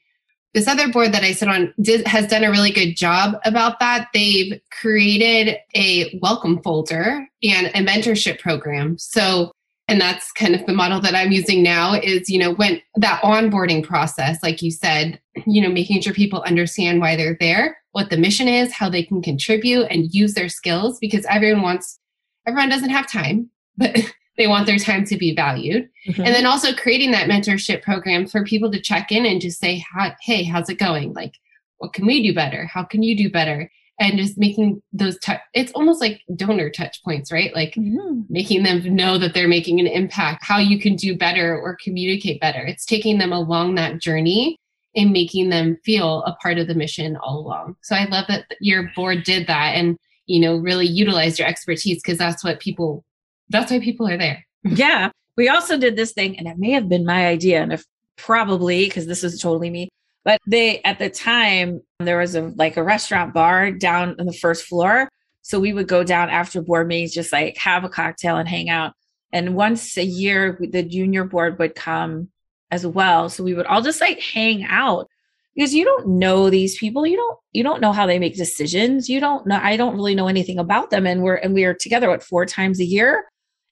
this 0.54 0.68
other 0.68 0.92
board 0.92 1.12
that 1.14 1.24
I 1.24 1.34
sit 1.34 1.50
on 1.50 1.74
did, 1.82 2.08
has 2.08 2.28
done 2.28 2.44
a 2.44 2.52
really 2.52 2.72
good 2.72 2.96
job 2.96 3.40
about 3.46 3.80
that. 3.80 4.08
They've 4.14 4.60
created 4.72 5.58
a 5.76 6.18
welcome 6.22 6.62
folder 6.64 7.28
and 7.44 7.68
a 7.68 7.86
mentorship 7.86 8.40
program. 8.40 8.98
So 8.98 9.52
and 9.88 10.02
that's 10.02 10.32
kind 10.34 10.54
of 10.54 10.66
the 10.66 10.74
model 10.74 11.00
that 11.00 11.16
i'm 11.16 11.32
using 11.32 11.64
now 11.64 11.94
is 11.94 12.30
you 12.30 12.38
know 12.38 12.54
when 12.54 12.82
that 12.96 13.22
onboarding 13.22 13.84
process 13.84 14.42
like 14.44 14.62
you 14.62 14.72
said 14.72 15.20
you 15.46 15.62
know 15.62 15.70
making 15.70 16.02
sure 16.02 16.14
people 16.14 16.42
understand 16.44 17.00
why 17.00 17.16
they're 17.16 17.38
there 17.40 17.78
what 17.92 18.10
the 18.10 18.18
mission 18.18 18.48
is 18.48 18.74
how 18.74 18.90
they 18.90 19.04
can 19.04 19.22
contribute 19.22 19.86
and 19.90 20.14
use 20.14 20.34
their 20.34 20.50
skills 20.50 21.00
because 21.00 21.26
everyone 21.30 21.62
wants 21.62 22.00
everyone 22.46 22.70
doesn't 22.70 22.90
have 22.90 23.10
time 23.10 23.50
but 23.78 23.96
they 24.38 24.48
want 24.48 24.66
their 24.66 24.78
time 24.78 25.04
to 25.06 25.18
be 25.18 25.36
valued. 25.36 25.90
Mm-hmm. 26.08 26.22
and 26.22 26.34
then 26.34 26.46
also 26.46 26.74
creating 26.74 27.12
that 27.12 27.30
mentorship 27.30 27.82
program 27.82 28.28
for 28.28 28.44
people 28.44 28.72
to 28.72 28.80
check 28.80 29.12
in 29.12 29.26
and 29.26 29.42
just 29.42 29.60
say 29.60 29.84
hey 30.22 30.44
how's 30.44 30.70
it 30.70 30.80
going? 30.80 31.14
Like 31.14 31.36
what 31.78 31.94
can 31.94 32.06
we 32.06 32.24
do 32.24 32.34
better? 32.34 32.66
How 32.66 32.84
can 32.84 33.04
you 33.04 33.16
do 33.16 33.30
better? 33.30 33.70
And 34.00 34.18
just 34.20 34.38
making 34.38 34.82
those 34.94 35.18
touch 35.20 35.42
it's 35.54 35.72
almost 35.74 36.00
like 36.00 36.22
donor 36.36 36.70
touch 36.70 37.04
points 37.04 37.32
right? 37.32 37.54
Like 37.54 37.74
mm-hmm. 37.74 38.22
making 38.30 38.64
them 38.64 38.96
know 38.96 39.18
that 39.18 39.34
they're 39.34 39.48
making 39.48 39.80
an 39.80 39.88
impact 39.88 40.46
how 40.46 40.60
you 40.60 40.80
can 40.80 40.96
do 40.96 41.18
better 41.18 41.60
or 41.60 41.78
communicate 41.84 42.40
better. 42.40 42.64
It's 42.64 42.86
taking 42.86 43.18
them 43.18 43.34
along 43.34 43.76
that 43.76 44.00
journey 44.00 44.58
and 44.96 45.12
making 45.12 45.50
them 45.50 45.78
feel 45.86 46.24
a 46.24 46.36
part 46.42 46.58
of 46.58 46.68
the 46.68 46.76
mission 46.76 47.18
all 47.18 47.40
along. 47.40 47.76
So 47.82 47.96
i 47.96 48.06
love 48.06 48.26
that 48.28 48.46
your 48.60 48.92
board 48.96 49.24
did 49.24 49.48
that 49.48 49.76
and 49.76 49.98
you 50.26 50.40
know 50.40 50.58
really 50.58 50.86
utilized 50.86 51.40
your 51.40 51.48
expertise 51.48 52.02
because 52.02 52.18
that's 52.18 52.44
what 52.44 52.60
people 52.60 53.04
that's 53.50 53.72
why 53.72 53.80
people 53.80 54.08
are 54.08 54.18
there 54.18 54.46
yeah 54.64 55.10
we 55.36 55.50
also 55.50 55.78
did 55.78 55.96
this 55.96 56.14
thing 56.14 56.38
and 56.38 56.48
it 56.48 56.58
may 56.58 56.72
have 56.72 56.90
been 56.90 57.06
my 57.06 57.28
idea 57.28 57.62
and 57.62 57.74
if 57.74 57.86
probably 58.16 58.86
because 58.86 59.06
this 59.06 59.24
is 59.24 59.40
totally 59.40 59.70
me 59.70 59.90
but 60.28 60.42
they, 60.46 60.82
at 60.82 61.00
the 61.00 61.10
time, 61.10 61.80
there 62.00 62.18
was 62.18 62.36
a 62.36 62.52
like 62.58 62.76
a 62.76 62.84
restaurant 62.84 63.34
bar 63.34 63.72
down 63.72 64.18
on 64.20 64.26
the 64.26 64.34
first 64.34 64.66
floor. 64.66 65.08
So 65.42 65.58
we 65.58 65.72
would 65.72 65.88
go 65.88 66.04
down 66.04 66.30
after 66.30 66.62
board 66.62 66.90
meetings, 66.90 67.14
just 67.14 67.32
like 67.32 67.56
have 67.56 67.86
a 67.86 67.90
cocktail 67.90 68.36
and 68.36 68.46
hang 68.46 68.70
out. 68.70 68.92
And 69.32 69.56
once 69.56 69.98
a 69.98 70.04
year, 70.04 70.60
the 70.60 70.84
junior 70.84 71.24
board 71.24 71.58
would 71.60 71.76
come 71.76 72.28
as 72.72 72.86
well. 72.86 73.30
So 73.30 73.42
we 73.42 73.54
would 73.54 73.68
all 73.68 73.82
just 73.82 74.02
like 74.02 74.20
hang 74.20 74.66
out 74.66 75.08
because 75.56 75.74
you 75.74 75.86
don't 75.86 76.20
know 76.20 76.50
these 76.50 76.78
people. 76.78 77.08
You 77.08 77.16
don't, 77.16 77.40
you 77.54 77.64
don't 77.64 77.80
know 77.80 77.94
how 77.94 78.06
they 78.06 78.20
make 78.20 78.36
decisions. 78.36 79.08
You 79.08 79.22
don't 79.22 79.48
know, 79.48 79.62
I 79.64 79.78
don't 79.78 79.96
really 79.96 80.14
know 80.14 80.28
anything 80.28 80.60
about 80.60 80.90
them. 80.90 81.08
And 81.08 81.24
we're, 81.24 81.36
and 81.36 81.54
we 81.54 81.64
are 81.64 81.74
together, 81.74 82.10
what, 82.10 82.22
four 82.22 82.46
times 82.46 82.82
a 82.82 82.86
year? 82.86 83.24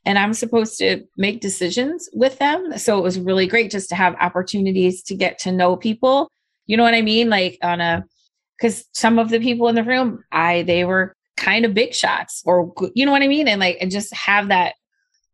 And 0.06 0.18
I'm 0.20 0.34
supposed 0.34 0.78
to 0.80 1.04
make 1.18 1.42
decisions 1.42 2.10
with 2.14 2.38
them. 2.40 2.78
So 2.78 2.98
it 2.98 3.02
was 3.02 3.20
really 3.20 3.48
great 3.48 3.72
just 3.72 3.90
to 3.90 3.96
have 3.96 4.16
opportunities 4.20 5.02
to 5.04 5.16
get 5.16 5.40
to 5.40 5.52
know 5.52 5.76
people 5.76 6.30
you 6.68 6.78
know 6.78 6.84
what 6.84 6.94
I 6.94 7.02
mean? 7.02 7.30
Like 7.30 7.58
on 7.62 7.82
a, 7.82 8.06
because 8.58 8.86
some 8.94 9.20
of 9.20 9.30
the 9.30 9.40
people 9.40 9.68
in 9.68 9.76
the 9.76 9.84
room, 9.84 10.24
I, 10.32 10.64
they 10.64 10.86
were 10.86 11.16
kind 11.38 11.66
of 11.66 11.74
big 11.74 11.94
shots 11.94 12.42
or, 12.46 12.74
you 12.94 13.06
know 13.06 13.12
what 13.12 13.22
I 13.22 13.28
mean? 13.28 13.48
And 13.48 13.60
like, 13.60 13.78
and 13.82 13.92
just 13.92 14.14
have 14.14 14.48
that 14.48 14.76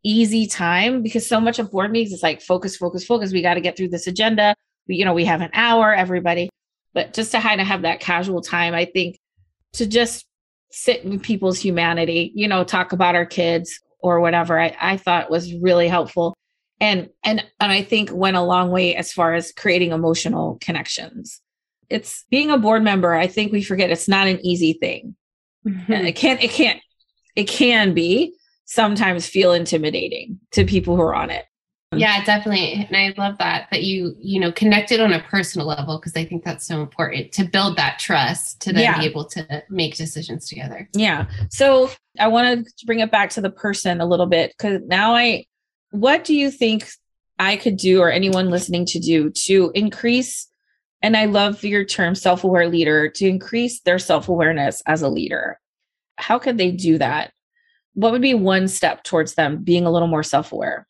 easy 0.04 0.48
time 0.48 1.04
because 1.04 1.28
so 1.28 1.40
much 1.40 1.60
of 1.60 1.72
board 1.72 1.92
meetings 1.92 2.14
is 2.14 2.24
like 2.24 2.42
focus, 2.42 2.76
focus, 2.76 3.06
focus. 3.06 3.32
We 3.32 3.42
got 3.42 3.54
to 3.54 3.62
get 3.62 3.78
through 3.78 3.90
this 3.90 4.08
agenda. 4.08 4.56
We, 4.88 4.96
you 4.96 5.06
know, 5.06 5.14
we 5.14 5.26
have 5.26 5.42
an 5.42 5.52
hour, 5.54 5.94
everybody, 5.94 6.50
but 6.94 7.14
just 7.14 7.32
to 7.32 7.40
kind 7.40 7.62
of 7.62 7.68
have 7.68 7.84
that 7.84 8.00
casual 8.00 8.42
time, 8.42 8.74
I 8.74 8.86
think 8.86 9.20
to 9.74 9.86
just 9.86 10.26
sit 10.72 11.06
with 11.06 11.22
people's 11.22 11.60
humanity, 11.60 12.32
you 12.34 12.48
know, 12.48 12.64
talk 12.64 12.94
about 12.94 13.16
our 13.16 13.26
kids 13.26 13.80
or 14.02 14.20
whatever, 14.20 14.60
I, 14.60 14.76
I 14.80 14.98
thought 14.98 15.32
was 15.32 15.54
really 15.56 15.88
helpful 15.88 16.36
and 16.82 17.10
and 17.24 17.46
and 17.60 17.72
I 17.72 17.84
think 17.84 18.10
went 18.12 18.36
a 18.36 18.42
long 18.42 18.72
way 18.72 18.96
as 18.96 19.14
far 19.14 19.36
as 19.36 19.54
creating 19.54 19.92
emotional 19.92 20.58
connections. 20.60 21.40
It's 21.90 22.26
being 22.30 22.50
a 22.50 22.58
board 22.58 22.84
member, 22.84 23.14
I 23.14 23.28
think 23.28 23.52
we 23.52 23.64
forget 23.64 23.92
it's 23.92 24.08
not 24.08 24.28
an 24.28 24.44
easy 24.46 24.74
thing. 24.74 25.16
Mm-hmm. 25.66 25.94
It 25.94 26.16
can't 26.16 26.44
it 26.44 26.50
can't 26.50 26.82
it 27.36 27.48
can 27.48 27.94
be 27.94 28.34
sometimes 28.66 29.28
feel 29.28 29.54
intimidating 29.54 30.40
to 30.54 30.66
people 30.66 30.96
who 30.96 31.04
are 31.04 31.16
on 31.16 31.30
it. 31.30 31.46
Yeah, 31.94 32.24
definitely. 32.24 32.88
And 32.90 32.96
I 32.96 33.14
love 33.18 33.38
that 33.40 33.68
that 33.72 33.84
you, 33.84 34.16
you 34.18 34.40
know, 34.40 34.52
connected 34.52 35.02
on 35.02 35.12
a 35.12 35.22
personal 35.24 35.68
level 35.68 35.98
because 35.98 36.16
I 36.16 36.24
think 36.24 36.46
that's 36.46 36.66
so 36.66 36.82
important 36.82 37.34
to 37.34 37.44
build 37.44 37.78
that 37.78 38.00
trust 38.00 38.62
to 38.62 38.74
then 38.74 38.84
yeah. 38.84 39.00
be 39.00 39.06
able 39.06 39.26
to 39.26 39.64
make 39.70 39.96
decisions 39.96 40.48
together. 40.48 40.88
Yeah. 40.94 41.28
So 41.50 41.90
I 42.18 42.28
wanted 42.28 42.66
to 42.66 42.86
bring 42.86 43.00
it 43.00 43.12
back 43.12 43.30
to 43.32 43.42
the 43.42 43.50
person 43.50 44.00
a 44.00 44.06
little 44.06 44.26
bit 44.26 44.54
because 44.58 44.82
now 44.86 45.14
I 45.14 45.46
what 45.92 46.24
do 46.24 46.34
you 46.34 46.50
think 46.50 46.90
I 47.38 47.58
could 47.58 47.76
do 47.76 48.00
or 48.02 48.10
anyone 48.10 48.50
listening 48.50 48.86
to 48.88 49.00
do 49.00 49.30
to 49.30 49.72
increase? 49.76 50.48
And 51.02 51.18
I 51.18 51.26
love 51.26 51.64
your 51.64 51.84
term 51.84 52.16
self 52.16 52.46
aware 52.46 52.70
leader 52.70 53.10
to 53.10 53.28
increase 53.28 53.82
their 53.82 54.00
self 54.00 54.30
awareness 54.30 54.82
as 54.86 55.02
a 55.02 55.10
leader. 55.10 55.60
How 56.16 56.40
could 56.40 56.58
they 56.58 56.72
do 56.72 56.98
that? 57.00 57.34
What 57.96 58.14
would 58.14 58.22
be 58.22 58.34
one 58.34 58.70
step 58.70 59.04
towards 59.04 59.34
them 59.34 59.64
being 59.64 59.86
a 59.86 59.92
little 59.92 60.08
more 60.08 60.24
self 60.24 60.54
aware? 60.54 60.88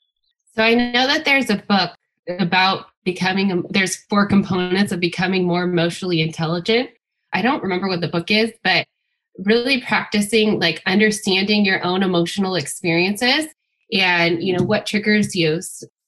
So 0.54 0.64
I 0.64 0.74
know 0.74 1.08
that 1.08 1.26
there's 1.26 1.50
a 1.50 1.58
book 1.58 1.92
about 2.40 2.86
becoming, 3.04 3.66
there's 3.70 3.96
four 3.96 4.26
components 4.26 4.92
of 4.92 5.00
becoming 5.00 5.46
more 5.46 5.64
emotionally 5.64 6.22
intelligent. 6.22 6.90
I 7.34 7.42
don't 7.42 7.64
remember 7.64 7.88
what 7.88 8.02
the 8.02 8.08
book 8.08 8.30
is, 8.30 8.52
but 8.64 8.86
really 9.40 9.82
practicing 9.82 10.60
like 10.60 10.82
understanding 10.86 11.66
your 11.66 11.84
own 11.86 12.04
emotional 12.04 12.56
experiences 12.56 13.48
and 13.94 14.44
you 14.44 14.56
know 14.56 14.64
what 14.64 14.86
triggers 14.86 15.36
you. 15.36 15.62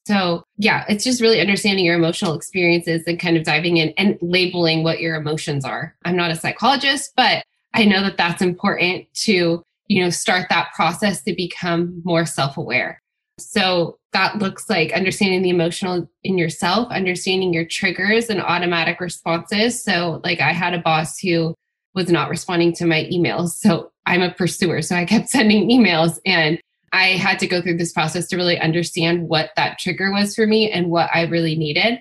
So 0.06 0.44
yeah 0.58 0.84
it's 0.88 1.04
just 1.04 1.22
really 1.22 1.40
understanding 1.40 1.84
your 1.84 1.96
emotional 1.96 2.34
experiences 2.34 3.04
and 3.06 3.18
kind 3.18 3.36
of 3.38 3.44
diving 3.44 3.78
in 3.78 3.94
and 3.96 4.18
labeling 4.20 4.82
what 4.82 5.00
your 5.00 5.16
emotions 5.16 5.64
are. 5.64 5.96
I'm 6.04 6.16
not 6.16 6.30
a 6.30 6.36
psychologist 6.36 7.12
but 7.16 7.44
i 7.74 7.84
know 7.84 8.02
that 8.02 8.16
that's 8.16 8.40
important 8.40 9.06
to 9.14 9.62
you 9.88 10.02
know 10.02 10.10
start 10.10 10.46
that 10.48 10.72
process 10.74 11.22
to 11.22 11.34
become 11.34 12.00
more 12.04 12.24
self-aware 12.24 13.02
so 13.38 13.98
that 14.12 14.38
looks 14.38 14.70
like 14.70 14.92
understanding 14.92 15.42
the 15.42 15.50
emotional 15.50 16.08
in 16.22 16.38
yourself 16.38 16.88
understanding 16.90 17.52
your 17.52 17.64
triggers 17.64 18.30
and 18.30 18.40
automatic 18.40 19.00
responses 19.00 19.82
so 19.82 20.20
like 20.24 20.40
i 20.40 20.52
had 20.52 20.74
a 20.74 20.78
boss 20.78 21.18
who 21.18 21.54
was 21.94 22.10
not 22.10 22.30
responding 22.30 22.72
to 22.72 22.86
my 22.86 23.08
emails 23.12 23.50
so 23.50 23.90
i'm 24.06 24.22
a 24.22 24.32
pursuer 24.32 24.82
so 24.82 24.94
i 24.94 25.04
kept 25.04 25.28
sending 25.30 25.68
emails 25.68 26.18
and 26.24 26.60
I 26.94 27.16
had 27.16 27.40
to 27.40 27.48
go 27.48 27.60
through 27.60 27.78
this 27.78 27.92
process 27.92 28.28
to 28.28 28.36
really 28.36 28.56
understand 28.60 29.28
what 29.28 29.50
that 29.56 29.80
trigger 29.80 30.12
was 30.12 30.36
for 30.36 30.46
me 30.46 30.70
and 30.70 30.90
what 30.90 31.10
I 31.12 31.22
really 31.22 31.56
needed. 31.56 31.98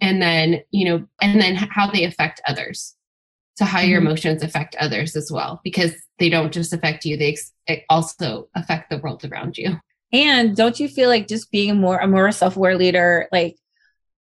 And 0.00 0.20
then, 0.20 0.62
you 0.72 0.84
know, 0.84 1.06
and 1.20 1.40
then 1.40 1.54
how 1.54 1.88
they 1.88 2.02
affect 2.02 2.40
others. 2.48 2.96
So, 3.56 3.64
how 3.64 3.78
mm-hmm. 3.78 3.90
your 3.90 4.00
emotions 4.00 4.42
affect 4.42 4.74
others 4.80 5.14
as 5.14 5.30
well, 5.30 5.60
because 5.62 5.94
they 6.18 6.28
don't 6.28 6.52
just 6.52 6.72
affect 6.72 7.04
you, 7.04 7.16
they 7.16 7.36
also 7.88 8.48
affect 8.56 8.90
the 8.90 8.98
world 8.98 9.24
around 9.24 9.56
you. 9.56 9.78
And 10.12 10.54
don't 10.54 10.78
you 10.78 10.88
feel 10.88 11.08
like 11.08 11.28
just 11.28 11.50
being 11.50 11.80
more, 11.80 11.98
a 11.98 12.06
more 12.06 12.30
self 12.32 12.56
aware 12.56 12.76
leader, 12.76 13.28
like 13.32 13.56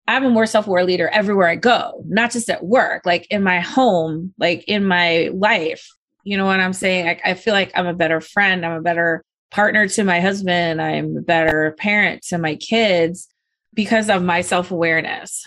I'm 0.07 0.25
a 0.25 0.29
more 0.29 0.45
self 0.45 0.67
aware 0.67 0.85
leader 0.85 1.09
everywhere 1.09 1.47
I 1.47 1.55
go, 1.55 2.03
not 2.07 2.31
just 2.31 2.49
at 2.49 2.63
work, 2.63 3.05
like 3.05 3.27
in 3.29 3.43
my 3.43 3.59
home, 3.59 4.33
like 4.37 4.63
in 4.67 4.85
my 4.85 5.29
life. 5.33 5.87
You 6.23 6.37
know 6.37 6.45
what 6.45 6.59
I'm 6.59 6.73
saying? 6.73 7.07
I, 7.07 7.31
I 7.31 7.33
feel 7.33 7.53
like 7.53 7.71
I'm 7.75 7.87
a 7.87 7.93
better 7.93 8.21
friend. 8.21 8.65
I'm 8.65 8.77
a 8.77 8.81
better 8.81 9.23
partner 9.49 9.87
to 9.87 10.03
my 10.03 10.21
husband. 10.21 10.81
I'm 10.81 11.17
a 11.17 11.21
better 11.21 11.75
parent 11.77 12.23
to 12.23 12.37
my 12.37 12.55
kids 12.55 13.27
because 13.73 14.09
of 14.09 14.23
my 14.23 14.41
self 14.41 14.71
awareness. 14.71 15.45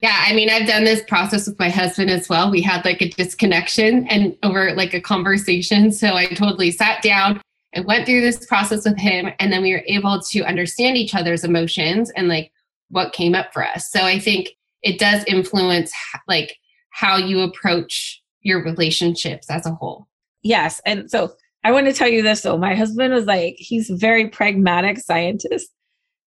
Yeah, 0.00 0.24
I 0.26 0.34
mean, 0.34 0.50
I've 0.50 0.66
done 0.66 0.84
this 0.84 1.02
process 1.08 1.46
with 1.46 1.58
my 1.58 1.70
husband 1.70 2.10
as 2.10 2.28
well. 2.28 2.50
We 2.50 2.60
had 2.60 2.84
like 2.84 3.00
a 3.00 3.08
disconnection 3.08 4.06
and 4.08 4.36
over 4.42 4.74
like 4.74 4.92
a 4.92 5.00
conversation. 5.00 5.90
So 5.90 6.14
I 6.14 6.26
totally 6.26 6.70
sat 6.70 7.02
down 7.02 7.40
and 7.72 7.84
went 7.84 8.06
through 8.06 8.20
this 8.20 8.44
process 8.46 8.84
with 8.84 8.98
him. 8.98 9.30
And 9.38 9.52
then 9.52 9.62
we 9.62 9.72
were 9.72 9.84
able 9.86 10.20
to 10.20 10.42
understand 10.42 10.96
each 10.96 11.14
other's 11.14 11.44
emotions 11.44 12.10
and 12.10 12.28
like 12.28 12.52
what 12.88 13.12
came 13.12 13.34
up 13.34 13.52
for 13.52 13.64
us. 13.64 13.90
So 13.90 14.02
I 14.02 14.18
think 14.18 14.50
it 14.82 14.98
does 14.98 15.24
influence 15.26 15.92
like 16.28 16.56
how 16.90 17.16
you 17.16 17.40
approach 17.40 18.22
your 18.40 18.62
relationships 18.64 19.50
as 19.50 19.66
a 19.66 19.72
whole. 19.72 20.06
Yes. 20.42 20.80
And 20.86 21.10
so 21.10 21.32
I 21.64 21.72
want 21.72 21.86
to 21.86 21.92
tell 21.92 22.08
you 22.08 22.22
this 22.22 22.42
though. 22.42 22.56
My 22.56 22.74
husband 22.74 23.12
was 23.12 23.26
like, 23.26 23.56
he's 23.58 23.90
very 23.90 24.28
pragmatic 24.28 24.98
scientist. 24.98 25.68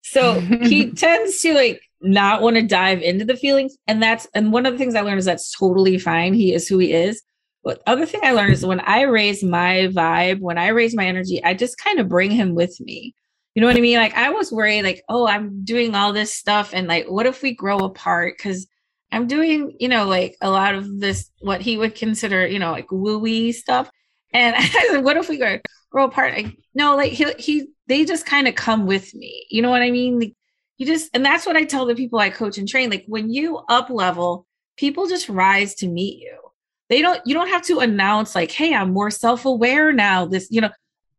So 0.02 0.40
he 0.40 0.90
tends 0.94 1.40
to 1.42 1.54
like 1.54 1.80
not 2.00 2.42
want 2.42 2.56
to 2.56 2.62
dive 2.62 3.00
into 3.02 3.24
the 3.24 3.36
feelings. 3.36 3.76
And 3.86 4.02
that's, 4.02 4.26
and 4.34 4.52
one 4.52 4.66
of 4.66 4.72
the 4.72 4.78
things 4.78 4.94
I 4.94 5.00
learned 5.00 5.20
is 5.20 5.24
that's 5.24 5.56
totally 5.56 5.98
fine. 5.98 6.34
He 6.34 6.52
is 6.52 6.68
who 6.68 6.78
he 6.78 6.92
is. 6.92 7.22
But 7.68 7.82
other 7.86 8.06
thing 8.06 8.22
I 8.24 8.32
learned 8.32 8.54
is 8.54 8.64
when 8.64 8.80
I 8.80 9.02
raise 9.02 9.44
my 9.44 9.90
vibe, 9.92 10.40
when 10.40 10.56
I 10.56 10.68
raise 10.68 10.96
my 10.96 11.04
energy, 11.04 11.44
I 11.44 11.52
just 11.52 11.76
kind 11.76 11.98
of 11.98 12.08
bring 12.08 12.30
him 12.30 12.54
with 12.54 12.80
me. 12.80 13.14
You 13.54 13.60
know 13.60 13.68
what 13.68 13.76
I 13.76 13.80
mean? 13.80 13.98
Like 13.98 14.14
I 14.14 14.30
was 14.30 14.50
worried, 14.50 14.84
like, 14.84 15.02
oh, 15.10 15.28
I'm 15.28 15.64
doing 15.64 15.94
all 15.94 16.14
this 16.14 16.34
stuff. 16.34 16.70
And 16.72 16.88
like, 16.88 17.10
what 17.10 17.26
if 17.26 17.42
we 17.42 17.54
grow 17.54 17.80
apart? 17.80 18.38
Cause 18.38 18.66
I'm 19.12 19.26
doing, 19.26 19.76
you 19.78 19.90
know, 19.90 20.06
like 20.06 20.34
a 20.40 20.48
lot 20.48 20.76
of 20.76 20.98
this, 20.98 21.30
what 21.40 21.60
he 21.60 21.76
would 21.76 21.94
consider, 21.94 22.46
you 22.46 22.58
know, 22.58 22.72
like 22.72 22.88
wooey 22.88 23.52
stuff. 23.52 23.90
And 24.32 24.56
I 24.58 24.64
said, 24.66 25.04
what 25.04 25.18
if 25.18 25.28
we 25.28 25.36
go 25.36 25.58
grow 25.90 26.04
apart? 26.04 26.32
I, 26.32 26.56
no, 26.74 26.96
like 26.96 27.12
he, 27.12 27.30
he, 27.38 27.66
they 27.86 28.06
just 28.06 28.24
kind 28.24 28.48
of 28.48 28.54
come 28.54 28.86
with 28.86 29.14
me. 29.14 29.44
You 29.50 29.60
know 29.60 29.68
what 29.68 29.82
I 29.82 29.90
mean? 29.90 30.20
Like, 30.20 30.32
you 30.78 30.86
just, 30.86 31.10
and 31.12 31.22
that's 31.22 31.44
what 31.44 31.56
I 31.56 31.64
tell 31.64 31.84
the 31.84 31.94
people 31.94 32.18
I 32.18 32.30
coach 32.30 32.56
and 32.56 32.66
train. 32.66 32.88
Like 32.88 33.04
when 33.08 33.30
you 33.30 33.58
up 33.68 33.90
level, 33.90 34.46
people 34.78 35.06
just 35.06 35.28
rise 35.28 35.74
to 35.74 35.86
meet 35.86 36.18
you. 36.18 36.47
They 36.88 37.02
don't, 37.02 37.20
you 37.26 37.34
don't 37.34 37.48
have 37.48 37.62
to 37.66 37.80
announce 37.80 38.34
like, 38.34 38.50
Hey, 38.50 38.74
I'm 38.74 38.92
more 38.92 39.10
self-aware 39.10 39.92
now. 39.92 40.26
This, 40.26 40.48
you 40.50 40.60
know, 40.60 40.70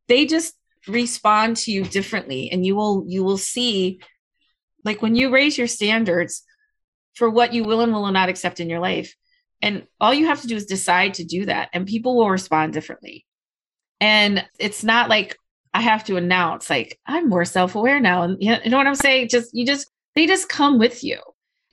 they 0.08 0.26
just 0.26 0.56
respond 0.88 1.58
to 1.58 1.72
you 1.72 1.84
differently 1.84 2.50
and 2.52 2.66
you 2.66 2.76
will, 2.76 3.04
you 3.08 3.24
will 3.24 3.38
see 3.38 4.00
like 4.84 5.02
when 5.02 5.16
you 5.16 5.30
raise 5.30 5.58
your 5.58 5.68
standards 5.68 6.44
for 7.14 7.30
what 7.30 7.54
you 7.54 7.64
will 7.64 7.82
and 7.82 7.94
will 7.94 8.12
not 8.12 8.30
accept 8.30 8.60
in 8.60 8.70
your 8.70 8.80
life. 8.80 9.14
And 9.62 9.86
all 10.00 10.14
you 10.14 10.28
have 10.28 10.42
to 10.42 10.48
do 10.48 10.56
is 10.56 10.66
decide 10.66 11.16
to 11.16 11.26
do 11.26 11.46
that 11.46 11.70
and 11.74 11.86
people 11.86 12.16
will 12.16 12.30
respond 12.30 12.74
differently. 12.74 13.26
And 14.00 14.46
it's 14.58 14.84
not 14.84 15.10
like 15.10 15.38
I 15.74 15.82
have 15.82 16.06
to 16.06 16.16
announce 16.16 16.70
like 16.70 16.98
I'm 17.06 17.30
more 17.30 17.46
self-aware 17.46 18.00
now. 18.00 18.24
And 18.24 18.38
you 18.42 18.58
know 18.66 18.78
what 18.78 18.88
I'm 18.88 18.96
saying? 18.96 19.30
Just 19.30 19.54
you 19.54 19.66
just 19.66 19.88
they 20.16 20.26
just 20.26 20.50
come 20.50 20.80
with 20.80 21.04
you. 21.04 21.20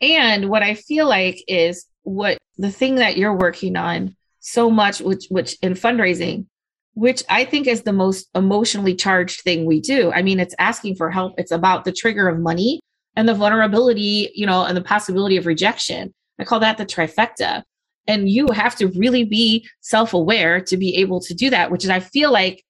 And 0.00 0.50
what 0.50 0.62
I 0.62 0.74
feel 0.74 1.08
like 1.08 1.42
is 1.48 1.86
what 2.02 2.38
the 2.58 2.70
thing 2.70 2.96
that 2.96 3.16
you're 3.16 3.36
working 3.36 3.76
on 3.76 4.16
so 4.40 4.70
much, 4.70 5.00
which 5.00 5.26
which 5.28 5.56
in 5.62 5.74
fundraising, 5.74 6.46
which 6.94 7.22
I 7.28 7.44
think 7.44 7.66
is 7.66 7.82
the 7.82 7.92
most 7.92 8.28
emotionally 8.34 8.94
charged 8.94 9.42
thing 9.42 9.64
we 9.64 9.80
do. 9.80 10.12
I 10.12 10.22
mean, 10.22 10.40
it's 10.40 10.54
asking 10.58 10.96
for 10.96 11.10
help. 11.10 11.34
It's 11.38 11.52
about 11.52 11.84
the 11.84 11.92
trigger 11.92 12.28
of 12.28 12.38
money 12.38 12.80
and 13.16 13.28
the 13.28 13.34
vulnerability, 13.34 14.30
you 14.34 14.46
know, 14.46 14.64
and 14.64 14.76
the 14.76 14.82
possibility 14.82 15.36
of 15.36 15.46
rejection. 15.46 16.12
I 16.38 16.44
call 16.44 16.60
that 16.60 16.78
the 16.78 16.86
trifecta. 16.86 17.62
And 18.08 18.28
you 18.28 18.46
have 18.52 18.76
to 18.76 18.86
really 18.88 19.24
be 19.24 19.68
self 19.80 20.14
aware 20.14 20.60
to 20.60 20.76
be 20.76 20.96
able 20.96 21.20
to 21.22 21.34
do 21.34 21.50
that, 21.50 21.70
which 21.70 21.82
is, 21.82 21.90
I 21.90 22.00
feel 22.00 22.30
like, 22.30 22.64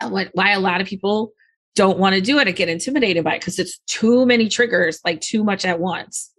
why 0.00 0.52
a 0.52 0.60
lot 0.60 0.80
of 0.80 0.86
people 0.86 1.32
don't 1.76 1.98
want 1.98 2.14
to 2.14 2.20
do 2.20 2.38
it 2.38 2.48
and 2.48 2.56
get 2.56 2.68
intimidated 2.68 3.22
by 3.22 3.34
it 3.34 3.40
because 3.40 3.58
it's 3.58 3.78
too 3.86 4.26
many 4.26 4.48
triggers, 4.48 4.98
like 5.04 5.20
too 5.20 5.44
much 5.44 5.64
at 5.64 5.78
once. 5.78 6.29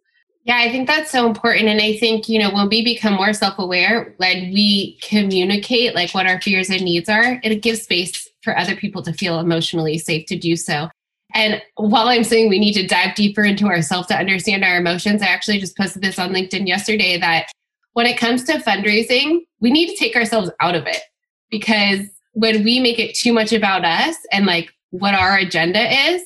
Yeah, 0.44 0.58
I 0.58 0.72
think 0.72 0.88
that's 0.88 1.12
so 1.12 1.28
important. 1.28 1.68
And 1.68 1.80
I 1.80 1.98
think, 1.98 2.28
you 2.28 2.40
know, 2.40 2.52
when 2.52 2.68
we 2.68 2.84
become 2.84 3.14
more 3.14 3.34
self 3.34 3.60
aware, 3.60 4.16
when 4.18 4.52
we 4.52 4.98
communicate 5.02 5.94
like 5.94 6.12
what 6.12 6.26
our 6.26 6.42
fears 6.42 6.70
and 6.70 6.82
needs 6.82 7.10
are, 7.10 7.40
it 7.44 7.62
gives 7.62 7.84
space 7.84 8.28
for 8.42 8.58
other 8.58 8.76
people 8.76 9.04
to 9.04 9.14
feel 9.14 9.40
emotionally 9.40 10.00
safe 10.00 10.26
to 10.28 10.38
do 10.38 10.56
so. 10.56 10.90
And 11.34 11.62
while 11.76 12.10
I'm 12.10 12.24
saying 12.24 12.50
we 12.50 12.60
need 12.60 12.74
to 12.74 12.88
dive 12.88 13.16
deeper 13.16 13.44
into 13.44 13.68
ourselves 13.68 14.08
to 14.08 14.18
understand 14.18 14.64
our 14.64 14.78
emotions, 14.78 15.22
I 15.22 15.28
actually 15.28 15.60
just 15.60 15.78
posted 15.78 16.02
this 16.02 16.20
on 16.20 16.34
LinkedIn 16.34 16.68
yesterday 16.68 17.18
that 17.20 17.52
when 17.94 18.06
it 18.06 18.18
comes 18.18 18.44
to 18.46 18.54
fundraising, 18.54 19.42
we 19.60 19.72
need 19.72 19.90
to 19.90 19.96
take 19.96 20.16
ourselves 20.16 20.50
out 20.60 20.76
of 20.76 20.88
it 20.88 21.02
because 21.50 22.00
when 22.34 22.64
we 22.64 22.80
make 22.80 23.00
it 23.00 23.16
too 23.16 23.32
much 23.32 23.54
about 23.54 23.86
us 23.86 24.16
and 24.32 24.46
like 24.46 24.74
what 24.90 25.14
our 25.14 25.38
agenda 25.38 26.12
is, 26.12 26.24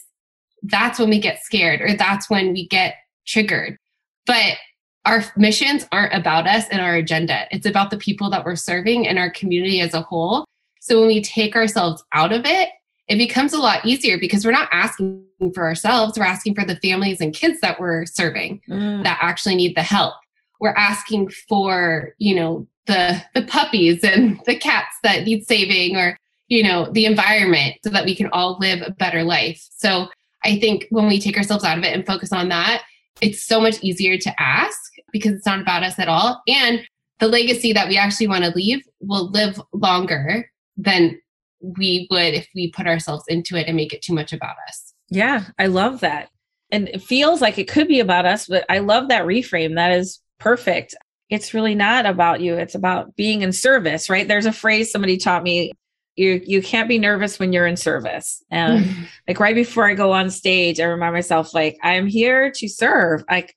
that's 0.64 1.00
when 1.00 1.10
we 1.10 1.20
get 1.20 1.44
scared 1.44 1.82
or 1.82 1.94
that's 1.96 2.30
when 2.30 2.54
we 2.54 2.68
get 2.68 2.96
triggered. 3.28 3.78
But 4.26 4.58
our 5.06 5.24
missions 5.38 5.88
aren't 5.92 6.14
about 6.14 6.48
us 6.48 6.68
and 6.70 6.82
our 6.82 6.96
agenda. 6.96 7.46
It's 7.52 7.68
about 7.68 7.92
the 7.92 7.98
people 7.98 8.30
that 8.32 8.44
we're 8.44 8.56
serving 8.56 9.08
and 9.08 9.20
our 9.20 9.30
community 9.30 9.82
as 9.82 9.94
a 9.94 10.02
whole. 10.02 10.46
So 10.82 11.00
when 11.00 11.08
we 11.08 11.22
take 11.22 11.56
ourselves 11.56 12.04
out 12.14 12.32
of 12.32 12.46
it, 12.46 12.70
it 13.08 13.18
becomes 13.18 13.54
a 13.54 13.60
lot 13.60 13.86
easier 13.86 14.18
because 14.18 14.44
we're 14.44 14.52
not 14.52 14.70
asking 14.72 15.26
for 15.54 15.64
ourselves. 15.64 16.18
We're 16.18 16.26
asking 16.26 16.56
for 16.56 16.66
the 16.66 16.78
families 16.78 17.22
and 17.22 17.34
kids 17.34 17.60
that 17.62 17.80
we're 17.80 18.08
serving 18.08 18.62
mm. 18.68 19.04
that 19.04 19.20
actually 19.22 19.56
need 19.56 19.76
the 19.76 19.84
help 19.84 20.16
we're 20.60 20.70
asking 20.70 21.30
for 21.30 22.14
you 22.18 22.36
know 22.36 22.68
the 22.88 23.22
the 23.34 23.44
puppies 23.44 24.04
and 24.04 24.40
the 24.46 24.56
cats 24.56 24.98
that 25.04 25.24
need 25.24 25.46
saving 25.46 25.96
or 25.96 26.18
you 26.48 26.64
know 26.64 26.90
the 26.92 27.06
environment 27.06 27.76
so 27.84 27.90
that 27.90 28.06
we 28.06 28.16
can 28.16 28.28
all 28.32 28.58
live 28.60 28.82
a 28.86 28.92
better 28.92 29.24
life 29.24 29.68
so 29.72 30.08
i 30.44 30.60
think 30.60 30.86
when 30.90 31.08
we 31.08 31.20
take 31.20 31.38
ourselves 31.38 31.64
out 31.64 31.78
of 31.78 31.84
it 31.84 31.94
and 31.94 32.06
focus 32.06 32.32
on 32.32 32.50
that 32.50 32.84
it's 33.22 33.46
so 33.46 33.60
much 33.60 33.82
easier 33.82 34.18
to 34.18 34.42
ask 34.42 34.80
because 35.12 35.34
it's 35.34 35.46
not 35.46 35.62
about 35.62 35.84
us 35.84 35.98
at 36.00 36.08
all 36.08 36.42
and 36.48 36.82
the 37.20 37.28
legacy 37.28 37.72
that 37.72 37.88
we 37.88 37.98
actually 37.98 38.28
want 38.28 38.44
to 38.44 38.52
leave 38.52 38.82
will 39.00 39.30
live 39.32 39.62
longer 39.72 40.50
than 40.78 41.18
we 41.62 42.08
would 42.12 42.34
if 42.34 42.48
we 42.54 42.72
put 42.72 42.88
ourselves 42.88 43.24
into 43.28 43.56
it 43.56 43.68
and 43.68 43.76
make 43.76 43.94
it 43.94 44.02
too 44.02 44.14
much 44.14 44.34
about 44.34 44.56
us 44.68 44.94
yeah 45.10 45.46
i 45.58 45.68
love 45.68 46.02
that 46.02 46.30
and 46.72 46.90
it 46.90 47.02
feels 47.02 47.42
like 47.42 47.58
it 47.58 47.68
could 47.68 47.88
be 47.88 48.00
about 48.00 48.26
us 48.26 48.48
but 48.48 48.66
i 48.70 48.80
love 48.80 49.08
that 49.08 49.26
reframe 49.26 49.76
that 49.76 49.92
is 49.92 50.20
perfect. 50.40 50.96
It's 51.30 51.54
really 51.54 51.76
not 51.76 52.06
about 52.06 52.42
you. 52.42 52.56
It's 52.56 52.76
about 52.76 53.16
being 53.16 53.42
in 53.42 53.52
service, 53.52 54.10
right? 54.10 54.28
There's 54.28 54.46
a 54.46 54.52
phrase 54.52 54.92
somebody 54.92 55.18
taught 55.18 55.44
me. 55.44 55.72
You 56.16 56.42
you 56.46 56.62
can't 56.62 56.90
be 56.90 57.00
nervous 57.00 57.40
when 57.40 57.54
you're 57.54 57.68
in 57.68 57.78
service. 57.78 58.44
And 58.52 58.86
like 59.28 59.40
right 59.40 59.56
before 59.56 59.90
I 59.90 59.94
go 59.94 60.12
on 60.12 60.30
stage, 60.30 60.80
I 60.80 60.86
remind 60.86 61.14
myself 61.14 61.54
like 61.54 61.78
I'm 61.84 62.08
here 62.08 62.52
to 62.52 62.68
serve. 62.68 63.24
Like, 63.30 63.56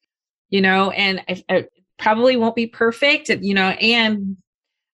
you 0.51 0.61
know, 0.61 0.91
and 0.91 1.23
I, 1.29 1.43
I 1.49 1.67
probably 1.99 2.37
won't 2.37 2.57
be 2.57 2.67
perfect, 2.67 3.29
you 3.29 3.55
know, 3.55 3.71
and 3.71 4.37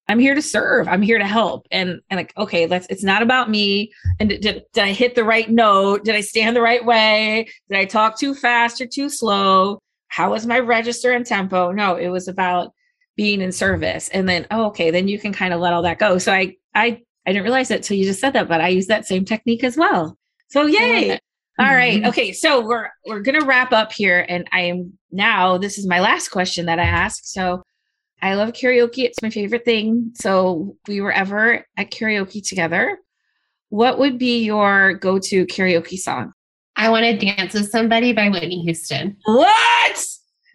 I'm 0.06 0.18
here 0.18 0.34
to 0.34 0.42
serve. 0.42 0.86
I'm 0.86 1.00
here 1.00 1.18
to 1.18 1.26
help. 1.26 1.66
And 1.70 2.00
and 2.10 2.18
like, 2.18 2.36
okay, 2.36 2.66
let's 2.66 2.86
it's 2.90 3.04
not 3.04 3.22
about 3.22 3.50
me. 3.50 3.92
And 4.20 4.28
did, 4.28 4.42
did, 4.72 4.84
I 4.84 4.92
hit 4.92 5.14
the 5.14 5.24
right 5.24 5.50
note? 5.50 6.04
Did 6.04 6.14
I 6.14 6.20
stand 6.20 6.54
the 6.54 6.62
right 6.62 6.84
way? 6.84 7.48
Did 7.70 7.78
I 7.78 7.84
talk 7.86 8.18
too 8.18 8.34
fast 8.34 8.80
or 8.80 8.86
too 8.86 9.08
slow? 9.08 9.78
how 10.14 10.30
was 10.30 10.46
my 10.46 10.60
register 10.60 11.10
and 11.10 11.26
tempo? 11.26 11.72
No, 11.72 11.96
it 11.96 12.06
was 12.06 12.28
about 12.28 12.72
being 13.16 13.40
in 13.40 13.50
service. 13.50 14.08
And 14.10 14.28
then, 14.28 14.46
oh, 14.52 14.66
okay, 14.66 14.92
then 14.92 15.08
you 15.08 15.18
can 15.18 15.32
kind 15.32 15.52
of 15.52 15.58
let 15.58 15.72
all 15.72 15.82
that 15.82 15.98
go. 15.98 16.18
So 16.18 16.32
I, 16.32 16.54
I, 16.72 17.02
I 17.26 17.32
didn't 17.32 17.44
realize 17.44 17.70
it 17.70 17.82
till 17.82 17.96
you 17.96 18.04
just 18.04 18.20
said 18.20 18.32
that, 18.34 18.48
but 18.48 18.60
I 18.60 18.68
use 18.68 18.86
that 18.86 19.06
same 19.06 19.24
technique 19.24 19.64
as 19.64 19.76
well. 19.76 20.18
So 20.48 20.66
yay. 20.66 21.18
All 21.58 21.66
right. 21.66 21.98
Mm-hmm. 21.98 22.08
Okay. 22.08 22.32
So 22.32 22.66
we're 22.66 22.90
we're 23.06 23.20
gonna 23.20 23.44
wrap 23.44 23.72
up 23.72 23.92
here. 23.92 24.26
And 24.28 24.48
I 24.52 24.62
am 24.62 24.98
now, 25.12 25.56
this 25.56 25.78
is 25.78 25.86
my 25.86 26.00
last 26.00 26.28
question 26.28 26.66
that 26.66 26.78
I 26.78 26.84
ask. 26.84 27.24
So 27.24 27.62
I 28.20 28.34
love 28.34 28.52
karaoke. 28.52 29.04
It's 29.04 29.22
my 29.22 29.30
favorite 29.30 29.64
thing. 29.64 30.12
So 30.14 30.76
if 30.82 30.88
we 30.88 31.00
were 31.00 31.12
ever 31.12 31.64
at 31.76 31.90
karaoke 31.90 32.46
together, 32.46 32.98
what 33.68 33.98
would 33.98 34.18
be 34.18 34.44
your 34.44 34.94
go-to 34.94 35.46
karaoke 35.46 35.98
song? 35.98 36.32
I 36.76 36.88
Want 36.88 37.04
to 37.04 37.16
Dance 37.16 37.54
with 37.54 37.70
Somebody 37.70 38.12
by 38.12 38.28
Whitney 38.28 38.62
Houston. 38.62 39.16
What? 39.24 40.04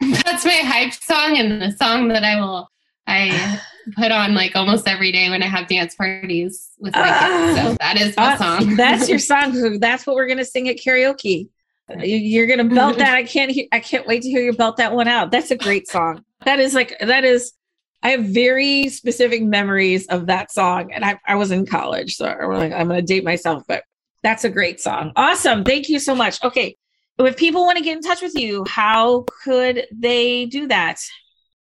That's 0.01 0.45
my 0.45 0.51
hype 0.51 0.93
song 0.93 1.37
and 1.37 1.61
the 1.61 1.71
song 1.77 2.09
that 2.09 2.23
I 2.23 2.39
will 2.39 2.69
I 3.07 3.61
put 3.95 4.11
on 4.11 4.33
like 4.33 4.55
almost 4.55 4.87
every 4.87 5.11
day 5.11 5.29
when 5.29 5.43
I 5.43 5.47
have 5.47 5.67
dance 5.67 5.95
parties 5.95 6.69
with 6.79 6.93
my 6.93 7.09
uh, 7.09 7.53
kids. 7.53 7.61
So 7.61 7.73
that 7.79 8.01
is 8.01 8.17
my 8.17 8.37
song. 8.37 8.75
that's 8.75 9.09
your 9.09 9.19
song. 9.19 9.79
That's 9.79 10.05
what 10.05 10.15
we're 10.15 10.27
gonna 10.27 10.45
sing 10.45 10.69
at 10.69 10.77
karaoke. 10.77 11.49
You're 11.97 12.47
gonna 12.47 12.65
belt 12.65 12.97
that. 12.99 13.15
I 13.15 13.23
can't 13.23 13.51
hear, 13.51 13.65
I 13.71 13.79
can't 13.79 14.05
wait 14.05 14.21
to 14.23 14.29
hear 14.29 14.41
you 14.41 14.53
belt 14.53 14.77
that 14.77 14.93
one 14.93 15.07
out. 15.07 15.31
That's 15.31 15.51
a 15.51 15.57
great 15.57 15.87
song. 15.87 16.23
That 16.45 16.59
is 16.59 16.73
like 16.73 16.97
that 16.99 17.23
is 17.23 17.53
I 18.01 18.09
have 18.11 18.25
very 18.25 18.89
specific 18.89 19.43
memories 19.43 20.07
of 20.07 20.27
that 20.27 20.51
song. 20.51 20.93
And 20.93 21.03
I, 21.03 21.19
I 21.27 21.35
was 21.35 21.51
in 21.51 21.65
college, 21.65 22.15
so 22.15 22.27
I'm 22.27 22.49
like, 22.51 22.71
I'm 22.71 22.87
gonna 22.87 23.01
date 23.01 23.23
myself, 23.23 23.63
but 23.67 23.83
that's 24.23 24.43
a 24.43 24.49
great 24.49 24.79
song. 24.79 25.11
Awesome. 25.15 25.63
Thank 25.63 25.89
you 25.89 25.99
so 25.99 26.15
much. 26.15 26.43
Okay. 26.43 26.75
If 27.17 27.35
people 27.35 27.63
want 27.65 27.77
to 27.77 27.83
get 27.83 27.97
in 27.97 28.01
touch 28.01 28.21
with 28.21 28.35
you, 28.35 28.63
how 28.65 29.25
could 29.43 29.85
they 29.91 30.45
do 30.45 30.67
that? 30.67 31.01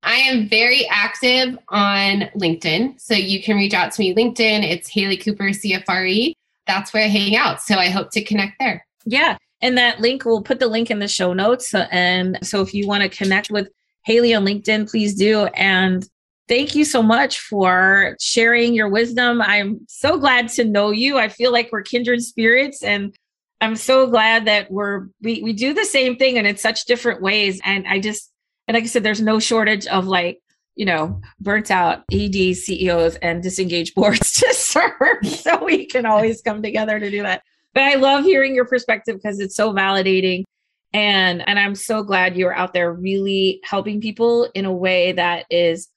I 0.04 0.16
am 0.16 0.50
very 0.50 0.88
active 0.90 1.58
on 1.70 2.30
LinkedIn. 2.36 3.00
So 3.00 3.14
you 3.14 3.42
can 3.42 3.58
reach 3.58 3.74
out 3.74 3.92
to 3.94 4.02
me 4.02 4.14
LinkedIn. 4.14 4.64
It's 4.64 4.90
Haley 4.90 5.18
Cooper 5.18 5.46
CFRE. 5.46 6.34
That's 6.68 6.94
where 6.94 7.04
I 7.04 7.08
hang 7.08 7.36
out. 7.36 7.62
So 7.62 7.76
I 7.76 7.90
hope 7.90 8.12
to 8.12 8.24
connect 8.24 8.60
there. 8.60 8.86
Yeah. 9.06 9.38
And 9.62 9.78
that 9.78 10.02
link, 10.02 10.26
we'll 10.26 10.42
put 10.42 10.60
the 10.60 10.68
link 10.68 10.92
in 10.92 11.00
the 11.00 11.08
show 11.08 11.34
notes. 11.34 11.74
And 11.74 12.38
so 12.42 12.62
if 12.62 12.74
you 12.74 12.88
want 12.88 13.04
to 13.04 13.10
connect 13.10 13.50
with 13.50 13.70
Haley 14.04 14.34
on 14.34 14.46
LinkedIn, 14.46 14.90
please 14.90 15.16
do. 15.16 15.46
And 15.46 16.08
Thank 16.50 16.76
you 16.76 16.84
so 16.84 17.02
much 17.02 17.40
for 17.40 18.18
sharing 18.20 18.74
your 18.74 18.90
wisdom. 18.90 19.42
I'm 19.42 19.80
so 19.88 20.20
glad 20.20 20.50
to 20.50 20.66
know 20.66 20.92
you. 20.92 21.18
I 21.18 21.30
feel 21.30 21.54
like 21.54 21.70
we're 21.72 21.84
kindred 21.84 22.22
spirits 22.22 22.84
and 22.84 23.16
I'm 23.62 23.78
so 23.78 24.08
glad 24.08 24.46
that 24.46 24.70
we're 24.70 25.08
we 25.22 25.42
we 25.42 25.54
do 25.54 25.74
the 25.74 25.86
same 25.86 26.18
thing 26.18 26.38
and 26.38 26.46
in 26.46 26.58
such 26.58 26.84
different 26.84 27.22
ways 27.22 27.62
and 27.64 27.88
I 27.88 28.00
just 28.00 28.30
And 28.68 28.76
like 28.76 28.84
I 28.84 28.88
said, 28.88 29.04
there's 29.04 29.22
no 29.22 29.40
shortage 29.40 29.88
of 29.88 30.08
like, 30.08 30.42
you 30.76 30.86
know, 30.86 31.22
burnt 31.40 31.70
out 31.70 32.04
ED 32.12 32.56
CEOs 32.56 33.16
and 33.18 33.44
disengaged 33.44 33.96
boards 33.96 34.34
to 34.34 34.54
serve. 34.54 34.92
So 35.24 35.64
we 35.64 35.86
can 35.86 36.06
always 36.06 36.42
come 36.42 36.62
together 36.62 37.00
to 37.00 37.12
do 37.12 37.24
that. 37.24 37.44
But 37.74 37.84
I 37.84 37.96
love 37.96 38.24
hearing 38.24 38.56
your 38.56 38.66
perspective 38.66 39.16
because 39.16 39.40
it's 39.40 39.56
so 39.56 39.74
validating. 39.74 40.44
And 40.94 41.48
and 41.48 41.58
I'm 41.58 41.76
so 41.76 42.04
glad 42.04 42.38
you're 42.38 42.56
out 42.56 42.74
there 42.74 42.94
really 42.94 43.60
helping 43.64 44.00
people 44.00 44.50
in 44.54 44.66
a 44.66 44.74
way 44.74 45.14
that 45.14 45.46
is 45.50 45.90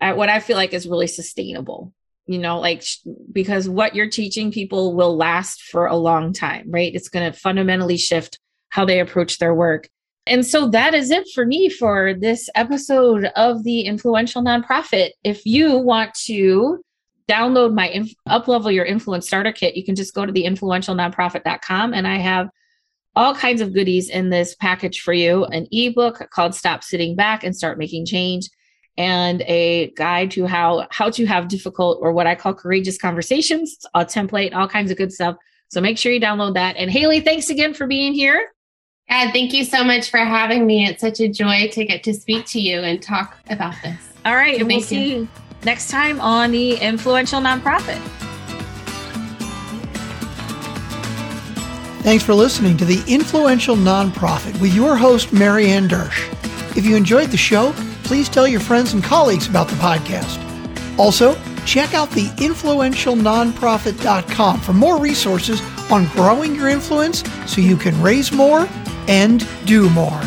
uh, 0.00 0.14
what 0.14 0.28
I 0.28 0.40
feel 0.40 0.56
like 0.56 0.72
is 0.72 0.88
really 0.88 1.06
sustainable. 1.06 1.92
You 2.26 2.38
know, 2.38 2.60
like 2.60 2.84
because 3.30 3.68
what 3.68 3.94
you're 3.94 4.10
teaching 4.10 4.52
people 4.52 4.94
will 4.94 5.16
last 5.16 5.62
for 5.62 5.86
a 5.86 5.96
long 5.96 6.32
time, 6.32 6.70
right? 6.70 6.92
It's 6.94 7.08
going 7.08 7.30
to 7.30 7.38
fundamentally 7.38 7.96
shift 7.96 8.38
how 8.68 8.84
they 8.84 9.00
approach 9.00 9.38
their 9.38 9.54
work. 9.54 9.88
And 10.26 10.46
so 10.46 10.68
that 10.68 10.94
is 10.94 11.10
it 11.10 11.26
for 11.34 11.44
me 11.44 11.68
for 11.68 12.14
this 12.14 12.48
episode 12.54 13.24
of 13.36 13.64
the 13.64 13.82
Influential 13.82 14.42
Nonprofit. 14.42 15.10
If 15.24 15.44
you 15.44 15.78
want 15.78 16.14
to 16.26 16.82
download 17.28 17.74
my 17.74 17.88
inf- 17.88 18.14
uplevel 18.28 18.72
your 18.72 18.84
influence 18.84 19.26
starter 19.26 19.52
kit, 19.52 19.76
you 19.76 19.84
can 19.84 19.96
just 19.96 20.14
go 20.14 20.24
to 20.24 20.32
the 20.32 20.44
influentialnonprofit.com 20.44 21.94
and 21.94 22.06
I 22.06 22.16
have 22.18 22.48
all 23.14 23.34
kinds 23.34 23.60
of 23.60 23.74
goodies 23.74 24.08
in 24.08 24.30
this 24.30 24.54
package 24.54 25.00
for 25.00 25.12
you 25.12 25.44
an 25.46 25.66
ebook 25.70 26.30
called 26.30 26.54
Stop 26.54 26.82
Sitting 26.82 27.14
Back 27.14 27.44
and 27.44 27.54
Start 27.54 27.78
Making 27.78 28.06
Change 28.06 28.48
and 28.96 29.42
a 29.42 29.90
guide 29.96 30.30
to 30.32 30.46
how 30.46 30.86
how 30.90 31.10
to 31.10 31.26
have 31.26 31.48
difficult 31.48 31.98
or 32.00 32.12
what 32.12 32.26
I 32.26 32.34
call 32.34 32.54
courageous 32.54 32.98
conversations, 32.98 33.78
a 33.94 34.04
template, 34.04 34.54
all 34.54 34.68
kinds 34.68 34.90
of 34.90 34.96
good 34.96 35.12
stuff. 35.12 35.36
So 35.68 35.80
make 35.80 35.98
sure 35.98 36.12
you 36.12 36.20
download 36.20 36.54
that. 36.54 36.76
And 36.76 36.90
Haley, 36.90 37.20
thanks 37.20 37.50
again 37.50 37.74
for 37.74 37.86
being 37.86 38.12
here. 38.12 38.52
Yeah, 39.12 39.30
thank 39.30 39.52
you 39.52 39.64
so 39.64 39.84
much 39.84 40.10
for 40.10 40.16
having 40.16 40.66
me. 40.66 40.86
It's 40.86 41.02
such 41.02 41.20
a 41.20 41.28
joy 41.28 41.68
to 41.72 41.84
get 41.84 42.02
to 42.04 42.14
speak 42.14 42.46
to 42.46 42.58
you 42.58 42.80
and 42.80 43.02
talk 43.02 43.36
about 43.50 43.74
this. 43.82 43.98
All 44.24 44.34
right, 44.34 44.54
so 44.54 44.60
and 44.60 44.68
we'll 44.68 44.80
see 44.80 45.12
you 45.12 45.28
next 45.64 45.90
time 45.90 46.18
on 46.18 46.50
the 46.50 46.76
Influential 46.76 47.38
Nonprofit. 47.38 48.00
Thanks 52.02 52.24
for 52.24 52.32
listening 52.32 52.78
to 52.78 52.86
the 52.86 53.04
Influential 53.06 53.76
Nonprofit 53.76 54.58
with 54.62 54.74
your 54.74 54.96
host, 54.96 55.30
Marianne 55.30 55.88
Dersch. 55.88 56.26
If 56.74 56.86
you 56.86 56.96
enjoyed 56.96 57.28
the 57.28 57.36
show, 57.36 57.74
please 58.04 58.30
tell 58.30 58.48
your 58.48 58.60
friends 58.60 58.94
and 58.94 59.04
colleagues 59.04 59.46
about 59.46 59.68
the 59.68 59.76
podcast. 59.76 60.38
Also, 60.98 61.36
check 61.66 61.92
out 61.92 62.10
the 62.12 62.28
influentialnonprofit.com 62.38 64.60
for 64.60 64.72
more 64.72 64.98
resources 64.98 65.60
on 65.90 66.06
growing 66.06 66.54
your 66.54 66.68
influence 66.68 67.22
so 67.46 67.60
you 67.60 67.76
can 67.76 68.00
raise 68.00 68.32
more 68.32 68.66
and 69.08 69.46
do 69.64 69.88
more. 69.90 70.20